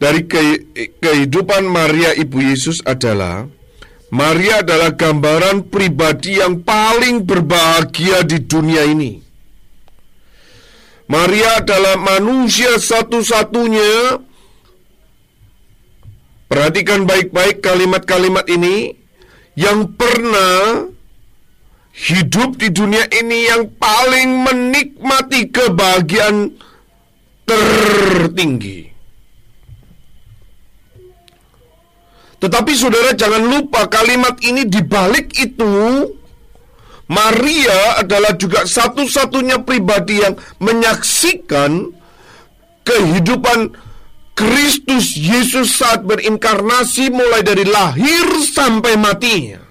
dari 0.00 0.24
ke 0.24 0.72
kehidupan 1.04 1.68
Maria 1.68 2.16
ibu 2.16 2.40
Yesus 2.40 2.80
adalah 2.88 3.44
Maria 4.08 4.64
adalah 4.64 4.96
gambaran 4.96 5.68
pribadi 5.68 6.40
yang 6.40 6.64
paling 6.64 7.28
berbahagia 7.28 8.24
di 8.24 8.40
dunia 8.40 8.88
ini. 8.88 9.20
Maria 11.12 11.60
adalah 11.60 12.00
manusia 12.00 12.80
satu-satunya. 12.80 14.16
Perhatikan 16.46 17.02
baik-baik 17.10 17.58
kalimat-kalimat 17.58 18.46
ini 18.46 18.94
yang 19.58 19.90
pernah 19.98 20.86
hidup 21.96 22.60
di 22.60 22.68
dunia 22.70 23.08
ini 23.10 23.50
yang 23.50 23.72
paling 23.80 24.46
menikmati 24.46 25.50
kebahagiaan 25.50 26.54
tertinggi. 27.48 28.94
Tetapi 32.36 32.72
saudara 32.76 33.16
jangan 33.16 33.42
lupa 33.48 33.88
kalimat 33.88 34.36
ini 34.44 34.68
dibalik 34.68 35.32
itu 35.40 36.04
Maria 37.06 38.02
adalah 38.02 38.34
juga 38.36 38.66
satu-satunya 38.68 39.62
pribadi 39.62 40.20
yang 40.20 40.36
menyaksikan 40.58 41.94
kehidupan 42.82 43.72
Kristus 44.36 45.16
Yesus 45.16 45.80
saat 45.80 46.04
berinkarnasi 46.04 47.08
mulai 47.08 47.40
dari 47.40 47.64
lahir 47.64 48.28
sampai 48.44 49.00
matinya. 49.00 49.64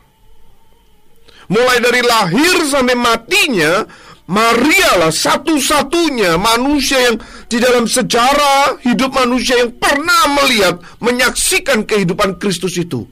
Mulai 1.46 1.78
dari 1.78 2.02
lahir 2.02 2.66
sampai 2.66 2.98
matinya, 2.98 3.86
Maria 4.26 4.98
lah 4.98 5.14
satu-satunya 5.14 6.42
manusia 6.42 6.98
yang 6.98 7.22
di 7.46 7.62
dalam 7.62 7.86
sejarah 7.86 8.82
hidup 8.82 9.14
manusia 9.14 9.62
yang 9.62 9.70
pernah 9.78 10.34
melihat, 10.42 10.82
menyaksikan 10.98 11.86
kehidupan 11.86 12.42
Kristus 12.42 12.74
itu 12.82 13.06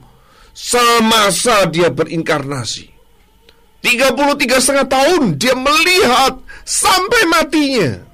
semasa 0.50 1.70
dia 1.70 1.90
berinkarnasi. 1.90 2.90
33 3.84 4.58
setengah 4.58 4.88
tahun 4.90 5.22
dia 5.38 5.54
melihat 5.54 6.40
sampai 6.66 7.22
matinya. 7.30 8.13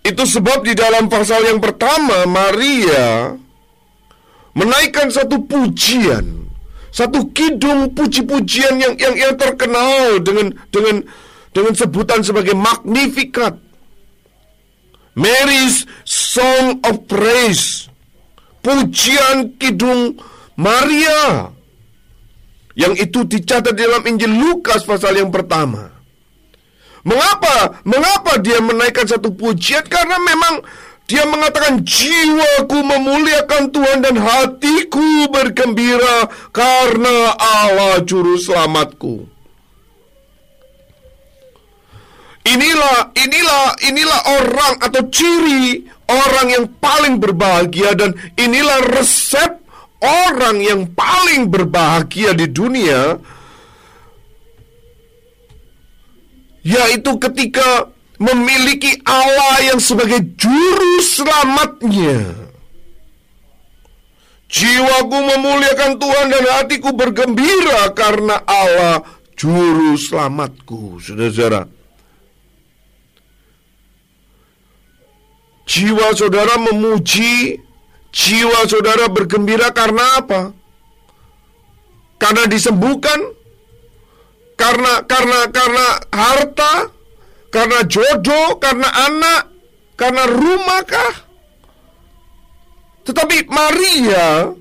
Itu 0.00 0.24
sebab 0.24 0.64
di 0.64 0.72
dalam 0.72 1.12
pasal 1.12 1.44
yang 1.44 1.60
pertama 1.60 2.24
Maria 2.24 3.36
menaikkan 4.56 5.12
satu 5.12 5.44
pujian 5.46 6.40
satu 6.90 7.30
kidung 7.30 7.94
puji-pujian 7.94 8.82
yang 8.82 8.94
yang 8.98 9.14
yang 9.14 9.34
terkenal 9.38 10.18
dengan 10.18 10.50
dengan 10.74 11.06
dengan 11.54 11.74
sebutan 11.74 12.22
sebagai 12.22 12.54
Magnificat. 12.54 13.54
Mary's 15.14 15.86
Song 16.06 16.82
of 16.86 17.06
Praise. 17.06 17.90
Pujian 18.62 19.58
kidung 19.58 20.18
Maria. 20.58 21.50
Yang 22.78 23.10
itu 23.10 23.18
dicatat 23.26 23.74
dalam 23.74 24.06
Injil 24.06 24.30
Lukas 24.30 24.86
pasal 24.86 25.18
yang 25.18 25.30
pertama. 25.34 25.90
Mengapa? 27.02 27.80
Mengapa 27.88 28.36
dia 28.40 28.60
menaikkan 28.60 29.08
satu 29.08 29.32
pujian? 29.32 29.84
Karena 29.88 30.20
memang 30.20 30.60
dia 31.10 31.26
mengatakan 31.26 31.82
jiwaku 31.82 32.78
memuliakan 32.86 33.74
Tuhan 33.74 33.98
dan 34.04 34.14
hatiku 34.14 35.26
bergembira 35.26 36.30
karena 36.54 37.34
Allah 37.34 37.98
juru 38.06 38.38
selamatku. 38.38 39.26
Inilah, 42.46 43.10
inilah, 43.14 43.66
inilah 43.90 44.20
orang 44.38 44.74
atau 44.80 45.02
ciri 45.10 45.84
orang 46.08 46.46
yang 46.50 46.64
paling 46.78 47.18
berbahagia 47.18 47.94
dan 47.98 48.14
inilah 48.38 48.80
resep 48.94 49.60
orang 50.00 50.62
yang 50.62 50.88
paling 50.94 51.50
berbahagia 51.50 52.32
di 52.38 52.48
dunia 52.48 53.18
yaitu 56.70 57.18
ketika 57.18 57.90
memiliki 58.22 59.02
Allah 59.02 59.74
yang 59.74 59.80
sebagai 59.82 60.22
juru 60.38 60.94
selamatnya. 61.02 62.38
Jiwaku 64.50 65.18
memuliakan 65.30 65.98
Tuhan 65.98 66.26
dan 66.26 66.44
hatiku 66.58 66.90
bergembira 66.94 67.90
karena 67.94 68.42
Allah 68.46 69.02
juru 69.38 69.94
selamatku. 69.94 70.98
Saudara-saudara. 70.98 71.70
Jiwa 75.70 76.10
saudara 76.18 76.58
memuji, 76.58 77.62
jiwa 78.10 78.66
saudara 78.66 79.06
bergembira 79.06 79.70
karena 79.70 80.02
apa? 80.18 80.50
Karena 82.18 82.50
disembuhkan, 82.50 83.22
karena 84.60 84.92
karena 85.08 85.38
karena 85.48 85.86
harta, 86.12 86.74
karena 87.48 87.80
jodoh, 87.88 88.60
karena 88.60 88.88
anak, 89.08 89.42
karena 89.96 90.28
rumah 90.28 90.84
kah? 90.84 91.14
Tetapi 93.08 93.48
Maria 93.48 94.52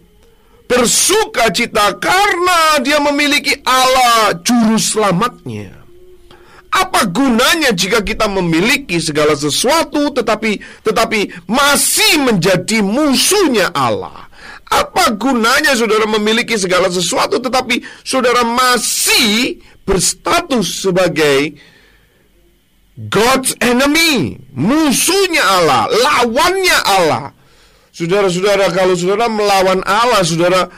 bersuka 0.63 1.51
cita 1.51 1.99
karena 1.99 2.79
dia 2.79 3.03
memiliki 3.03 3.59
Allah 3.67 4.39
juru 4.39 4.79
selamatnya. 4.79 5.75
Apa 6.69 7.09
gunanya 7.09 7.73
jika 7.73 7.99
kita 8.05 8.29
memiliki 8.29 9.01
segala 9.01 9.33
sesuatu 9.33 10.13
tetapi 10.13 10.61
tetapi 10.85 11.49
masih 11.49 12.23
menjadi 12.23 12.79
musuhnya 12.85 13.73
Allah? 13.73 14.29
Apa 14.69 15.17
gunanya 15.17 15.73
saudara 15.73 16.05
memiliki 16.05 16.53
segala 16.53 16.93
sesuatu 16.93 17.41
tetapi 17.41 17.81
saudara 18.05 18.45
masih 18.45 19.57
berstatus 19.89 20.85
sebagai 20.85 21.57
God's 23.09 23.57
enemy, 23.57 24.37
musuhnya 24.53 25.41
Allah, 25.41 25.89
lawannya 25.89 26.77
Allah. 26.85 27.23
Saudara-saudara, 27.89 28.69
kalau 28.69 28.93
saudara 28.93 29.25
melawan 29.31 29.81
Allah, 29.87 30.21
saudara, 30.21 30.69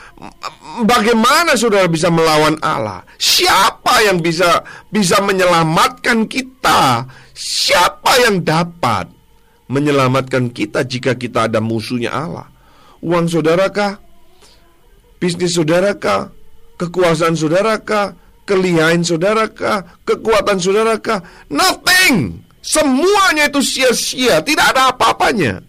bagaimana 0.86 1.58
saudara 1.58 1.84
bisa 1.90 2.08
melawan 2.08 2.56
Allah? 2.64 3.04
Siapa 3.20 4.06
yang 4.06 4.24
bisa 4.24 4.64
bisa 4.88 5.20
menyelamatkan 5.20 6.24
kita? 6.24 7.04
Siapa 7.36 8.22
yang 8.26 8.42
dapat 8.42 9.10
menyelamatkan 9.66 10.50
kita 10.50 10.86
jika 10.86 11.18
kita 11.18 11.50
ada 11.50 11.58
musuhnya 11.58 12.14
Allah? 12.14 12.46
Uang 13.02 13.26
saudarakah? 13.26 13.98
Bisnis 15.18 15.58
saudarakah? 15.58 16.30
Kekuasaan 16.78 17.34
saudarakah? 17.34 18.21
Kelihayan 18.52 19.00
saudarakah? 19.00 20.04
Kekuatan 20.04 20.60
saudarakah? 20.60 21.48
Nothing. 21.48 22.44
Semuanya 22.60 23.48
itu 23.48 23.64
sia-sia, 23.64 24.44
tidak 24.44 24.76
ada 24.76 24.92
apa-apanya. 24.92 25.64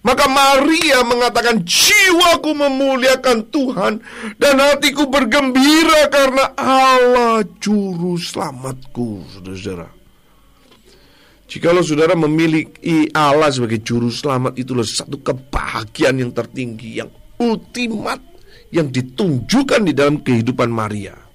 Maka 0.00 0.24
Maria 0.30 1.04
mengatakan 1.04 1.60
jiwaku 1.60 2.56
memuliakan 2.56 3.44
Tuhan 3.52 4.00
dan 4.40 4.56
hatiku 4.56 5.10
bergembira 5.10 6.08
karena 6.08 6.54
Allah 6.56 7.44
juru 7.58 8.16
selamatku, 8.16 9.26
saudara-saudara. 9.36 9.90
Jikalau 11.50 11.82
saudara 11.82 12.14
memiliki 12.14 13.10
Allah 13.10 13.50
sebagai 13.50 13.82
juru 13.82 14.08
selamat 14.08 14.54
itulah 14.56 14.86
satu 14.86 15.18
kebahagiaan 15.20 16.22
yang 16.22 16.32
tertinggi, 16.32 17.02
yang 17.02 17.10
ultimat 17.42 18.22
yang 18.70 18.88
ditunjukkan 18.88 19.82
di 19.82 19.92
dalam 19.92 20.22
kehidupan 20.22 20.70
Maria. 20.70 21.29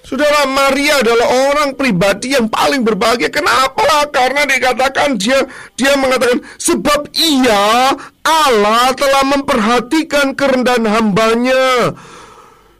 Saudara 0.00 0.48
Maria 0.48 1.04
adalah 1.04 1.28
orang 1.52 1.76
pribadi 1.76 2.32
yang 2.32 2.48
paling 2.48 2.82
berbahagia. 2.82 3.28
Kenapa? 3.28 4.08
Karena 4.08 4.48
dikatakan 4.48 5.20
dia 5.20 5.44
dia 5.76 5.94
mengatakan 6.00 6.40
sebab 6.56 7.12
ia 7.14 7.92
Allah 8.24 8.96
telah 8.96 9.24
memperhatikan 9.28 10.32
kerendahan 10.34 10.88
hambanya. 10.88 11.92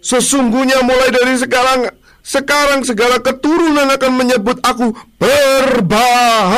Sesungguhnya 0.00 0.80
mulai 0.80 1.12
dari 1.12 1.36
sekarang 1.36 1.92
sekarang 2.24 2.84
segala 2.88 3.20
keturunan 3.20 3.88
akan 3.92 4.12
menyebut 4.16 4.56
aku 4.64 4.96
berbahagia. 5.20 6.56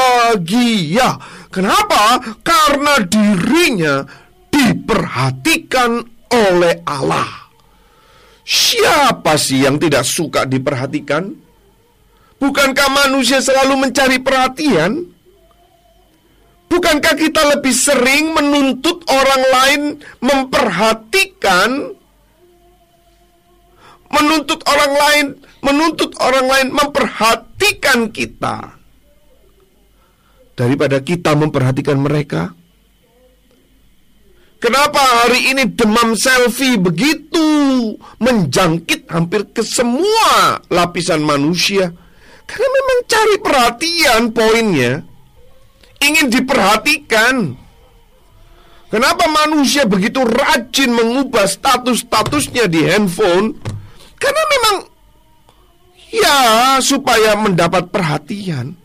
Kenapa? 1.51 2.23
Karena 2.47 3.03
dirinya 3.03 4.07
diperhatikan 4.49 6.07
oleh 6.31 6.81
Allah. 6.87 7.42
Siapa 8.53 9.41
sih 9.41 9.65
yang 9.65 9.81
tidak 9.81 10.05
suka 10.05 10.45
diperhatikan? 10.45 11.33
Bukankah 12.37 12.89
manusia 12.93 13.41
selalu 13.41 13.89
mencari 13.89 14.21
perhatian? 14.21 15.09
Bukankah 16.69 17.17
kita 17.17 17.57
lebih 17.57 17.73
sering 17.73 18.37
menuntut 18.37 19.09
orang 19.09 19.43
lain 19.49 19.83
memperhatikan? 20.21 21.97
Menuntut 24.13 24.61
orang 24.69 24.93
lain, 24.93 25.27
menuntut 25.65 26.13
orang 26.21 26.45
lain 26.45 26.69
memperhatikan 26.77 28.13
kita 28.13 28.77
daripada 30.53 31.01
kita 31.01 31.33
memperhatikan 31.33 31.97
mereka? 31.97 32.53
Kenapa 34.63 35.03
hari 35.27 35.51
ini 35.51 35.75
demam 35.75 36.15
selfie 36.15 36.79
begitu 36.79 37.43
menjangkit 38.23 39.11
hampir 39.11 39.43
ke 39.51 39.59
semua 39.59 40.63
lapisan 40.71 41.19
manusia? 41.19 41.91
Karena 42.47 42.69
memang 42.71 42.99
cari 43.11 43.37
perhatian 43.43 44.23
poinnya. 44.31 45.03
Ingin 45.99 46.31
diperhatikan. 46.31 47.59
Kenapa 48.87 49.27
manusia 49.27 49.83
begitu 49.83 50.23
rajin 50.23 50.95
mengubah 50.95 51.51
status-statusnya 51.51 52.71
di 52.71 52.87
handphone? 52.87 53.59
Karena 54.15 54.43
memang 54.47 54.77
ya 56.15 56.39
supaya 56.79 57.35
mendapat 57.35 57.91
perhatian. 57.91 58.79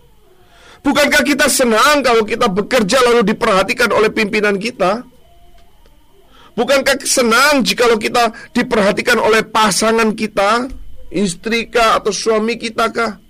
Bukankah 0.81 1.21
kita 1.21 1.45
senang 1.45 2.01
kalau 2.01 2.25
kita 2.25 2.49
bekerja 2.49 2.97
lalu 3.13 3.29
diperhatikan 3.29 3.93
oleh 3.93 4.09
pimpinan 4.09 4.57
kita? 4.57 5.05
Bukankah 6.57 6.97
senang 7.05 7.61
jikalau 7.61 8.01
kita 8.01 8.33
diperhatikan 8.49 9.21
oleh 9.21 9.45
pasangan 9.45 10.09
kita, 10.17 10.65
istri 11.13 11.69
kah 11.69 12.01
atau 12.01 12.09
suami 12.09 12.57
kita 12.57 12.89
kah? 12.89 13.21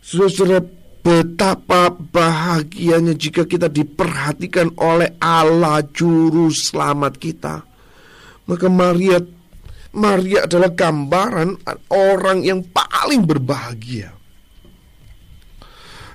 Saudara, 0.00 0.64
betapa 1.04 1.92
bahagianya 1.92 3.12
jika 3.12 3.44
kita 3.44 3.68
diperhatikan 3.68 4.72
oleh 4.80 5.20
Allah 5.20 5.84
juru 5.92 6.48
selamat 6.48 7.12
kita. 7.20 7.60
Maka 8.48 8.66
Maria 8.72 9.20
Maria 9.92 10.44
adalah 10.44 10.72
gambaran 10.72 11.60
orang 11.92 12.44
yang 12.44 12.60
paling 12.72 13.24
berbahagia. 13.24 14.12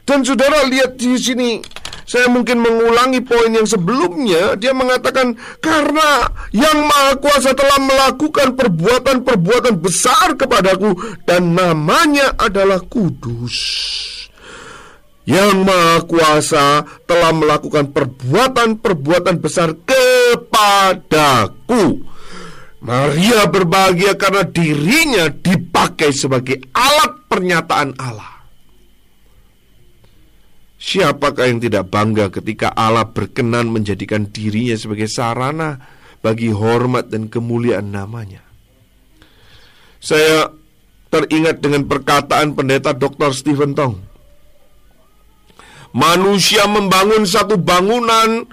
Dan 0.04 0.22
saudara 0.22 0.66
lihat 0.68 0.98
di 0.98 1.16
sini 1.18 1.58
saya 2.04 2.28
mungkin 2.28 2.60
mengulangi 2.60 3.24
poin 3.24 3.52
yang 3.52 3.68
sebelumnya. 3.68 4.60
Dia 4.60 4.76
mengatakan 4.76 5.36
karena 5.64 6.28
yang 6.52 6.84
maha 6.84 7.16
kuasa 7.20 7.56
telah 7.56 7.80
melakukan 7.80 8.56
perbuatan-perbuatan 8.60 9.76
besar 9.80 10.36
kepadaku 10.36 10.96
dan 11.24 11.56
namanya 11.56 12.36
adalah 12.36 12.84
kudus. 12.84 13.56
Yang 15.24 15.64
maha 15.64 16.04
kuasa 16.04 16.84
telah 17.08 17.32
melakukan 17.32 17.96
perbuatan-perbuatan 17.96 19.40
besar 19.40 19.72
kepadaku. 19.88 20.84
Maria 22.84 23.48
berbahagia 23.48 24.20
karena 24.20 24.44
dirinya 24.44 25.32
dipakai 25.32 26.12
sebagai 26.12 26.68
alat 26.76 27.24
pernyataan 27.32 27.96
Allah. 27.96 28.33
Siapakah 30.84 31.48
yang 31.48 31.64
tidak 31.64 31.88
bangga 31.88 32.28
ketika 32.28 32.76
Allah 32.76 33.08
berkenan 33.08 33.72
menjadikan 33.72 34.28
dirinya 34.28 34.76
sebagai 34.76 35.08
sarana 35.08 35.80
bagi 36.20 36.52
hormat 36.52 37.08
dan 37.08 37.32
kemuliaan 37.32 37.88
namanya? 37.88 38.44
Saya 40.04 40.52
teringat 41.08 41.64
dengan 41.64 41.88
perkataan 41.88 42.52
pendeta 42.52 42.92
Dr. 42.92 43.32
Stephen 43.32 43.72
Tong. 43.72 43.96
Manusia 45.96 46.68
membangun 46.68 47.24
satu 47.24 47.56
bangunan 47.56 48.44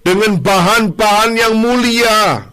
dengan 0.00 0.40
bahan-bahan 0.40 1.36
yang 1.36 1.60
mulia. 1.60 2.48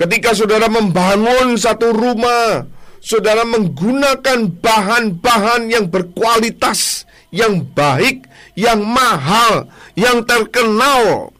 Ketika 0.00 0.32
saudara 0.32 0.72
membangun 0.72 1.60
satu 1.60 1.92
rumah, 1.92 2.64
saudara 3.04 3.44
menggunakan 3.44 4.56
bahan-bahan 4.56 5.68
yang 5.68 5.84
berkualitas, 5.92 7.04
yang 7.30 7.62
baik, 7.74 8.26
yang 8.54 8.82
mahal, 8.82 9.68
yang 9.98 10.22
terkenal. 10.24 11.32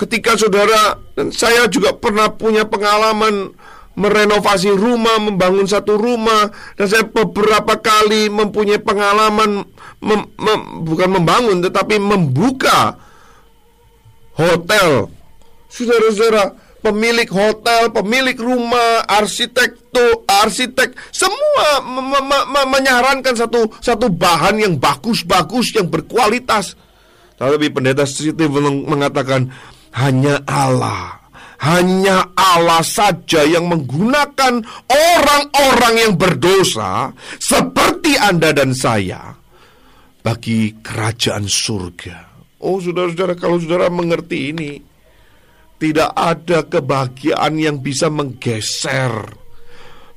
Ketika 0.00 0.32
saudara 0.40 0.96
dan 1.12 1.28
saya 1.28 1.68
juga 1.68 1.92
pernah 1.92 2.32
punya 2.32 2.64
pengalaman 2.64 3.52
merenovasi 4.00 4.72
rumah, 4.72 5.20
membangun 5.20 5.68
satu 5.68 6.00
rumah, 6.00 6.48
dan 6.80 6.86
saya 6.88 7.04
beberapa 7.04 7.76
kali 7.76 8.32
mempunyai 8.32 8.80
pengalaman 8.80 9.60
mem, 10.00 10.20
mem, 10.40 10.60
bukan 10.88 11.20
membangun 11.20 11.60
tetapi 11.60 12.00
membuka 12.00 12.96
hotel. 14.40 15.12
Saudara-saudara, 15.68 16.56
pemilik 16.80 17.28
hotel, 17.28 17.92
pemilik 17.92 18.36
rumah, 18.36 19.04
arsitek 19.06 19.92
tuh, 19.92 20.24
arsitek 20.26 20.96
semua 21.12 21.84
me 21.84 22.00
me 22.20 22.38
me 22.48 22.62
menyarankan 22.68 23.36
satu 23.36 23.68
satu 23.78 24.08
bahan 24.08 24.60
yang 24.60 24.74
bagus-bagus 24.80 25.76
yang 25.76 25.86
berkualitas. 25.88 26.74
Tapi 27.40 27.72
pendeta 27.72 28.04
Stephen 28.04 28.84
mengatakan 28.84 29.48
hanya 29.96 30.44
Allah, 30.44 31.20
hanya 31.64 32.32
Allah 32.36 32.84
saja 32.84 33.44
yang 33.48 33.68
menggunakan 33.68 34.60
orang-orang 34.88 35.94
yang 35.96 36.12
berdosa 36.20 37.12
seperti 37.40 38.20
Anda 38.20 38.52
dan 38.52 38.76
saya 38.76 39.36
bagi 40.20 40.76
kerajaan 40.84 41.48
surga. 41.48 42.28
Oh, 42.60 42.76
saudara-saudara, 42.76 43.40
kalau 43.40 43.56
saudara 43.56 43.88
mengerti 43.88 44.52
ini, 44.52 44.76
tidak 45.80 46.12
ada 46.12 46.68
kebahagiaan 46.68 47.56
yang 47.56 47.80
bisa 47.80 48.12
menggeser 48.12 49.32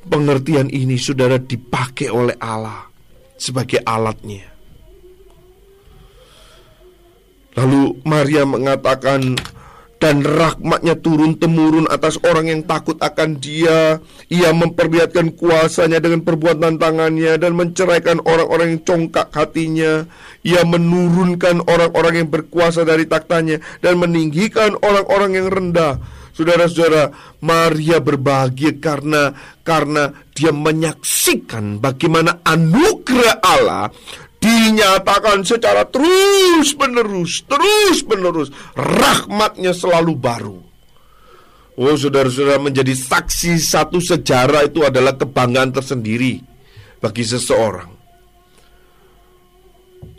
pengertian 0.03 0.67
ini 0.67 0.99
saudara 0.99 1.39
dipakai 1.39 2.11
oleh 2.11 2.35
Allah 2.43 2.91
sebagai 3.39 3.79
alatnya. 3.79 4.43
Lalu 7.53 8.01
Maria 8.03 8.43
mengatakan 8.43 9.39
dan 10.03 10.19
rahmatnya 10.19 10.99
turun 10.99 11.39
temurun 11.39 11.87
atas 11.87 12.19
orang 12.27 12.51
yang 12.51 12.67
takut 12.67 12.99
akan 12.99 13.39
dia. 13.39 14.03
Ia 14.27 14.51
memperlihatkan 14.51 15.31
kuasanya 15.39 16.03
dengan 16.03 16.27
perbuatan 16.27 16.75
tangannya 16.75 17.39
dan 17.39 17.55
menceraikan 17.55 18.19
orang-orang 18.27 18.75
yang 18.75 18.81
congkak 18.83 19.31
hatinya. 19.31 20.03
Ia 20.43 20.67
menurunkan 20.67 21.63
orang-orang 21.71 22.19
yang 22.19 22.27
berkuasa 22.27 22.83
dari 22.83 23.07
taktanya 23.07 23.63
dan 23.79 23.95
meninggikan 23.95 24.75
orang-orang 24.83 25.39
yang 25.39 25.47
rendah. 25.47 26.03
Saudara-saudara, 26.35 27.15
Maria 27.39 28.03
berbahagia 28.03 28.75
karena 28.83 29.31
karena 29.63 30.11
dia 30.35 30.51
menyaksikan 30.51 31.79
bagaimana 31.79 32.43
anugerah 32.43 33.39
Allah 33.39 33.87
dinyatakan 34.43 35.47
secara 35.47 35.87
terus 35.87 36.75
menerus, 36.75 37.47
terus 37.47 38.03
menerus. 38.03 38.51
Rahmatnya 38.75 39.71
selalu 39.71 40.13
baru. 40.19 40.59
Oh 41.73 41.95
saudara-saudara 41.97 42.61
menjadi 42.61 42.93
saksi 42.93 43.57
satu 43.57 43.97
sejarah 43.97 44.69
itu 44.69 44.85
adalah 44.85 45.17
kebanggaan 45.17 45.73
tersendiri 45.73 46.37
bagi 47.01 47.25
seseorang. 47.25 47.89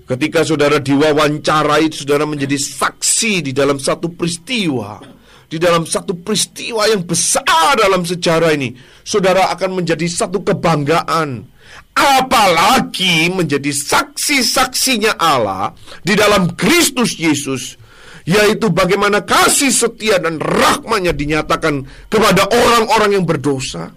Ketika 0.05 0.45
saudara 0.45 0.83
diwawancarai, 0.83 1.89
saudara 1.89 2.29
menjadi 2.29 2.59
saksi 2.59 3.41
di 3.41 3.53
dalam 3.57 3.81
satu 3.81 4.13
peristiwa, 4.13 5.01
di 5.49 5.57
dalam 5.57 5.87
satu 5.89 6.13
peristiwa 6.19 6.85
yang 6.91 7.07
besar 7.07 7.79
dalam 7.79 8.05
sejarah 8.05 8.53
ini, 8.53 8.75
saudara 9.07 9.49
akan 9.55 9.81
menjadi 9.81 10.05
satu 10.05 10.45
kebanggaan 10.45 11.53
apalagi 11.95 13.31
menjadi 13.31 13.71
saksi-saksinya 13.71 15.16
Allah 15.16 15.73
di 16.03 16.19
dalam 16.19 16.53
Kristus 16.59 17.16
Yesus 17.16 17.79
yaitu 18.25 18.73
bagaimana 18.73 19.23
kasih 19.23 19.71
setia 19.71 20.19
dan 20.19 20.41
rahmatnya 20.41 21.12
dinyatakan 21.12 21.85
kepada 22.09 22.49
orang-orang 22.49 23.21
yang 23.21 23.25
berdosa. 23.25 23.93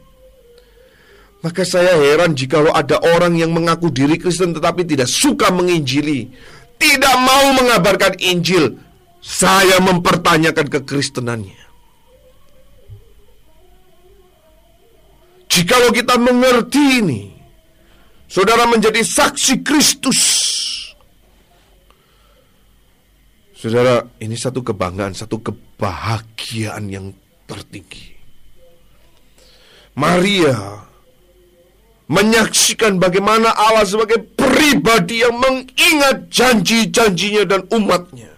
Maka 1.41 1.63
saya 1.63 1.95
heran 2.01 2.33
jikalau 2.33 2.73
ada 2.73 2.97
orang 3.15 3.37
yang 3.37 3.53
mengaku 3.53 3.93
diri 3.93 4.17
Kristen 4.19 4.57
tetapi 4.57 4.83
tidak 4.83 5.07
suka 5.07 5.53
menginjili 5.53 6.27
tidak 6.77 7.15
mau 7.17 7.53
mengabarkan 7.57 8.17
Injil 8.21 8.77
saya 9.21 9.81
mempertanyakan 9.81 10.69
kekristenannya. 10.69 11.59
Jikalau 15.49 15.89
kita 15.89 16.21
mengerti 16.21 17.01
ini, 17.01 17.21
Saudara 18.27 18.67
menjadi 18.67 19.01
saksi 19.01 19.63
Kristus. 19.63 20.19
Saudara, 23.57 24.05
ini 24.21 24.37
satu 24.37 24.61
kebanggaan, 24.61 25.17
satu 25.17 25.41
kebahagiaan 25.41 26.85
yang 26.93 27.09
tertinggi. 27.49 28.13
Maria 29.97 30.85
menyaksikan 32.05 33.01
bagaimana 33.01 33.49
Allah 33.49 33.81
sebagai 33.81 34.21
pribadi 34.37 35.25
yang 35.25 35.41
mengingat 35.41 36.29
janji-janjinya 36.29 37.49
dan 37.49 37.65
umatnya. 37.73 38.36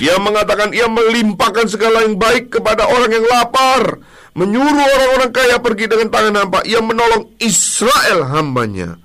Dia 0.00 0.16
mengatakan 0.16 0.72
ia 0.72 0.88
melimpahkan 0.88 1.68
segala 1.68 2.08
yang 2.08 2.16
baik 2.16 2.56
kepada 2.56 2.88
orang 2.88 3.12
yang 3.12 3.26
lapar 3.28 4.00
menyuruh 4.32 4.86
orang-orang 4.96 5.28
kaya 5.28 5.60
pergi 5.60 5.92
dengan 5.92 6.08
tangan 6.08 6.34
hampa. 6.40 6.64
Ia 6.64 6.80
menolong 6.80 7.36
Israel 7.36 8.24
hambanya 8.32 8.96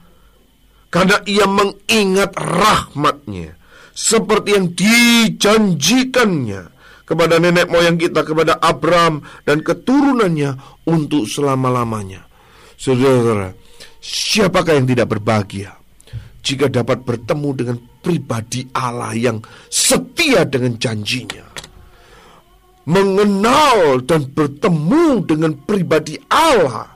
karena 0.87 1.19
ia 1.27 1.43
mengingat 1.43 2.31
rahmatnya 2.39 3.59
seperti 3.91 4.55
yang 4.55 4.71
dijanjikannya 4.71 6.71
kepada 7.03 7.43
nenek 7.43 7.67
moyang 7.67 7.99
kita, 7.99 8.23
kepada 8.23 8.55
Abraham 8.63 9.19
dan 9.43 9.61
keturunannya 9.61 10.55
untuk 10.87 11.27
selama-lamanya. 11.27 12.23
Saudara, 12.79 13.51
siapakah 13.99 14.79
yang 14.79 14.87
tidak 14.87 15.11
berbahagia 15.11 15.75
jika 16.45 16.69
dapat 16.69 17.01
bertemu 17.01 17.49
dengan 17.57 17.77
pribadi 18.05 18.69
Allah 18.77 19.17
yang 19.17 19.41
setia 19.67 20.45
dengan 20.45 20.77
janjinya? 20.77 21.41
Mengenal 22.85 24.05
dan 24.05 24.29
bertemu 24.29 25.25
dengan 25.25 25.57
pribadi 25.57 26.21
Allah 26.29 26.93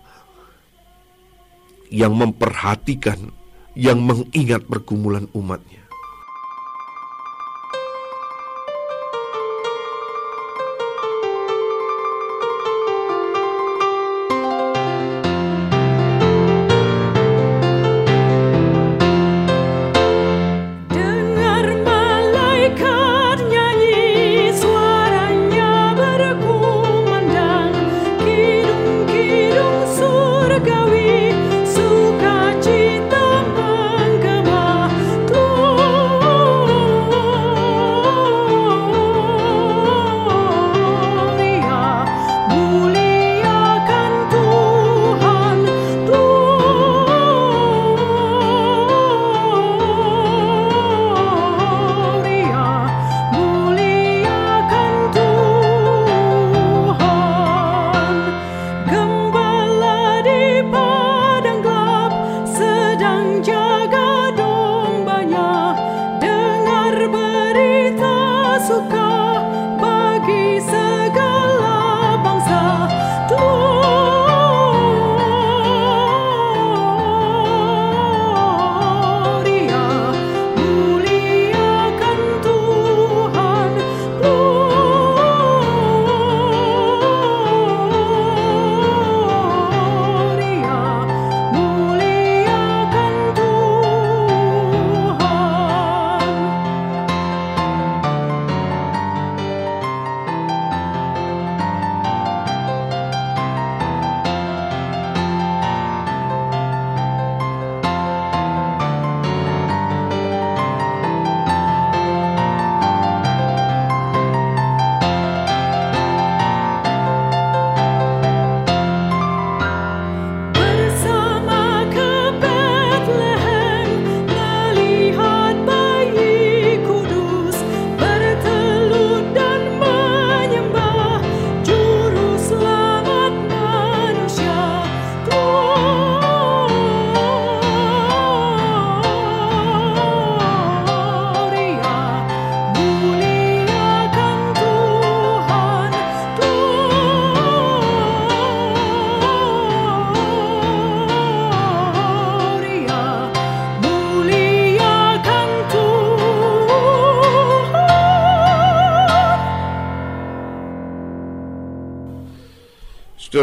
yang 1.90 2.14
memperhatikan, 2.14 3.34
yang 3.74 3.98
mengingat 4.06 4.70
pergumulan 4.70 5.26
umatnya. 5.34 5.79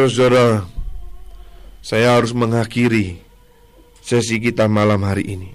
Saudara-saudara, 0.06 0.62
saya 1.82 2.14
harus 2.14 2.30
mengakhiri 2.30 3.18
sesi 3.98 4.38
kita 4.38 4.70
malam 4.70 5.02
hari 5.02 5.34
ini. 5.34 5.50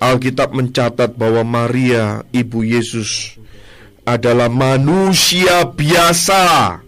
Alkitab 0.00 0.56
mencatat 0.56 1.12
bahwa 1.12 1.44
Maria, 1.44 2.24
ibu 2.32 2.64
Yesus, 2.64 3.36
adalah 4.08 4.48
manusia 4.48 5.68
biasa. 5.68 6.80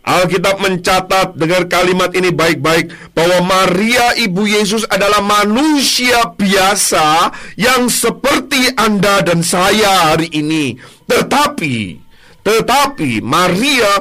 Alkitab 0.00 0.64
mencatat 0.64 1.36
dengan 1.36 1.68
kalimat 1.68 2.08
ini 2.16 2.32
baik-baik 2.32 3.12
bahwa 3.12 3.44
Maria 3.44 4.16
ibu 4.16 4.48
Yesus 4.48 4.88
adalah 4.88 5.20
manusia 5.20 6.24
biasa 6.32 7.36
yang 7.60 7.92
seperti 7.92 8.72
Anda 8.80 9.20
dan 9.20 9.44
saya 9.44 10.16
hari 10.16 10.32
ini. 10.32 10.80
Tetapi 11.04 12.06
tetapi 12.46 13.26
Maria 13.26 13.98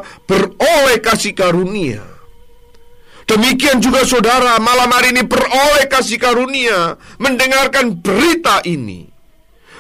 beroleh 0.76 1.00
kasih 1.00 1.32
karunia. 1.32 2.04
Demikian 3.26 3.80
juga 3.80 4.04
saudara 4.04 4.60
malam 4.60 4.92
hari 4.92 5.16
ini 5.16 5.24
beroleh 5.24 5.88
kasih 5.88 6.20
karunia 6.20 7.00
mendengarkan 7.16 7.96
berita 7.96 8.60
ini. 8.68 9.08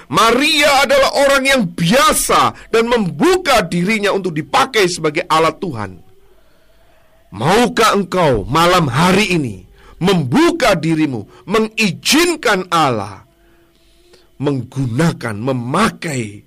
Maria 0.07 0.87
adalah 0.87 1.11
orang 1.27 1.43
yang 1.43 1.61
biasa 1.67 2.71
dan 2.71 2.87
membuka 2.87 3.59
dirinya 3.65 4.15
untuk 4.15 4.31
dipakai 4.31 4.87
sebagai 4.87 5.27
alat 5.27 5.59
Tuhan. 5.59 5.91
Maukah 7.35 7.91
engkau 7.91 8.47
malam 8.47 8.87
hari 8.87 9.35
ini 9.35 9.67
membuka 9.99 10.77
dirimu, 10.77 11.27
mengizinkan 11.43 12.71
Allah 12.71 13.27
menggunakan, 14.39 15.35
memakai 15.35 16.43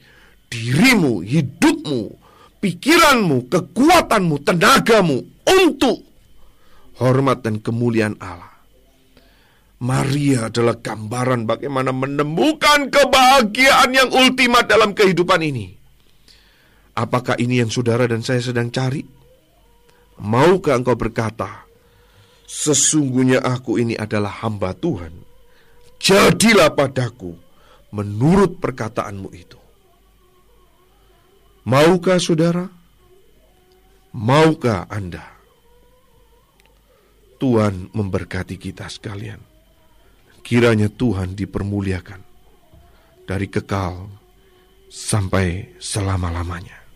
dirimu, 0.48 1.20
hidupmu, 1.24 2.27
pikiranmu, 2.58 3.50
kekuatanmu, 3.50 4.36
tenagamu 4.42 5.18
untuk 5.46 6.02
hormat 6.98 7.42
dan 7.46 7.62
kemuliaan 7.62 8.18
Allah. 8.18 8.58
Maria 9.78 10.50
adalah 10.50 10.74
gambaran 10.82 11.46
bagaimana 11.46 11.94
menemukan 11.94 12.90
kebahagiaan 12.90 13.94
yang 13.94 14.10
ultimat 14.10 14.66
dalam 14.66 14.90
kehidupan 14.90 15.38
ini. 15.38 15.78
Apakah 16.98 17.38
ini 17.38 17.62
yang 17.62 17.70
saudara 17.70 18.10
dan 18.10 18.26
saya 18.26 18.42
sedang 18.42 18.74
cari? 18.74 19.06
Maukah 20.18 20.74
engkau 20.74 20.98
berkata, 20.98 21.68
Sesungguhnya 22.48 23.44
aku 23.44 23.78
ini 23.78 23.94
adalah 23.94 24.42
hamba 24.42 24.74
Tuhan. 24.74 25.14
Jadilah 26.00 26.72
padaku 26.72 27.36
menurut 27.92 28.56
perkataanmu 28.56 29.28
itu. 29.36 29.57
Maukah 31.68 32.16
saudara? 32.16 32.64
Maukah 34.16 34.88
Anda? 34.88 35.20
Tuhan 37.36 37.92
memberkati 37.92 38.56
kita 38.56 38.88
sekalian. 38.88 39.36
Kiranya 40.40 40.88
Tuhan 40.88 41.36
dipermuliakan 41.36 42.24
dari 43.28 43.52
kekal 43.52 44.08
sampai 44.88 45.76
selama-lamanya. 45.76 46.87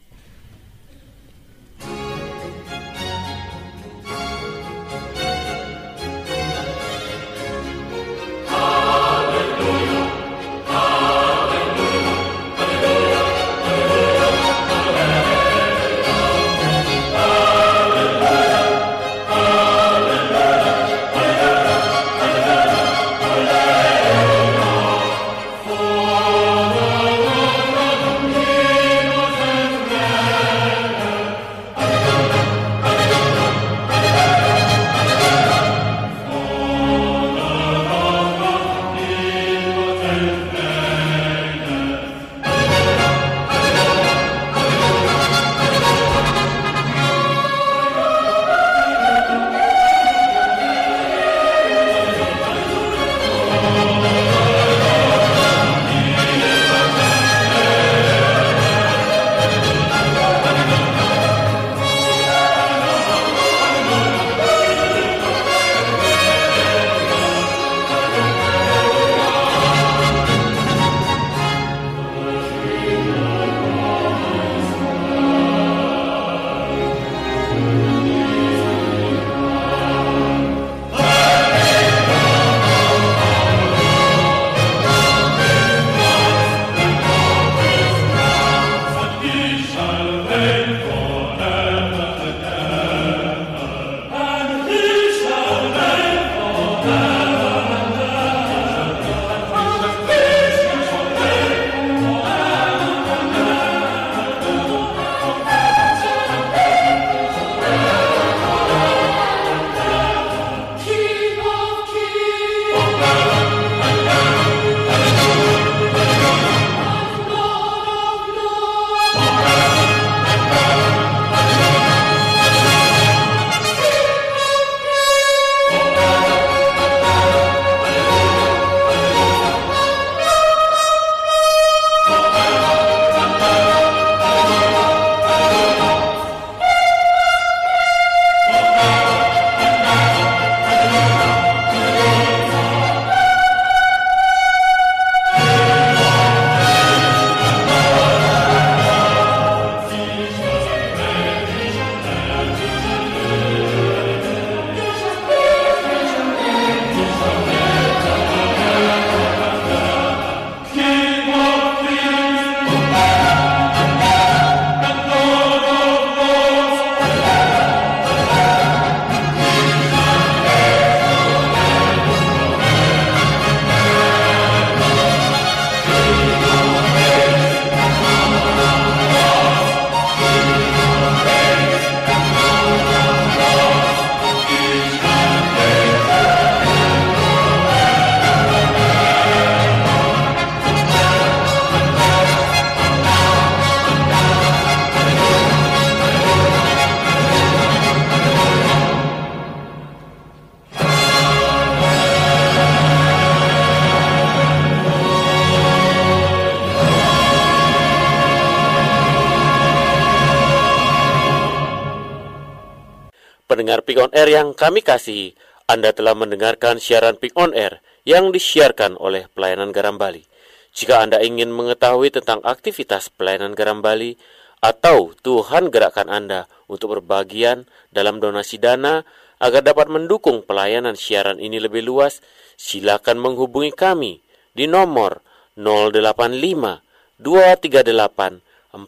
Air 214.23 214.39
yang 214.39 214.55
kami 214.55 214.86
kasihi, 214.86 215.35
Anda 215.66 215.90
telah 215.90 216.15
mendengarkan 216.15 216.78
siaran 216.78 217.19
Pick 217.19 217.35
on 217.35 217.51
Air 217.59 217.82
yang 218.07 218.31
disiarkan 218.31 218.94
oleh 218.94 219.27
Pelayanan 219.35 219.74
Garam 219.74 219.99
Bali. 219.99 220.23
Jika 220.70 221.03
Anda 221.03 221.19
ingin 221.27 221.51
mengetahui 221.51 222.15
tentang 222.15 222.39
aktivitas 222.47 223.11
Pelayanan 223.11 223.59
Garam 223.59 223.82
Bali 223.82 224.15
atau 224.62 225.11
Tuhan 225.27 225.74
gerakkan 225.74 226.07
Anda 226.07 226.47
untuk 226.70 226.94
berbagian 226.94 227.66
dalam 227.90 228.23
donasi 228.23 228.62
dana 228.62 229.03
agar 229.43 229.66
dapat 229.66 229.90
mendukung 229.90 230.47
pelayanan 230.47 230.94
siaran 230.94 231.43
ini 231.43 231.59
lebih 231.59 231.82
luas, 231.82 232.23
silakan 232.55 233.19
menghubungi 233.19 233.74
kami 233.74 234.23
di 234.55 234.70
nomor 234.70 235.19
085 235.59 236.78
238 237.19 238.39
400 238.70 238.86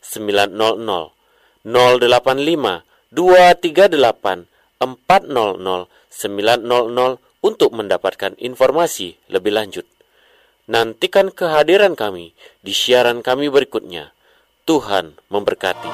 900 0.00 1.68
085 1.68 2.91
238 3.12 4.48
400 4.80 5.86
900 6.12 7.20
untuk 7.42 7.70
mendapatkan 7.74 8.32
informasi 8.40 9.20
lebih 9.28 9.52
lanjut. 9.52 9.86
Nantikan 10.70 11.28
kehadiran 11.34 11.98
kami 11.98 12.32
di 12.62 12.72
siaran 12.72 13.20
kami 13.20 13.52
berikutnya. 13.52 14.14
Tuhan 14.62 15.18
memberkati. 15.26 15.90